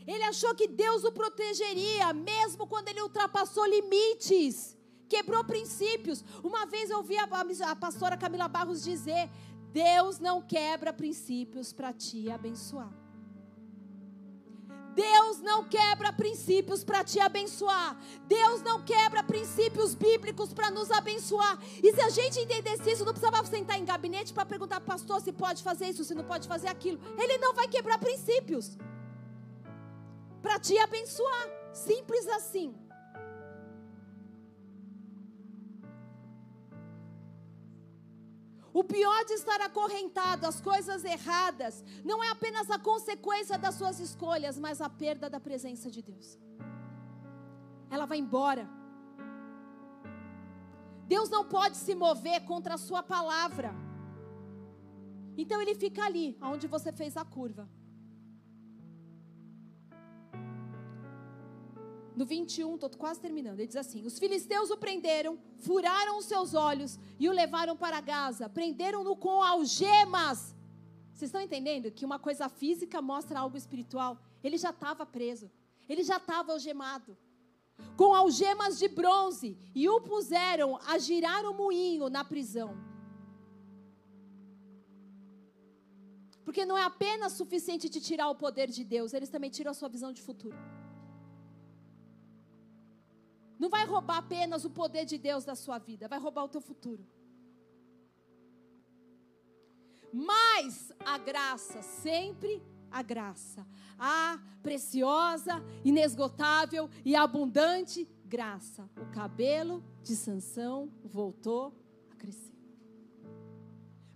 [0.07, 4.77] Ele achou que Deus o protegeria, mesmo quando ele ultrapassou limites,
[5.09, 6.25] quebrou princípios.
[6.43, 7.29] Uma vez eu ouvi a,
[7.71, 9.31] a pastora Camila Barros dizer:
[9.73, 13.00] Deus não quebra princípios para te abençoar.
[14.95, 17.97] Deus não quebra princípios para te abençoar.
[18.27, 21.59] Deus não quebra princípios bíblicos para nos abençoar.
[21.83, 25.33] E se a gente entendesse isso, não precisava sentar em gabinete para perguntar pastor se
[25.33, 27.01] pode fazer isso, se não pode fazer aquilo.
[27.17, 28.77] Ele não vai quebrar princípios
[30.43, 31.49] para te abençoar.
[31.73, 32.75] Simples assim.
[38.73, 43.99] O pior de estar acorrentado às coisas erradas não é apenas a consequência das suas
[43.99, 46.39] escolhas, mas a perda da presença de Deus.
[47.91, 48.69] Ela vai embora.
[51.09, 53.75] Deus não pode se mover contra a sua palavra.
[55.37, 57.69] Então ele fica ali, onde você fez a curva.
[62.21, 66.53] No 21, estou quase terminando, ele diz assim: Os filisteus o prenderam, furaram os seus
[66.53, 70.55] olhos e o levaram para Gaza, prenderam-no com algemas.
[71.15, 74.19] Vocês estão entendendo que uma coisa física mostra algo espiritual?
[74.45, 75.51] Ele já estava preso,
[75.89, 77.17] ele já estava algemado,
[77.97, 82.77] com algemas de bronze, e o puseram a girar o moinho na prisão.
[86.45, 89.75] Porque não é apenas suficiente de tirar o poder de Deus, eles também tiram a
[89.75, 90.59] sua visão de futuro.
[93.61, 96.63] Não vai roubar apenas o poder de Deus da sua vida, vai roubar o teu
[96.63, 97.07] futuro.
[100.11, 103.67] Mas a graça, sempre a graça,
[103.99, 108.89] a preciosa, inesgotável e abundante graça.
[108.97, 111.75] O cabelo de Sansão voltou
[112.11, 112.57] a crescer.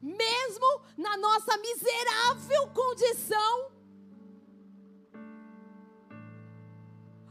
[0.01, 3.71] Mesmo na nossa miserável condição,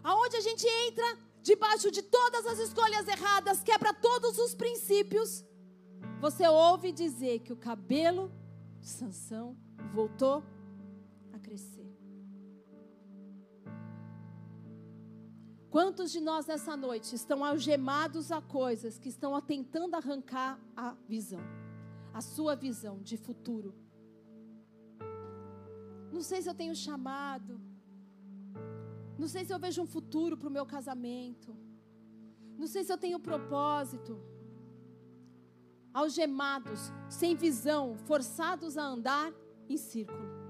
[0.04, 5.46] aonde a gente entra debaixo de todas as escolhas erradas, quebra todos os princípios,
[6.22, 8.32] você ouve dizer que o cabelo
[8.80, 9.58] de Sansão
[9.94, 10.42] voltou
[11.34, 11.84] a crescer.
[15.70, 21.42] Quantos de nós nessa noite estão algemados a coisas que estão tentando arrancar a visão,
[22.14, 23.76] a sua visão de futuro?
[26.10, 27.60] Não sei se eu tenho chamado,
[29.18, 31.56] não sei se eu vejo um futuro para o meu casamento.
[32.58, 34.20] Não sei se eu tenho propósito.
[35.94, 39.32] Algemados, sem visão, forçados a andar
[39.70, 40.44] em círculo.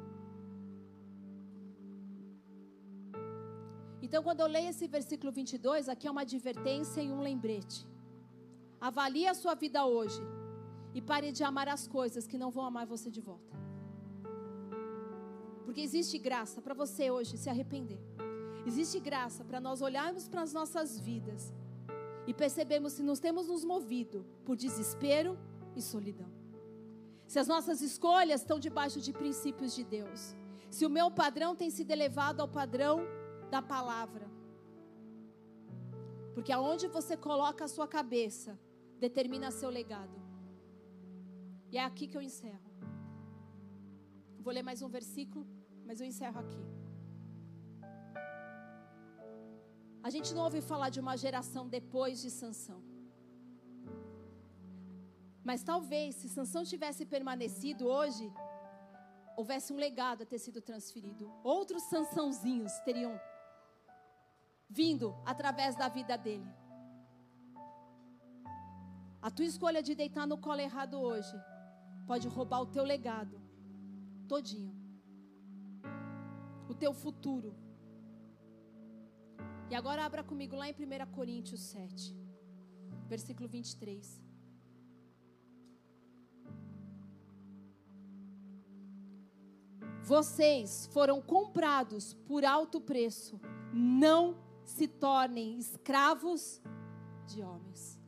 [4.02, 7.88] Então, quando eu leio esse versículo 22, aqui é uma advertência e um lembrete.
[8.80, 10.22] Avalie a sua vida hoje
[10.94, 13.58] e pare de amar as coisas que não vão amar você de volta.
[15.66, 18.00] Porque existe graça para você hoje se arrepender.
[18.66, 21.54] Existe graça para nós olharmos para as nossas vidas
[22.26, 25.38] e percebermos se nos temos nos movido por desespero
[25.76, 26.32] e solidão.
[27.28, 30.36] Se as nossas escolhas estão debaixo de princípios de Deus.
[30.70, 33.02] Se o meu padrão tem sido elevado ao padrão
[33.50, 34.30] da palavra.
[36.34, 38.58] Porque aonde você coloca a sua cabeça
[39.00, 40.18] determina seu legado.
[41.72, 42.72] E é aqui que eu encerro.
[44.40, 45.46] Vou ler mais um versículo,
[45.86, 46.83] mas eu encerro aqui.
[50.08, 52.82] A gente não ouve falar de uma geração depois de Sansão.
[55.50, 58.26] Mas talvez, se Sansão tivesse permanecido hoje,
[59.38, 61.32] houvesse um legado a ter sido transferido.
[61.44, 63.14] Outros Sansãozinhos teriam
[64.70, 66.52] vindo através da vida dele.
[69.22, 71.36] A tua escolha de deitar no colo errado hoje
[72.06, 73.42] pode roubar o teu legado
[74.28, 74.76] todinho.
[76.68, 77.63] O teu futuro.
[79.74, 82.16] E agora abra comigo lá em 1 Coríntios 7,
[83.08, 84.22] versículo 23.
[90.04, 93.42] Vocês foram comprados por alto preço.
[93.74, 96.62] Não se tornem escravos
[97.26, 98.00] de homens.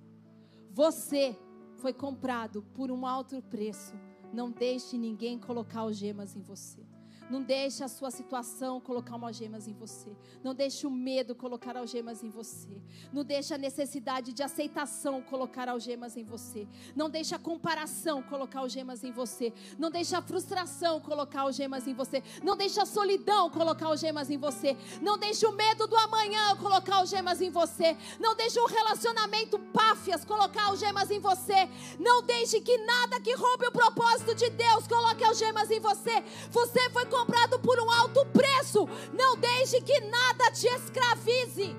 [0.70, 1.36] Você
[1.78, 3.96] foi comprado por um alto preço.
[4.32, 6.85] Não deixe ninguém colocar algemas em você.
[7.30, 10.16] Não deixe a sua situação colocar algemas em você.
[10.44, 12.82] Não deixe o medo colocar algemas em você.
[13.12, 16.68] Não deixe a necessidade de aceitação colocar algemas em você.
[16.96, 19.52] Não deixe a comparação colocar algemas em você.
[19.80, 22.22] Não deixe a frustração colocar algemas em você.
[22.44, 24.78] Não deixe a solidão colocar algemas em você.
[25.02, 27.98] Não deixe o medo do amanhã colocar algemas em você.
[28.20, 31.68] Não deixe o relacionamento páfias colocar algemas em você.
[32.00, 36.24] Não deixe que nada que roube o propósito de Deus coloque algemas em você.
[36.52, 38.88] Você foi comprado por um alto preço.
[39.14, 41.76] Não deixe que nada te escravize.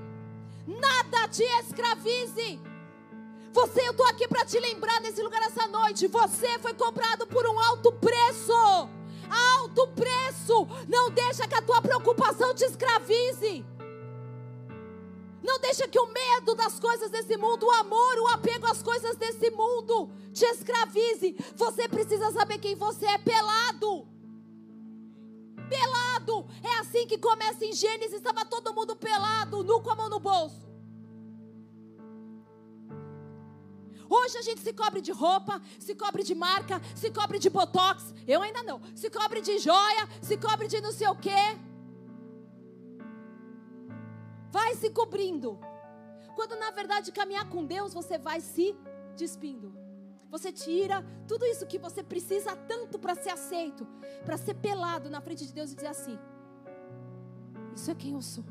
[0.66, 2.58] Nada te escravize.
[3.52, 6.08] Você, eu estou aqui para te lembrar nesse lugar essa noite.
[6.08, 8.88] Você foi comprado por um alto preço.
[9.58, 10.66] Alto preço.
[10.88, 13.64] Não deixa que a tua preocupação te escravize.
[15.42, 19.16] Não deixa que o medo das coisas desse mundo, o amor, o apego às coisas
[19.16, 21.36] desse mundo te escravize.
[21.54, 24.15] Você precisa saber quem você é pelado
[25.68, 26.46] pelado.
[26.62, 30.20] É assim que começa em Gênesis: estava todo mundo pelado, nu com a mão no
[30.20, 30.66] bolso.
[34.08, 38.14] Hoje a gente se cobre de roupa, se cobre de marca, se cobre de botox.
[38.26, 38.80] Eu ainda não.
[38.94, 41.58] Se cobre de joia, se cobre de não sei o quê.
[44.50, 45.58] Vai se cobrindo.
[46.34, 48.76] Quando na verdade caminhar com Deus, você vai se
[49.16, 49.75] despindo.
[50.36, 53.86] Você tira tudo isso que você precisa tanto para ser aceito,
[54.22, 56.18] para ser pelado na frente de Deus e dizer assim:
[57.74, 58.44] Isso é quem eu sou.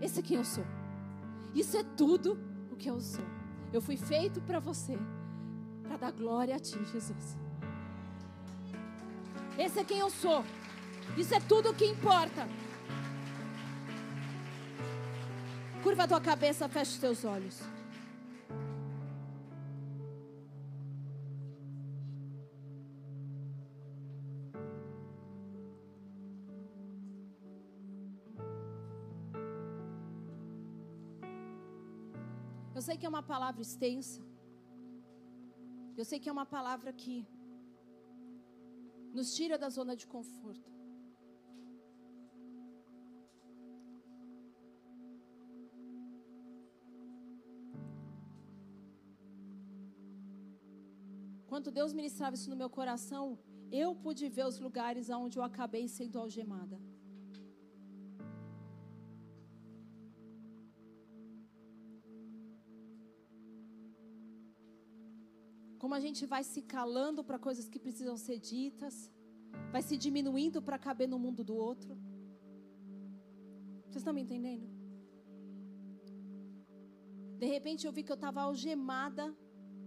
[0.00, 0.64] Esse é quem eu sou.
[1.52, 2.38] Isso é tudo
[2.70, 3.24] o que eu sou.
[3.72, 4.96] Eu fui feito para você,
[5.82, 7.36] para dar glória a Ti, Jesus.
[9.58, 10.44] Esse é quem eu sou.
[11.16, 12.48] Isso é tudo o que importa.
[15.82, 17.60] Curva a tua cabeça, fecha os teus olhos.
[32.98, 34.20] Que é uma palavra extensa.
[35.96, 37.14] Eu sei que é uma palavra que
[39.18, 40.68] nos tira da zona de conforto.
[51.50, 53.24] Quando Deus ministrava isso no meu coração,
[53.82, 56.78] eu pude ver os lugares onde eu acabei sendo algemada.
[65.78, 69.10] Como a gente vai se calando para coisas que precisam ser ditas,
[69.72, 71.96] vai se diminuindo para caber no mundo do outro.
[73.84, 74.66] Vocês estão me entendendo?
[77.38, 79.34] De repente eu vi que eu estava algemada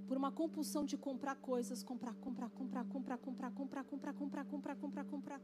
[0.07, 4.75] por uma compulsão de comprar coisas, comprar, comprar, comprar, comprar, comprar, comprar, comprar, comprar, comprar,
[4.75, 5.41] comprar, comprar.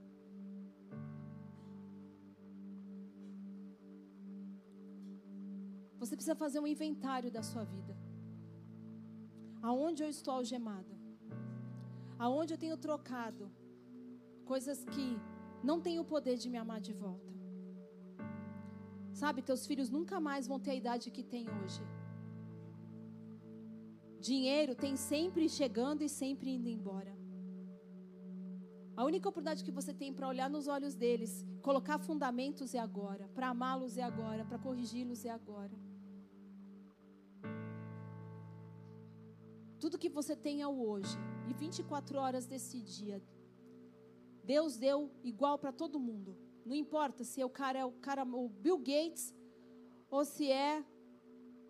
[6.00, 8.07] Você precisa fazer um inventário da sua vida.
[9.62, 10.96] Aonde eu estou algemada?
[12.20, 13.52] Aonde eu tenho trocado
[14.46, 15.20] coisas que
[15.64, 17.32] não têm o poder de me amar de volta?
[19.14, 21.82] Sabe, teus filhos nunca mais vão ter a idade que tem hoje.
[24.20, 27.16] Dinheiro tem sempre chegando e sempre indo embora.
[28.96, 33.28] A única oportunidade que você tem para olhar nos olhos deles, colocar fundamentos é agora,
[33.36, 35.87] para amá-los é agora, para corrigi-los é agora.
[39.88, 41.18] Tudo que você tem é o hoje.
[41.50, 43.24] E 24 horas desse dia.
[44.44, 46.38] Deus deu igual para todo mundo.
[46.66, 49.34] Não importa se é o cara é o cara o Bill Gates
[50.10, 50.84] ou se é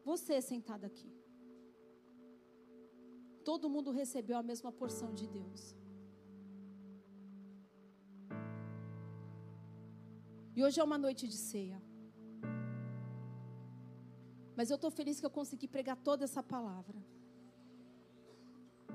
[0.04, 1.12] você sentado aqui.
[3.46, 5.76] Todo mundo recebeu a mesma porção de Deus.
[10.56, 11.80] E hoje é uma noite de ceia.
[14.56, 17.00] Mas eu estou feliz que eu consegui pregar toda essa palavra.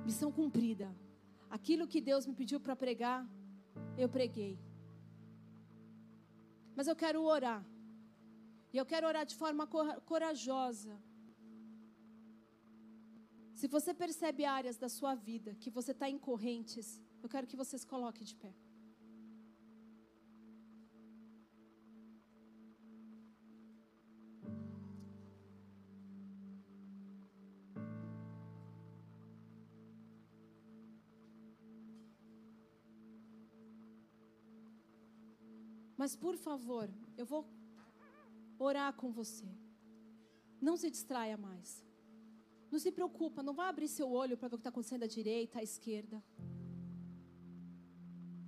[0.04, 0.88] Missão cumprida.
[1.50, 3.20] Aquilo que Deus me pediu para pregar,
[3.96, 4.58] eu preguei.
[6.76, 7.64] Mas eu quero orar.
[8.72, 9.66] E eu quero orar de forma
[10.10, 10.94] corajosa.
[13.54, 17.56] Se você percebe áreas da sua vida que você está em correntes, eu quero que
[17.62, 18.52] você se coloque de pé.
[36.02, 37.42] Mas por favor, eu vou
[38.68, 39.48] orar com você.
[40.60, 41.68] Não se distraia mais.
[42.72, 45.06] Não se preocupa, não vá abrir seu olho para ver o que está acontecendo à
[45.06, 46.18] direita, à esquerda.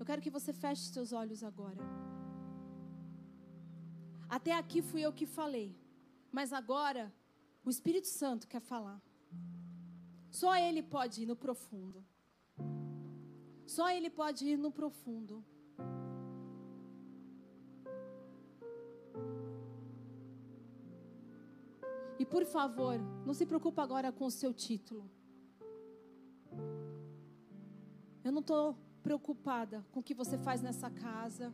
[0.00, 1.84] Eu quero que você feche seus olhos agora.
[4.28, 5.70] Até aqui fui eu que falei,
[6.32, 7.04] mas agora
[7.64, 9.00] o Espírito Santo quer falar.
[10.28, 12.04] Só Ele pode ir no profundo.
[13.64, 15.44] Só Ele pode ir no profundo.
[22.24, 25.04] E por favor, não se preocupe agora com o seu título.
[28.24, 31.52] Eu não estou preocupada com o que você faz nessa casa.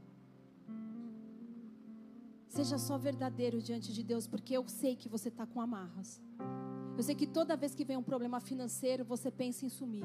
[2.46, 6.22] Seja só verdadeiro diante de Deus, porque eu sei que você está com amarras.
[6.96, 10.04] Eu sei que toda vez que vem um problema financeiro, você pensa em sumir.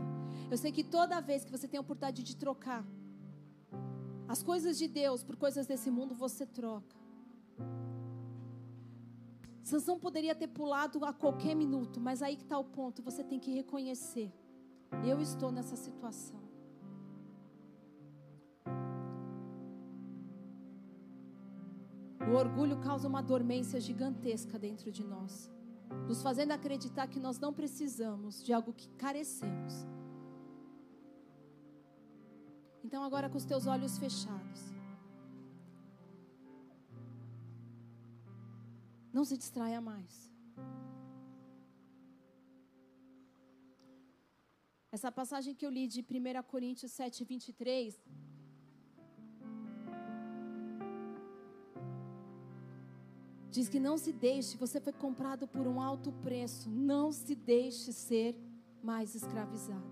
[0.50, 2.84] Eu sei que toda vez que você tem a oportunidade de trocar
[4.28, 6.96] as coisas de Deus por coisas desse mundo, você troca.
[9.66, 13.40] Sansão poderia ter pulado a qualquer minuto, mas aí que está o ponto, você tem
[13.40, 14.32] que reconhecer.
[15.04, 16.40] Eu estou nessa situação.
[22.30, 25.50] O orgulho causa uma dormência gigantesca dentro de nós,
[26.08, 29.74] nos fazendo acreditar que nós não precisamos de algo que carecemos.
[32.84, 34.75] Então, agora com os teus olhos fechados.
[39.16, 40.14] Não se distraia mais.
[44.96, 47.98] Essa passagem que eu li de 1 Coríntios 7, 23.
[53.56, 57.94] Diz que não se deixe, você foi comprado por um alto preço, não se deixe
[57.94, 58.36] ser
[58.84, 59.92] mais escravizado.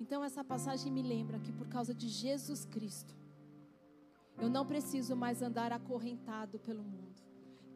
[0.00, 3.14] Então essa passagem me lembra que por causa de Jesus Cristo,
[4.40, 7.22] eu não preciso mais andar acorrentado pelo mundo.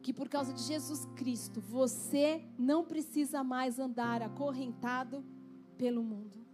[0.01, 5.23] Que por causa de Jesus Cristo, você não precisa mais andar acorrentado
[5.77, 6.45] pelo mundo.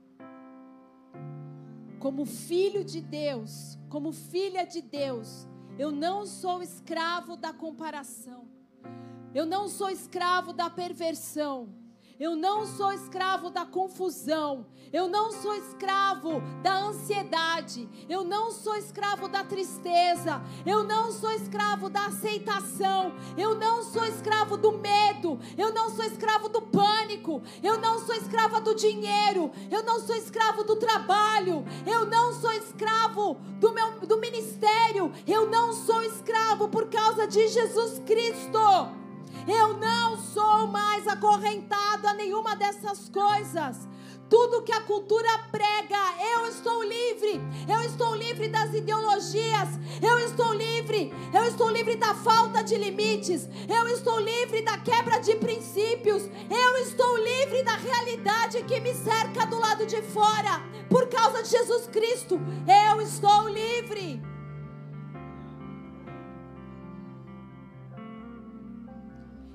[1.99, 8.48] Como filho de Deus, como filha de Deus, eu não sou escravo da comparação.
[9.34, 11.78] Eu não sou escravo da perversão.
[12.19, 14.65] Eu não sou escravo da confusão.
[14.91, 17.87] Eu não sou escravo da ansiedade.
[18.09, 20.41] Eu não sou escravo da tristeza.
[20.65, 23.13] Eu não sou escravo da aceitação.
[23.37, 25.39] Eu não sou escravo do medo.
[25.57, 27.41] Eu não sou escravo do pânico.
[27.63, 29.49] Eu não sou escrava do dinheiro.
[29.71, 31.63] Eu não sou escravo do trabalho.
[31.87, 35.09] Eu não sou escravo do meu do ministério.
[35.25, 38.98] Eu não sou escravo por causa de Jesus Cristo.
[39.49, 43.88] Eu não sou mais acorrentado a nenhuma dessas coisas.
[44.30, 45.97] Tudo que a cultura prega,
[46.35, 47.41] eu estou livre.
[47.67, 49.69] Eu estou livre das ideologias.
[49.99, 51.11] Eu estou livre.
[51.34, 53.49] Eu estou livre da falta de limites.
[53.67, 56.30] Eu estou livre da quebra de princípios.
[56.47, 60.61] Eu estou livre da realidade que me cerca do lado de fora.
[60.88, 64.21] Por causa de Jesus Cristo, eu estou livre.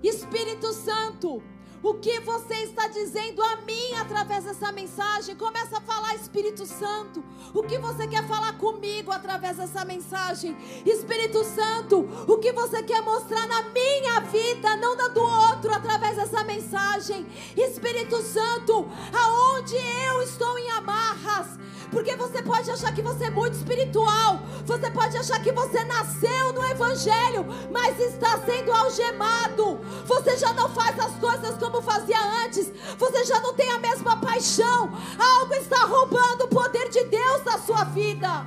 [0.09, 1.43] Espírito Santo,
[1.85, 5.37] o que você está dizendo a mim através dessa mensagem?
[5.37, 7.23] Começa a falar, Espírito Santo.
[7.53, 10.57] O que você quer falar comigo através dessa mensagem?
[10.87, 16.17] Espírito Santo, o que você quer mostrar na minha vida, não na do outro, através
[16.17, 17.27] dessa mensagem?
[17.55, 21.59] Espírito Santo, aonde eu estou em amarras?
[21.91, 24.41] Porque você pode achar que você é muito espiritual.
[24.67, 29.81] Você pode achar que você nasceu no Evangelho, mas está sendo algemado.
[30.05, 32.71] Você já não faz as coisas como fazia antes.
[32.97, 34.93] Você já não tem a mesma paixão.
[35.19, 38.47] Algo está roubando o poder de Deus da sua vida.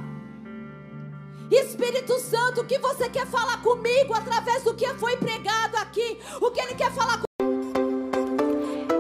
[1.52, 6.18] Espírito Santo, o que você quer falar comigo através do que foi pregado aqui?
[6.42, 7.28] O que Ele quer falar comigo?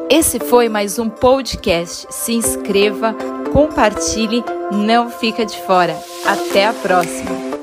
[0.09, 2.07] Esse foi mais um podcast.
[2.09, 3.13] Se inscreva,
[3.51, 5.97] compartilhe, não fica de fora.
[6.25, 7.56] Até a próxima.